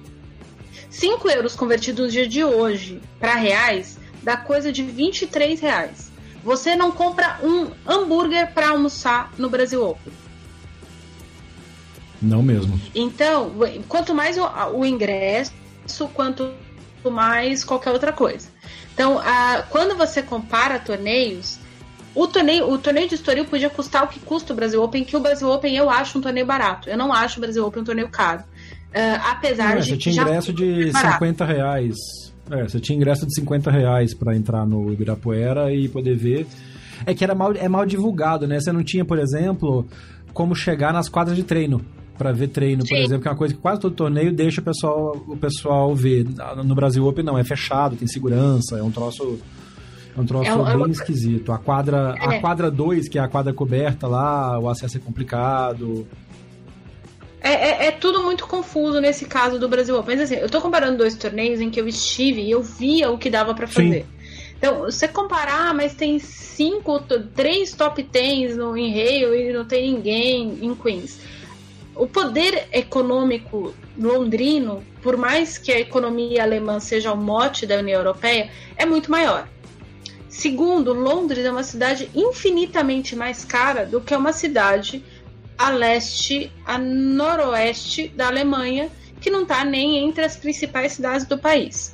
5 0.90 1.30
euros 1.30 1.54
convertidos 1.54 2.06
no 2.06 2.12
dia 2.12 2.28
de 2.28 2.44
hoje 2.44 3.00
para 3.20 3.36
reais 3.36 4.00
dá 4.24 4.36
coisa 4.36 4.72
de 4.72 4.82
23 4.82 5.60
reais. 5.62 6.12
Você 6.44 6.76
não 6.76 6.92
compra 6.92 7.40
um 7.44 7.70
hambúrguer 7.88 8.52
para 8.54 8.70
almoçar 8.70 9.32
no 9.38 9.50
Brasil 9.52 9.86
Open. 9.88 10.12
Não 12.20 12.42
mesmo. 12.42 12.82
Então, 12.96 13.54
quanto 13.88 14.16
mais 14.16 14.36
o, 14.36 14.50
o 14.74 14.84
ingresso, 14.84 15.54
quanto 16.14 16.52
mais 17.04 17.64
qualquer 17.64 17.92
outra 17.92 18.12
coisa. 18.12 18.50
Então, 18.96 19.20
a, 19.20 19.64
quando 19.70 19.96
você 19.96 20.24
compara 20.24 20.80
torneios, 20.80 21.60
o 22.16 22.28
torneio, 22.28 22.70
o 22.70 22.78
torneio 22.78 23.08
de 23.08 23.16
Estoril 23.16 23.46
podia 23.46 23.70
custar 23.70 24.04
o 24.04 24.08
que 24.08 24.20
custa 24.20 24.54
o 24.54 24.56
Brasil 24.56 24.82
Open, 24.82 25.04
que 25.04 25.16
o 25.16 25.20
Brasil 25.20 25.50
Open 25.50 25.76
eu 25.76 25.90
acho 25.90 26.18
um 26.18 26.22
torneio 26.22 26.46
barato. 26.46 26.90
Eu 26.90 26.98
não 26.98 27.14
acho 27.14 27.38
o 27.38 27.42
Brasil 27.42 27.66
Open 27.66 27.82
um 27.82 27.86
torneio 27.86 28.10
caro. 28.10 28.42
Uh, 28.42 29.22
apesar 29.30 29.78
é, 29.78 29.80
de. 29.80 29.90
Você 29.90 29.98
tinha 29.98 30.22
ingresso 30.22 30.54
de 30.54 30.92
barato. 30.92 31.14
50 31.14 31.46
reais. 31.46 31.96
É, 32.52 32.64
você 32.64 32.80
tinha 32.80 32.96
ingresso 32.96 33.28
de 33.28 33.36
50 33.36 33.70
reais 33.70 34.16
para 34.16 34.36
entrar 34.36 34.66
no 34.66 34.92
Ibirapuera 34.92 35.72
e 35.72 35.88
poder 35.88 36.16
ver. 36.16 36.48
É 37.06 37.14
que 37.14 37.24
era 37.24 37.36
mal, 37.36 37.54
é 37.54 37.70
mal 37.70 37.86
divulgado, 37.86 38.48
né? 38.48 38.60
Você 38.60 38.72
não 38.72 38.84
tinha, 38.84 39.06
por 39.06 39.20
exemplo, 39.20 39.88
como 40.34 40.56
chegar 40.56 40.92
nas 40.92 41.08
quadras 41.08 41.38
de 41.38 41.44
treino 41.44 41.86
para 42.18 42.34
ver 42.34 42.50
treino, 42.50 42.82
Sim. 42.82 42.90
por 42.90 42.98
exemplo, 42.98 43.22
que 43.22 43.28
é 43.30 43.32
uma 43.32 43.38
coisa 43.38 43.54
que 43.54 43.62
quase 43.62 43.80
todo 43.80 43.96
torneio 43.96 44.34
deixa 44.34 44.60
o 44.60 44.64
pessoal, 44.64 45.24
o 45.26 45.38
pessoal 45.38 45.96
ver. 45.96 46.26
No 46.66 46.76
Brasil 46.76 47.06
Open 47.06 47.24
não, 47.24 47.38
é 47.38 47.46
fechado, 47.46 47.96
tem 47.96 48.08
segurança, 48.08 48.78
é 48.78 48.84
um 48.84 48.92
troço 48.92 49.40
é 50.18 50.22
um 50.22 50.26
troço 50.26 50.50
é, 50.50 50.56
bem 50.56 50.74
é 50.74 50.76
uma... 50.76 50.90
esquisito. 50.90 51.52
A 51.52 51.58
quadra 51.58 52.14
2, 52.14 52.20
é. 52.20 52.38
a 52.38 52.42
quadra 52.42 52.72
dois, 52.72 53.08
que 53.08 53.18
é 53.18 53.22
a 53.22 53.28
quadra 53.28 53.54
coberta 53.54 54.08
lá, 54.08 54.60
o 54.60 54.70
acesso 54.70 54.98
é 54.98 55.00
complicado. 55.00 56.08
É, 57.42 57.52
é, 57.52 57.86
é, 57.88 57.92
tudo 57.92 58.22
muito 58.22 58.46
confuso 58.46 59.00
nesse 59.00 59.26
caso 59.26 59.58
do 59.58 59.70
Brasil 59.70 59.98
Open. 59.98 60.18
Mas 60.18 60.26
assim, 60.26 60.42
eu 60.42 60.50
tô 60.50 60.60
comparando 60.60 60.98
dois 60.98 61.16
torneios 61.16 61.62
em 61.62 61.70
que 61.70 61.80
eu 61.80 61.88
estive 61.88 62.42
e 62.42 62.52
eu 62.52 62.62
via 62.62 63.10
o 63.10 63.18
que 63.18 63.30
dava 63.30 63.54
para 63.54 63.68
fazer. 63.68 64.02
Sim. 64.02 64.20
Então, 64.58 64.80
você 64.82 65.08
comparar, 65.08 65.74
mas 65.74 65.94
tem 65.94 66.20
cinco, 66.20 67.00
três 67.34 67.74
top 67.74 68.04
tens 68.04 68.58
no 68.58 68.76
em 68.76 68.92
Hale 68.92 69.50
e 69.50 69.54
não 69.54 69.64
tem 69.64 69.94
ninguém 69.94 70.60
em 70.62 70.76
Queens. 70.76 71.22
O 71.96 72.06
poder 72.06 72.68
econômico 72.74 73.74
londrino, 73.98 74.84
por 75.02 75.16
mais 75.16 75.58
que 75.58 75.72
a 75.72 75.80
economia 75.80 76.44
alemã 76.44 76.80
seja 76.80 77.14
o 77.14 77.18
mote 77.18 77.66
da 77.66 77.78
União 77.78 78.00
Europeia, 78.00 78.50
é 78.76 78.86
muito 78.86 79.10
maior. 79.10 79.48
Segundo, 80.30 80.94
Londres 80.94 81.44
é 81.44 81.52
uma 81.52 81.64
cidade 81.64 82.10
infinitamente 82.14 83.16
mais 83.16 83.44
cara 83.44 83.86
do 83.86 84.00
que 84.00 84.16
uma 84.16 84.32
cidade 84.32 85.04
a 85.58 85.70
leste, 85.72 86.52
a 86.66 86.78
noroeste 86.78 88.08
da 88.10 88.28
Alemanha, 88.28 88.90
que 89.20 89.30
não 89.30 89.42
está 89.42 89.66
nem 89.66 89.98
entre 89.98 90.24
as 90.24 90.38
principais 90.38 90.94
cidades 90.94 91.26
do 91.26 91.38
país. 91.38 91.94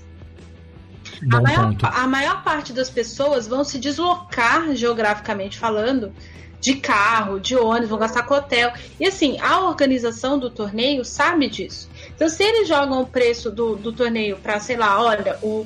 A 1.32 1.42
maior, 1.42 1.74
a 1.82 2.08
maior, 2.08 2.44
parte 2.44 2.74
das 2.74 2.90
pessoas 2.90 3.48
vão 3.48 3.64
se 3.64 3.80
deslocar 3.80 4.76
geograficamente 4.76 5.58
falando 5.58 6.14
de 6.60 6.76
carro, 6.76 7.40
de 7.40 7.56
ônibus, 7.56 7.90
vão 7.90 8.00
gastar 8.00 8.24
com 8.24 8.36
hotel. 8.36 8.72
E 9.00 9.08
assim, 9.08 9.40
a 9.40 9.62
organização 9.62 10.38
do 10.38 10.50
torneio 10.50 11.06
sabe 11.06 11.48
disso. 11.50 11.90
Então, 12.14 12.28
se 12.28 12.44
eles 12.44 12.68
jogam 12.68 13.02
o 13.02 13.08
preço 13.08 13.50
do, 13.50 13.76
do 13.76 13.94
torneio 13.94 14.38
para, 14.38 14.60
sei 14.60 14.76
lá, 14.76 15.02
olha, 15.02 15.38
o, 15.42 15.66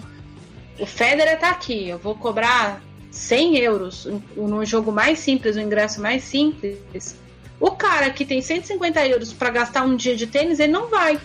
o 0.79 0.85
Federer 0.85 1.39
tá 1.39 1.49
aqui, 1.49 1.89
eu 1.89 1.97
vou 1.97 2.15
cobrar 2.15 2.81
100 3.11 3.57
euros 3.57 4.07
no 4.35 4.63
jogo 4.65 4.91
mais 4.91 5.19
simples, 5.19 5.55
no 5.55 5.61
ingresso 5.61 6.01
mais 6.01 6.23
simples. 6.23 7.17
O 7.59 7.71
cara 7.71 8.09
que 8.09 8.25
tem 8.25 8.41
150 8.41 9.05
euros 9.07 9.33
para 9.33 9.49
gastar 9.49 9.83
um 9.83 9.95
dia 9.95 10.15
de 10.15 10.27
tênis, 10.27 10.59
ele 10.59 10.71
não 10.71 10.87
vai. 10.87 11.19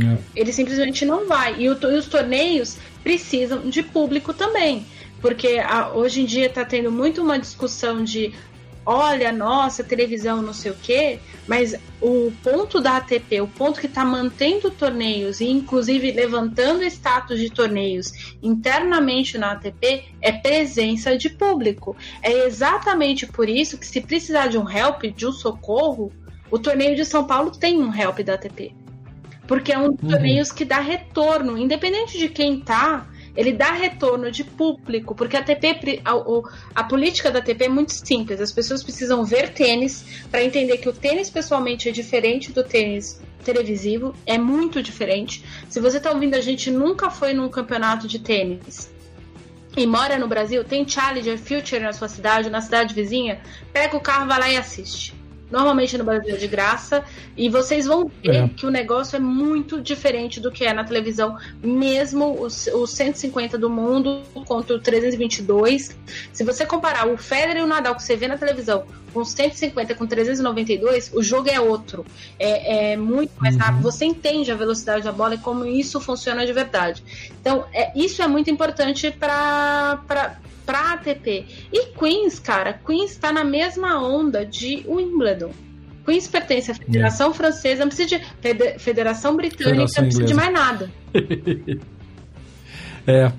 É. 0.00 0.18
Ele 0.34 0.52
simplesmente 0.52 1.04
não 1.04 1.26
vai. 1.26 1.54
E, 1.60 1.68
o, 1.68 1.78
e, 1.80 1.96
os 1.96 2.06
torneios 2.06 2.76
precisam 3.02 3.68
de 3.68 3.82
público 3.82 4.34
também. 4.34 4.84
Porque 5.20 5.60
a, 5.64 5.92
hoje 5.92 6.22
em 6.22 6.24
dia 6.24 6.46
está 6.46 6.64
tendo 6.64 6.90
muito 6.90 7.22
uma 7.22 7.38
discussão 7.38 8.02
de 8.02 8.34
olha, 8.84 9.32
nossa, 9.32 9.82
televisão, 9.82 10.42
não 10.42 10.52
sei 10.52 10.70
o 10.72 10.76
quê, 10.80 11.18
mas 11.46 11.74
o 12.00 12.32
ponto 12.42 12.80
da 12.80 12.96
ATP, 12.96 13.40
o 13.40 13.48
ponto 13.48 13.80
que 13.80 13.86
está 13.86 14.04
mantendo 14.04 14.70
torneios 14.70 15.40
e 15.40 15.46
inclusive 15.46 16.10
levantando 16.12 16.82
status 16.84 17.38
de 17.38 17.50
torneios 17.50 18.36
internamente 18.42 19.38
na 19.38 19.52
ATP 19.52 20.04
é 20.20 20.32
presença 20.32 21.16
de 21.16 21.30
público. 21.30 21.96
É 22.22 22.46
exatamente 22.46 23.26
por 23.26 23.48
isso 23.48 23.78
que 23.78 23.86
se 23.86 24.00
precisar 24.00 24.48
de 24.48 24.58
um 24.58 24.68
help, 24.68 25.02
de 25.04 25.26
um 25.26 25.32
socorro, 25.32 26.12
o 26.50 26.58
torneio 26.58 26.94
de 26.94 27.04
São 27.04 27.26
Paulo 27.26 27.50
tem 27.50 27.82
um 27.82 27.94
help 27.94 28.20
da 28.20 28.34
ATP. 28.34 28.74
Porque 29.46 29.72
é 29.72 29.78
um 29.78 29.92
dos 29.92 30.02
uhum. 30.02 30.10
torneios 30.10 30.50
que 30.50 30.64
dá 30.64 30.78
retorno, 30.78 31.58
independente 31.58 32.18
de 32.18 32.28
quem 32.28 32.60
tá, 32.60 33.06
ele 33.36 33.52
dá 33.52 33.72
retorno 33.72 34.30
de 34.30 34.44
público, 34.44 35.14
porque 35.14 35.36
a 35.36 35.42
TP, 35.42 36.00
a, 36.04 36.12
a, 36.74 36.84
política 36.84 37.30
da 37.30 37.40
TP 37.40 37.64
é 37.64 37.68
muito 37.68 37.92
simples. 37.92 38.40
As 38.40 38.52
pessoas 38.52 38.82
precisam 38.82 39.24
ver 39.24 39.52
tênis 39.52 40.04
para 40.30 40.42
entender 40.42 40.78
que 40.78 40.88
o 40.88 40.92
tênis 40.92 41.28
pessoalmente 41.30 41.88
é 41.88 41.92
diferente 41.92 42.52
do 42.52 42.62
tênis 42.62 43.20
televisivo, 43.44 44.14
é 44.24 44.38
muito 44.38 44.82
diferente. 44.82 45.44
Se 45.68 45.80
você 45.80 45.98
está 45.98 46.10
ouvindo 46.10 46.34
a 46.34 46.40
gente 46.40 46.70
nunca 46.70 47.10
foi 47.10 47.34
num 47.34 47.48
campeonato 47.48 48.08
de 48.08 48.18
tênis 48.18 48.90
e 49.76 49.86
mora 49.86 50.18
no 50.18 50.28
Brasil, 50.28 50.64
tem 50.64 50.88
Challenger 50.88 51.38
Future 51.38 51.80
na 51.80 51.92
sua 51.92 52.08
cidade, 52.08 52.48
na 52.48 52.60
cidade 52.60 52.94
vizinha, 52.94 53.40
pega 53.72 53.96
o 53.96 54.00
carro, 54.00 54.26
vai 54.26 54.38
lá 54.38 54.50
e 54.50 54.56
assiste. 54.56 55.14
Normalmente 55.50 55.96
no 55.98 56.04
Brasil 56.04 56.34
é 56.34 56.38
de 56.38 56.48
graça. 56.48 57.04
E 57.36 57.48
vocês 57.48 57.86
vão 57.86 58.10
ver 58.22 58.44
é. 58.44 58.48
que 58.48 58.66
o 58.66 58.70
negócio 58.70 59.16
é 59.16 59.20
muito 59.20 59.80
diferente 59.80 60.40
do 60.40 60.50
que 60.50 60.64
é 60.64 60.72
na 60.72 60.84
televisão, 60.84 61.36
mesmo 61.62 62.40
os, 62.40 62.66
os 62.68 62.90
150 62.90 63.58
do 63.58 63.70
mundo 63.70 64.22
contra 64.46 64.76
o 64.76 64.80
322. 64.80 65.96
Se 66.32 66.44
você 66.44 66.64
comparar 66.64 67.06
o 67.06 67.16
Federer 67.16 67.58
e 67.58 67.62
o 67.62 67.66
Nadal 67.66 67.94
que 67.94 68.02
você 68.02 68.16
vê 68.16 68.28
na 68.28 68.36
televisão 68.36 68.84
com 69.14 69.24
150 69.24 69.94
com 69.94 70.06
392, 70.06 71.12
o 71.14 71.22
jogo 71.22 71.48
é 71.48 71.60
outro. 71.60 72.04
É, 72.36 72.92
é 72.92 72.96
muito 72.96 73.30
mais 73.40 73.56
rápido. 73.56 73.76
Uhum. 73.76 73.82
Você 73.82 74.04
entende 74.04 74.50
a 74.50 74.56
velocidade 74.56 75.04
da 75.04 75.12
bola 75.12 75.36
e 75.36 75.38
como 75.38 75.64
isso 75.64 76.00
funciona 76.00 76.44
de 76.44 76.52
verdade. 76.52 77.02
Então, 77.40 77.64
é, 77.72 77.96
isso 77.96 78.20
é 78.20 78.26
muito 78.26 78.50
importante 78.50 79.10
para 79.12 80.36
pra 80.64 80.94
ATP. 80.94 81.46
E 81.72 81.86
Queens, 81.98 82.38
cara, 82.38 82.72
Queens 82.72 83.16
tá 83.16 83.32
na 83.32 83.44
mesma 83.44 84.02
onda 84.02 84.44
de 84.44 84.84
Wimbledon. 84.86 85.50
Queens 86.04 86.26
pertence 86.28 86.70
à 86.70 86.74
Federação 86.74 87.30
é. 87.30 87.34
Francesa, 87.34 87.80
não 87.80 87.88
precisa 87.88 88.18
de 88.18 88.78
Federação 88.78 89.36
Britânica, 89.36 89.70
Federação 89.70 90.02
não 90.02 90.08
precisa 90.10 90.26
de 90.26 90.34
mais 90.34 90.52
nada. 90.52 90.90
é. 93.06 93.32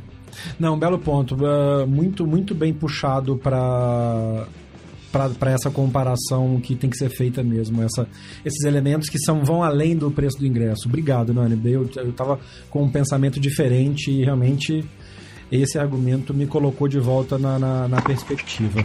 Não, 0.59 0.77
belo 0.77 0.99
ponto. 0.99 1.35
Uh, 1.35 1.87
muito, 1.87 2.25
muito 2.25 2.53
bem 2.53 2.73
puxado 2.73 3.37
para 3.37 4.47
para 5.39 5.51
essa 5.51 5.71
comparação 5.71 6.59
que 6.59 6.75
tem 6.75 6.89
que 6.89 6.97
ser 6.97 7.07
feita 7.07 7.41
mesmo, 7.41 7.81
essa, 7.81 8.05
esses 8.43 8.65
elementos 8.65 9.07
que 9.07 9.17
são 9.17 9.45
vão 9.45 9.63
além 9.63 9.95
do 9.95 10.11
preço 10.11 10.37
do 10.37 10.45
ingresso. 10.45 10.89
Obrigado, 10.89 11.33
Nani. 11.33 11.57
Eu, 11.71 11.89
eu 11.95 12.11
tava 12.11 12.37
com 12.69 12.83
um 12.83 12.89
pensamento 12.89 13.39
diferente 13.39 14.11
e 14.11 14.25
realmente 14.25 14.83
esse 15.51 15.77
argumento 15.77 16.33
me 16.33 16.47
colocou 16.47 16.87
de 16.87 16.99
volta 16.99 17.37
na, 17.37 17.59
na, 17.59 17.87
na 17.87 18.01
perspectiva. 18.01 18.83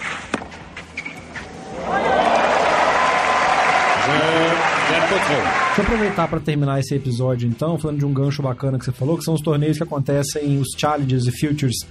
Deixa 5.10 5.80
eu 5.80 5.84
aproveitar 5.84 6.28
para 6.28 6.40
terminar 6.40 6.80
esse 6.80 6.94
episódio, 6.94 7.48
então, 7.48 7.78
falando 7.78 7.98
de 7.98 8.04
um 8.04 8.12
gancho 8.12 8.42
bacana 8.42 8.78
que 8.78 8.84
você 8.84 8.92
falou, 8.92 9.16
que 9.16 9.24
são 9.24 9.34
os 9.34 9.40
torneios 9.40 9.76
que 9.76 9.82
acontecem, 9.82 10.58
os 10.58 10.68
Challenges 10.76 11.26
e 11.26 11.32
Futures 11.32 11.86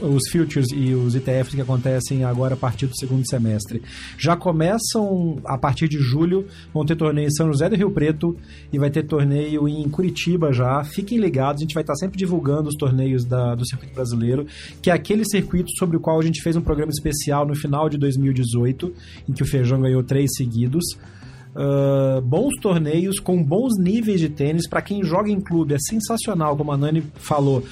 os 0.00 0.30
futures 0.30 0.66
e 0.72 0.94
os 0.94 1.14
ETFs 1.14 1.54
que 1.54 1.60
acontecem 1.60 2.24
agora 2.24 2.54
a 2.54 2.56
partir 2.56 2.86
do 2.86 2.96
segundo 2.96 3.28
semestre. 3.28 3.82
Já 4.18 4.36
começam 4.36 5.38
a 5.44 5.58
partir 5.58 5.88
de 5.88 5.98
julho, 5.98 6.46
vão 6.72 6.84
ter 6.84 6.96
torneio 6.96 7.28
em 7.28 7.30
São 7.30 7.46
José 7.48 7.68
do 7.68 7.76
Rio 7.76 7.90
Preto 7.90 8.36
e 8.72 8.78
vai 8.78 8.90
ter 8.90 9.02
torneio 9.04 9.68
em 9.68 9.88
Curitiba 9.88 10.52
já. 10.52 10.82
Fiquem 10.84 11.18
ligados, 11.18 11.60
a 11.60 11.64
gente 11.64 11.74
vai 11.74 11.82
estar 11.82 11.94
sempre 11.96 12.18
divulgando 12.18 12.68
os 12.68 12.76
torneios 12.76 13.24
da, 13.24 13.54
do 13.54 13.66
circuito 13.66 13.94
brasileiro, 13.94 14.46
que 14.80 14.90
é 14.90 14.92
aquele 14.92 15.24
circuito 15.24 15.70
sobre 15.78 15.96
o 15.96 16.00
qual 16.00 16.18
a 16.18 16.22
gente 16.22 16.42
fez 16.42 16.56
um 16.56 16.62
programa 16.62 16.90
especial 16.90 17.46
no 17.46 17.54
final 17.54 17.88
de 17.88 17.98
2018, 17.98 18.92
em 19.28 19.32
que 19.32 19.42
o 19.42 19.46
Feijão 19.46 19.80
ganhou 19.80 20.02
três 20.02 20.30
seguidos. 20.36 20.84
Uh, 21.54 22.22
bons 22.22 22.54
torneios 22.62 23.20
com 23.20 23.42
bons 23.42 23.78
níveis 23.78 24.18
de 24.18 24.30
tênis 24.30 24.66
para 24.66 24.80
quem 24.80 25.04
joga 25.04 25.30
em 25.30 25.38
clube 25.38 25.74
é 25.74 25.78
sensacional 25.78 26.56
como 26.56 26.72
a 26.72 26.78
Nani 26.78 27.02
falou 27.16 27.62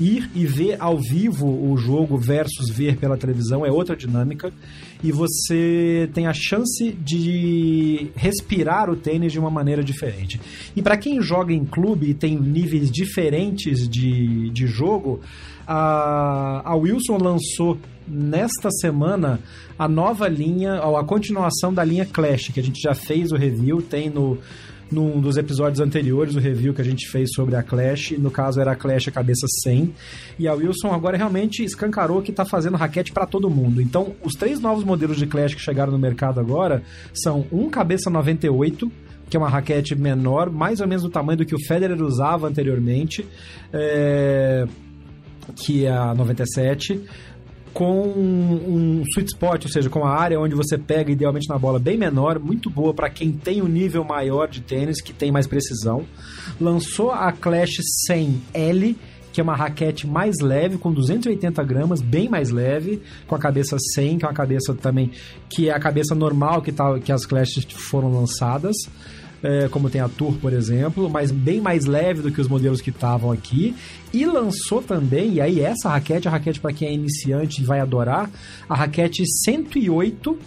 ir 0.00 0.30
e 0.34 0.46
ver 0.46 0.76
ao 0.80 0.98
vivo 0.98 1.46
o 1.46 1.76
jogo 1.76 2.16
versus 2.16 2.70
ver 2.70 2.96
pela 2.96 3.16
televisão 3.16 3.64
é 3.64 3.70
outra 3.70 3.94
dinâmica. 3.94 4.52
E 5.02 5.12
você 5.12 6.10
tem 6.12 6.26
a 6.26 6.32
chance 6.32 6.92
de 6.92 8.10
respirar 8.16 8.90
o 8.90 8.96
tênis 8.96 9.32
de 9.32 9.38
uma 9.38 9.50
maneira 9.50 9.82
diferente. 9.84 10.40
E 10.74 10.82
para 10.82 10.96
quem 10.96 11.20
joga 11.20 11.52
em 11.52 11.64
clube 11.64 12.10
e 12.10 12.14
tem 12.14 12.38
níveis 12.38 12.90
diferentes 12.90 13.88
de, 13.88 14.50
de 14.50 14.66
jogo 14.66 15.20
a, 15.72 16.62
a 16.64 16.74
Wilson 16.74 17.16
lançou 17.16 17.78
nesta 18.08 18.70
semana 18.72 19.38
a 19.78 19.86
nova 19.86 20.26
linha, 20.26 20.82
ou 20.82 20.96
a 20.96 21.04
continuação 21.04 21.72
da 21.72 21.84
linha 21.84 22.04
Clash, 22.04 22.48
que 22.48 22.58
a 22.58 22.62
gente 22.62 22.80
já 22.82 22.92
fez 22.92 23.30
o 23.30 23.36
review, 23.36 23.80
tem 23.80 24.10
no 24.10 24.36
num 24.90 25.20
dos 25.20 25.36
episódios 25.36 25.80
anteriores, 25.80 26.34
o 26.34 26.38
review 26.38 26.74
que 26.74 26.80
a 26.80 26.84
gente 26.84 27.08
fez 27.08 27.30
sobre 27.34 27.56
a 27.56 27.62
Clash, 27.62 28.12
no 28.18 28.30
caso 28.30 28.60
era 28.60 28.72
a 28.72 28.76
Clash 28.76 29.08
a 29.08 29.12
cabeça 29.12 29.46
100, 29.62 29.94
e 30.38 30.48
a 30.48 30.54
Wilson 30.54 30.92
agora 30.92 31.16
realmente 31.16 31.64
escancarou 31.64 32.22
que 32.22 32.30
está 32.30 32.44
fazendo 32.44 32.76
raquete 32.76 33.12
para 33.12 33.26
todo 33.26 33.48
mundo. 33.48 33.80
Então, 33.80 34.14
os 34.22 34.34
três 34.34 34.60
novos 34.60 34.84
modelos 34.84 35.16
de 35.16 35.26
Clash 35.26 35.54
que 35.54 35.60
chegaram 35.60 35.92
no 35.92 35.98
mercado 35.98 36.40
agora 36.40 36.82
são 37.14 37.46
um 37.52 37.70
cabeça 37.70 38.10
98, 38.10 38.90
que 39.28 39.36
é 39.36 39.40
uma 39.40 39.48
raquete 39.48 39.94
menor, 39.94 40.50
mais 40.50 40.80
ou 40.80 40.88
menos 40.88 41.04
do 41.04 41.10
tamanho 41.10 41.38
do 41.38 41.46
que 41.46 41.54
o 41.54 41.66
Federer 41.66 42.02
usava 42.02 42.48
anteriormente, 42.48 43.24
é... 43.72 44.66
que 45.54 45.86
é 45.86 45.92
a 45.92 46.12
97 46.14 47.00
com 47.72 48.02
um 48.08 49.02
sweet 49.12 49.32
spot, 49.32 49.64
ou 49.64 49.70
seja, 49.70 49.88
com 49.88 50.04
a 50.04 50.10
área 50.10 50.40
onde 50.40 50.54
você 50.54 50.76
pega 50.76 51.10
idealmente 51.10 51.48
na 51.48 51.58
bola 51.58 51.78
bem 51.78 51.96
menor, 51.96 52.38
muito 52.38 52.68
boa 52.68 52.92
para 52.92 53.08
quem 53.08 53.32
tem 53.32 53.62
um 53.62 53.68
nível 53.68 54.04
maior 54.04 54.48
de 54.48 54.60
tênis, 54.60 55.00
que 55.00 55.12
tem 55.12 55.30
mais 55.30 55.46
precisão. 55.46 56.04
Lançou 56.60 57.10
a 57.10 57.32
Clash 57.32 57.78
100L, 58.08 58.96
que 59.32 59.40
é 59.40 59.44
uma 59.44 59.54
raquete 59.54 60.06
mais 60.06 60.40
leve, 60.40 60.78
com 60.78 60.92
280 60.92 61.62
gramas, 61.62 62.00
bem 62.00 62.28
mais 62.28 62.50
leve, 62.50 63.00
com 63.26 63.34
a 63.34 63.38
cabeça 63.38 63.76
100, 63.94 64.18
que 64.18 64.24
é 64.24 64.28
uma 64.28 64.34
cabeça 64.34 64.74
também, 64.74 65.12
que 65.48 65.68
é 65.68 65.72
a 65.72 65.78
cabeça 65.78 66.14
normal 66.14 66.62
que, 66.62 66.72
tá, 66.72 66.98
que 66.98 67.12
as 67.12 67.24
Clashes 67.24 67.64
foram 67.70 68.12
lançadas 68.12 68.76
é, 69.42 69.68
como 69.68 69.88
tem 69.88 70.00
a 70.00 70.08
Tour, 70.08 70.34
por 70.34 70.52
exemplo, 70.52 71.08
mas 71.08 71.30
bem 71.30 71.60
mais 71.60 71.86
leve 71.86 72.22
do 72.22 72.30
que 72.30 72.40
os 72.40 72.48
modelos 72.48 72.80
que 72.80 72.90
estavam 72.90 73.30
aqui. 73.30 73.74
E 74.12 74.24
lançou 74.26 74.82
também, 74.82 75.34
e 75.34 75.40
aí 75.40 75.60
essa 75.60 75.88
raquete, 75.88 76.28
a 76.28 76.30
raquete 76.30 76.60
para 76.60 76.72
quem 76.72 76.88
é 76.88 76.92
iniciante 76.92 77.62
e 77.62 77.64
vai 77.64 77.80
adorar, 77.80 78.30
a 78.68 78.74
raquete 78.74 79.24
108 79.26 80.38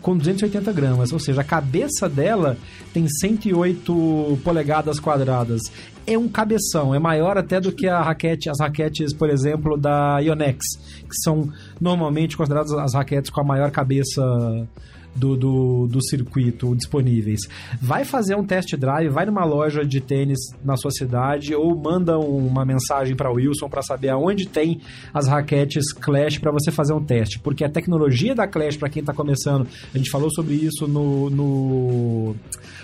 com 0.00 0.16
280 0.16 0.72
gramas, 0.72 1.12
ou 1.12 1.18
seja, 1.18 1.40
a 1.40 1.44
cabeça 1.44 2.08
dela 2.08 2.56
tem 2.94 3.06
108 3.08 4.38
polegadas 4.44 5.00
quadradas. 5.00 5.60
É 6.06 6.16
um 6.16 6.28
cabeção, 6.28 6.94
é 6.94 6.98
maior 6.98 7.36
até 7.36 7.60
do 7.60 7.72
que 7.72 7.86
a 7.86 8.00
raquete, 8.00 8.48
as 8.48 8.60
raquetes, 8.60 9.12
por 9.12 9.28
exemplo, 9.28 9.76
da 9.76 10.18
Yonex, 10.20 10.64
que 11.02 11.16
são 11.22 11.52
normalmente 11.80 12.36
consideradas 12.36 12.72
as 12.72 12.94
raquetes 12.94 13.30
com 13.30 13.40
a 13.40 13.44
maior 13.44 13.70
cabeça 13.70 14.22
do, 15.18 15.36
do, 15.36 15.86
do 15.88 16.02
circuito 16.02 16.74
disponíveis. 16.74 17.40
Vai 17.80 18.04
fazer 18.04 18.36
um 18.36 18.44
test 18.44 18.74
drive, 18.76 19.08
vai 19.08 19.26
numa 19.26 19.44
loja 19.44 19.84
de 19.84 20.00
tênis 20.00 20.38
na 20.64 20.76
sua 20.76 20.90
cidade 20.90 21.54
ou 21.54 21.76
manda 21.76 22.18
uma 22.18 22.64
mensagem 22.64 23.16
para 23.16 23.30
o 23.30 23.34
Wilson 23.34 23.68
para 23.68 23.82
saber 23.82 24.10
aonde 24.10 24.46
tem 24.46 24.80
as 25.12 25.26
raquetes 25.26 25.92
Clash 25.92 26.38
para 26.38 26.52
você 26.52 26.70
fazer 26.70 26.92
um 26.92 27.04
teste, 27.04 27.38
porque 27.38 27.64
a 27.64 27.68
tecnologia 27.68 28.34
da 28.34 28.46
Clash 28.46 28.76
para 28.76 28.88
quem 28.88 29.00
está 29.00 29.12
começando, 29.12 29.66
a 29.92 29.98
gente 29.98 30.10
falou 30.10 30.30
sobre 30.30 30.54
isso 30.54 30.86
no, 30.86 31.28
no, 31.30 32.36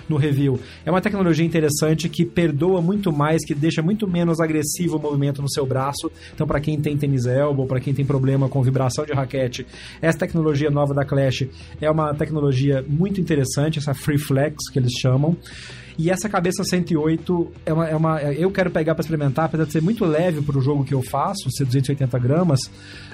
no 0.09 0.17
review, 0.17 0.59
é 0.85 0.91
uma 0.91 1.01
tecnologia 1.01 1.45
interessante 1.45 2.09
que 2.09 2.25
perdoa 2.25 2.81
muito 2.81 3.13
mais, 3.13 3.45
que 3.45 3.55
deixa 3.55 3.83
muito 3.83 4.07
menos 4.07 4.41
agressivo 4.41 4.97
o 4.97 5.01
movimento 5.01 5.41
no 5.41 5.51
seu 5.51 5.65
braço. 5.67 6.11
Então, 6.35 6.47
para 6.47 6.61
quem 6.61 6.81
tem 6.81 6.97
tênis 6.97 7.27
elbow, 7.27 7.67
para 7.67 7.81
quem 7.81 7.95
tem 7.95 8.05
problema 8.05 8.49
com 8.49 8.63
vibração 8.63 9.05
de 9.05 9.13
raquete, 9.13 9.67
essa 10.01 10.19
tecnologia 10.19 10.71
nova 10.71 10.95
da 10.95 11.05
Clash 11.05 11.47
é 11.81 11.91
uma 11.91 12.15
tecnologia 12.15 12.85
muito 12.87 13.21
interessante, 13.21 13.79
essa 13.79 13.95
Free 13.95 14.19
Flex 14.19 14.69
que 14.71 14.79
eles 14.79 14.93
chamam. 15.01 15.37
E 15.97 16.11
essa 16.11 16.29
cabeça 16.29 16.65
108 16.65 17.53
é 17.65 17.73
uma. 17.73 17.89
É 17.89 17.97
uma 17.97 18.23
eu 18.23 18.51
quero 18.51 18.71
pegar 18.71 18.95
para 18.95 19.03
experimentar, 19.03 19.45
apesar 19.45 19.65
de 19.65 19.73
ser 19.73 19.83
muito 19.83 20.05
leve 20.05 20.43
para 20.43 20.59
o 20.59 20.61
jogo 20.61 20.85
que 20.85 20.93
eu 20.93 21.03
faço, 21.03 21.49
ser 21.51 21.65
280 21.65 22.19
gramas, 22.19 22.61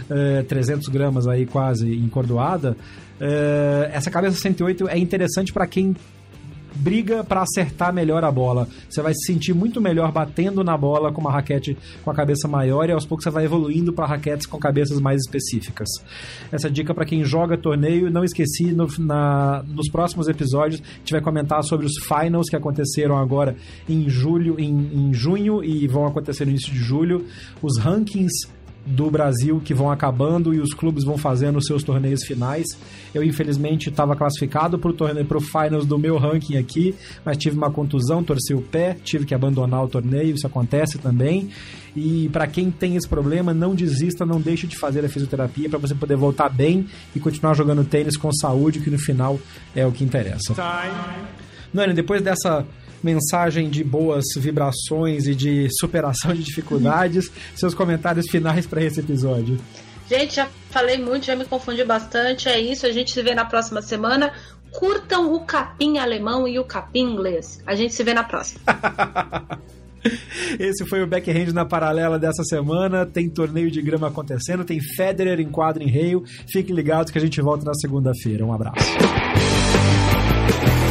é, 0.08 0.42
300 0.42 0.88
gramas 0.88 1.26
aí 1.26 1.44
quase 1.44 1.92
encordoada. 1.94 2.76
É, 3.20 3.90
essa 3.92 4.10
cabeça 4.10 4.38
108 4.38 4.88
é 4.88 4.98
interessante 4.98 5.52
para 5.52 5.66
quem 5.66 5.94
briga 6.74 7.24
para 7.24 7.42
acertar 7.42 7.92
melhor 7.92 8.24
a 8.24 8.30
bola. 8.30 8.68
Você 8.88 9.02
vai 9.02 9.12
se 9.14 9.26
sentir 9.26 9.54
muito 9.54 9.80
melhor 9.80 10.12
batendo 10.12 10.62
na 10.64 10.76
bola 10.76 11.12
com 11.12 11.20
uma 11.20 11.30
raquete 11.30 11.76
com 12.04 12.10
a 12.10 12.14
cabeça 12.14 12.48
maior 12.48 12.88
e 12.88 12.92
aos 12.92 13.06
poucos 13.06 13.24
você 13.24 13.30
vai 13.30 13.44
evoluindo 13.44 13.92
para 13.92 14.06
raquetes 14.06 14.46
com 14.46 14.58
cabeças 14.58 15.00
mais 15.00 15.20
específicas. 15.20 15.88
Essa 16.50 16.70
dica 16.70 16.94
para 16.94 17.04
quem 17.04 17.24
joga 17.24 17.56
torneio. 17.56 18.10
Não 18.10 18.24
esqueci, 18.24 18.72
no, 18.72 18.86
na, 18.98 19.62
nos 19.66 19.88
próximos 19.90 20.28
episódios 20.28 20.80
a 20.80 20.98
gente 20.98 21.12
vai 21.12 21.20
comentar 21.20 21.62
sobre 21.64 21.86
os 21.86 21.92
finals 22.02 22.48
que 22.48 22.56
aconteceram 22.56 23.16
agora 23.16 23.56
em 23.88 24.08
julho, 24.08 24.58
em, 24.58 25.08
em 25.08 25.14
junho 25.14 25.62
e 25.64 25.86
vão 25.86 26.06
acontecer 26.06 26.44
no 26.44 26.50
início 26.50 26.72
de 26.72 26.78
julho. 26.78 27.26
Os 27.62 27.78
rankings 27.78 28.48
do 28.90 29.10
Brasil 29.10 29.60
que 29.64 29.72
vão 29.72 29.90
acabando 29.90 30.52
e 30.52 30.60
os 30.60 30.74
clubes 30.74 31.04
vão 31.04 31.16
fazendo 31.16 31.58
os 31.58 31.66
seus 31.66 31.82
torneios 31.82 32.24
finais. 32.24 32.66
Eu, 33.14 33.22
infelizmente, 33.22 33.88
estava 33.88 34.16
classificado 34.16 34.78
para 34.78 34.90
o 34.90 34.92
torneio, 34.92 35.26
para 35.26 35.38
o 35.38 35.40
finals 35.40 35.86
do 35.86 35.98
meu 35.98 36.18
ranking 36.18 36.56
aqui, 36.56 36.94
mas 37.24 37.36
tive 37.36 37.56
uma 37.56 37.70
contusão, 37.70 38.22
torci 38.22 38.52
o 38.52 38.60
pé, 38.60 38.96
tive 39.02 39.24
que 39.24 39.34
abandonar 39.34 39.84
o 39.84 39.88
torneio, 39.88 40.34
isso 40.34 40.46
acontece 40.46 40.98
também. 40.98 41.50
E 41.94 42.28
para 42.32 42.46
quem 42.46 42.70
tem 42.70 42.96
esse 42.96 43.08
problema, 43.08 43.54
não 43.54 43.74
desista, 43.74 44.26
não 44.26 44.40
deixe 44.40 44.66
de 44.66 44.76
fazer 44.76 45.04
a 45.04 45.08
fisioterapia 45.08 45.68
para 45.68 45.78
você 45.78 45.94
poder 45.94 46.16
voltar 46.16 46.48
bem 46.48 46.86
e 47.14 47.20
continuar 47.20 47.54
jogando 47.54 47.84
tênis 47.84 48.16
com 48.16 48.32
saúde, 48.32 48.80
que 48.80 48.90
no 48.90 48.98
final 48.98 49.38
é 49.74 49.86
o 49.86 49.92
que 49.92 50.04
interessa. 50.04 50.54
Nani, 51.72 51.94
depois 51.94 52.22
dessa 52.22 52.66
mensagem 53.02 53.68
de 53.68 53.82
boas 53.82 54.24
vibrações 54.36 55.26
e 55.26 55.34
de 55.34 55.68
superação 55.78 56.34
de 56.34 56.42
dificuldades. 56.42 57.30
Seus 57.54 57.74
comentários 57.74 58.28
finais 58.28 58.66
para 58.66 58.82
esse 58.82 59.00
episódio. 59.00 59.58
Gente, 60.08 60.34
já 60.34 60.48
falei 60.70 60.98
muito, 60.98 61.26
já 61.26 61.36
me 61.36 61.44
confundi 61.44 61.84
bastante. 61.84 62.48
É 62.48 62.58
isso, 62.58 62.84
a 62.84 62.92
gente 62.92 63.12
se 63.12 63.22
vê 63.22 63.34
na 63.34 63.44
próxima 63.44 63.80
semana. 63.80 64.32
Curtam 64.72 65.32
o 65.32 65.40
capim 65.40 65.98
alemão 65.98 66.46
e 66.48 66.58
o 66.58 66.64
capim 66.64 67.12
inglês. 67.12 67.60
A 67.66 67.74
gente 67.74 67.94
se 67.94 68.02
vê 68.02 68.12
na 68.12 68.24
próxima. 68.24 68.60
Esse 70.58 70.86
foi 70.86 71.02
o 71.02 71.06
backhand 71.06 71.52
na 71.52 71.64
paralela 71.64 72.18
dessa 72.18 72.42
semana. 72.42 73.04
Tem 73.04 73.28
torneio 73.28 73.70
de 73.70 73.82
grama 73.82 74.08
acontecendo, 74.08 74.64
tem 74.64 74.80
Federer 74.80 75.40
em 75.40 75.50
quadro 75.50 75.82
em 75.82 75.88
Rio. 75.88 76.24
Fiquem 76.50 76.74
ligados 76.74 77.12
que 77.12 77.18
a 77.18 77.20
gente 77.20 77.40
volta 77.40 77.64
na 77.64 77.74
segunda-feira. 77.74 78.44
Um 78.44 78.52
abraço. 78.52 78.80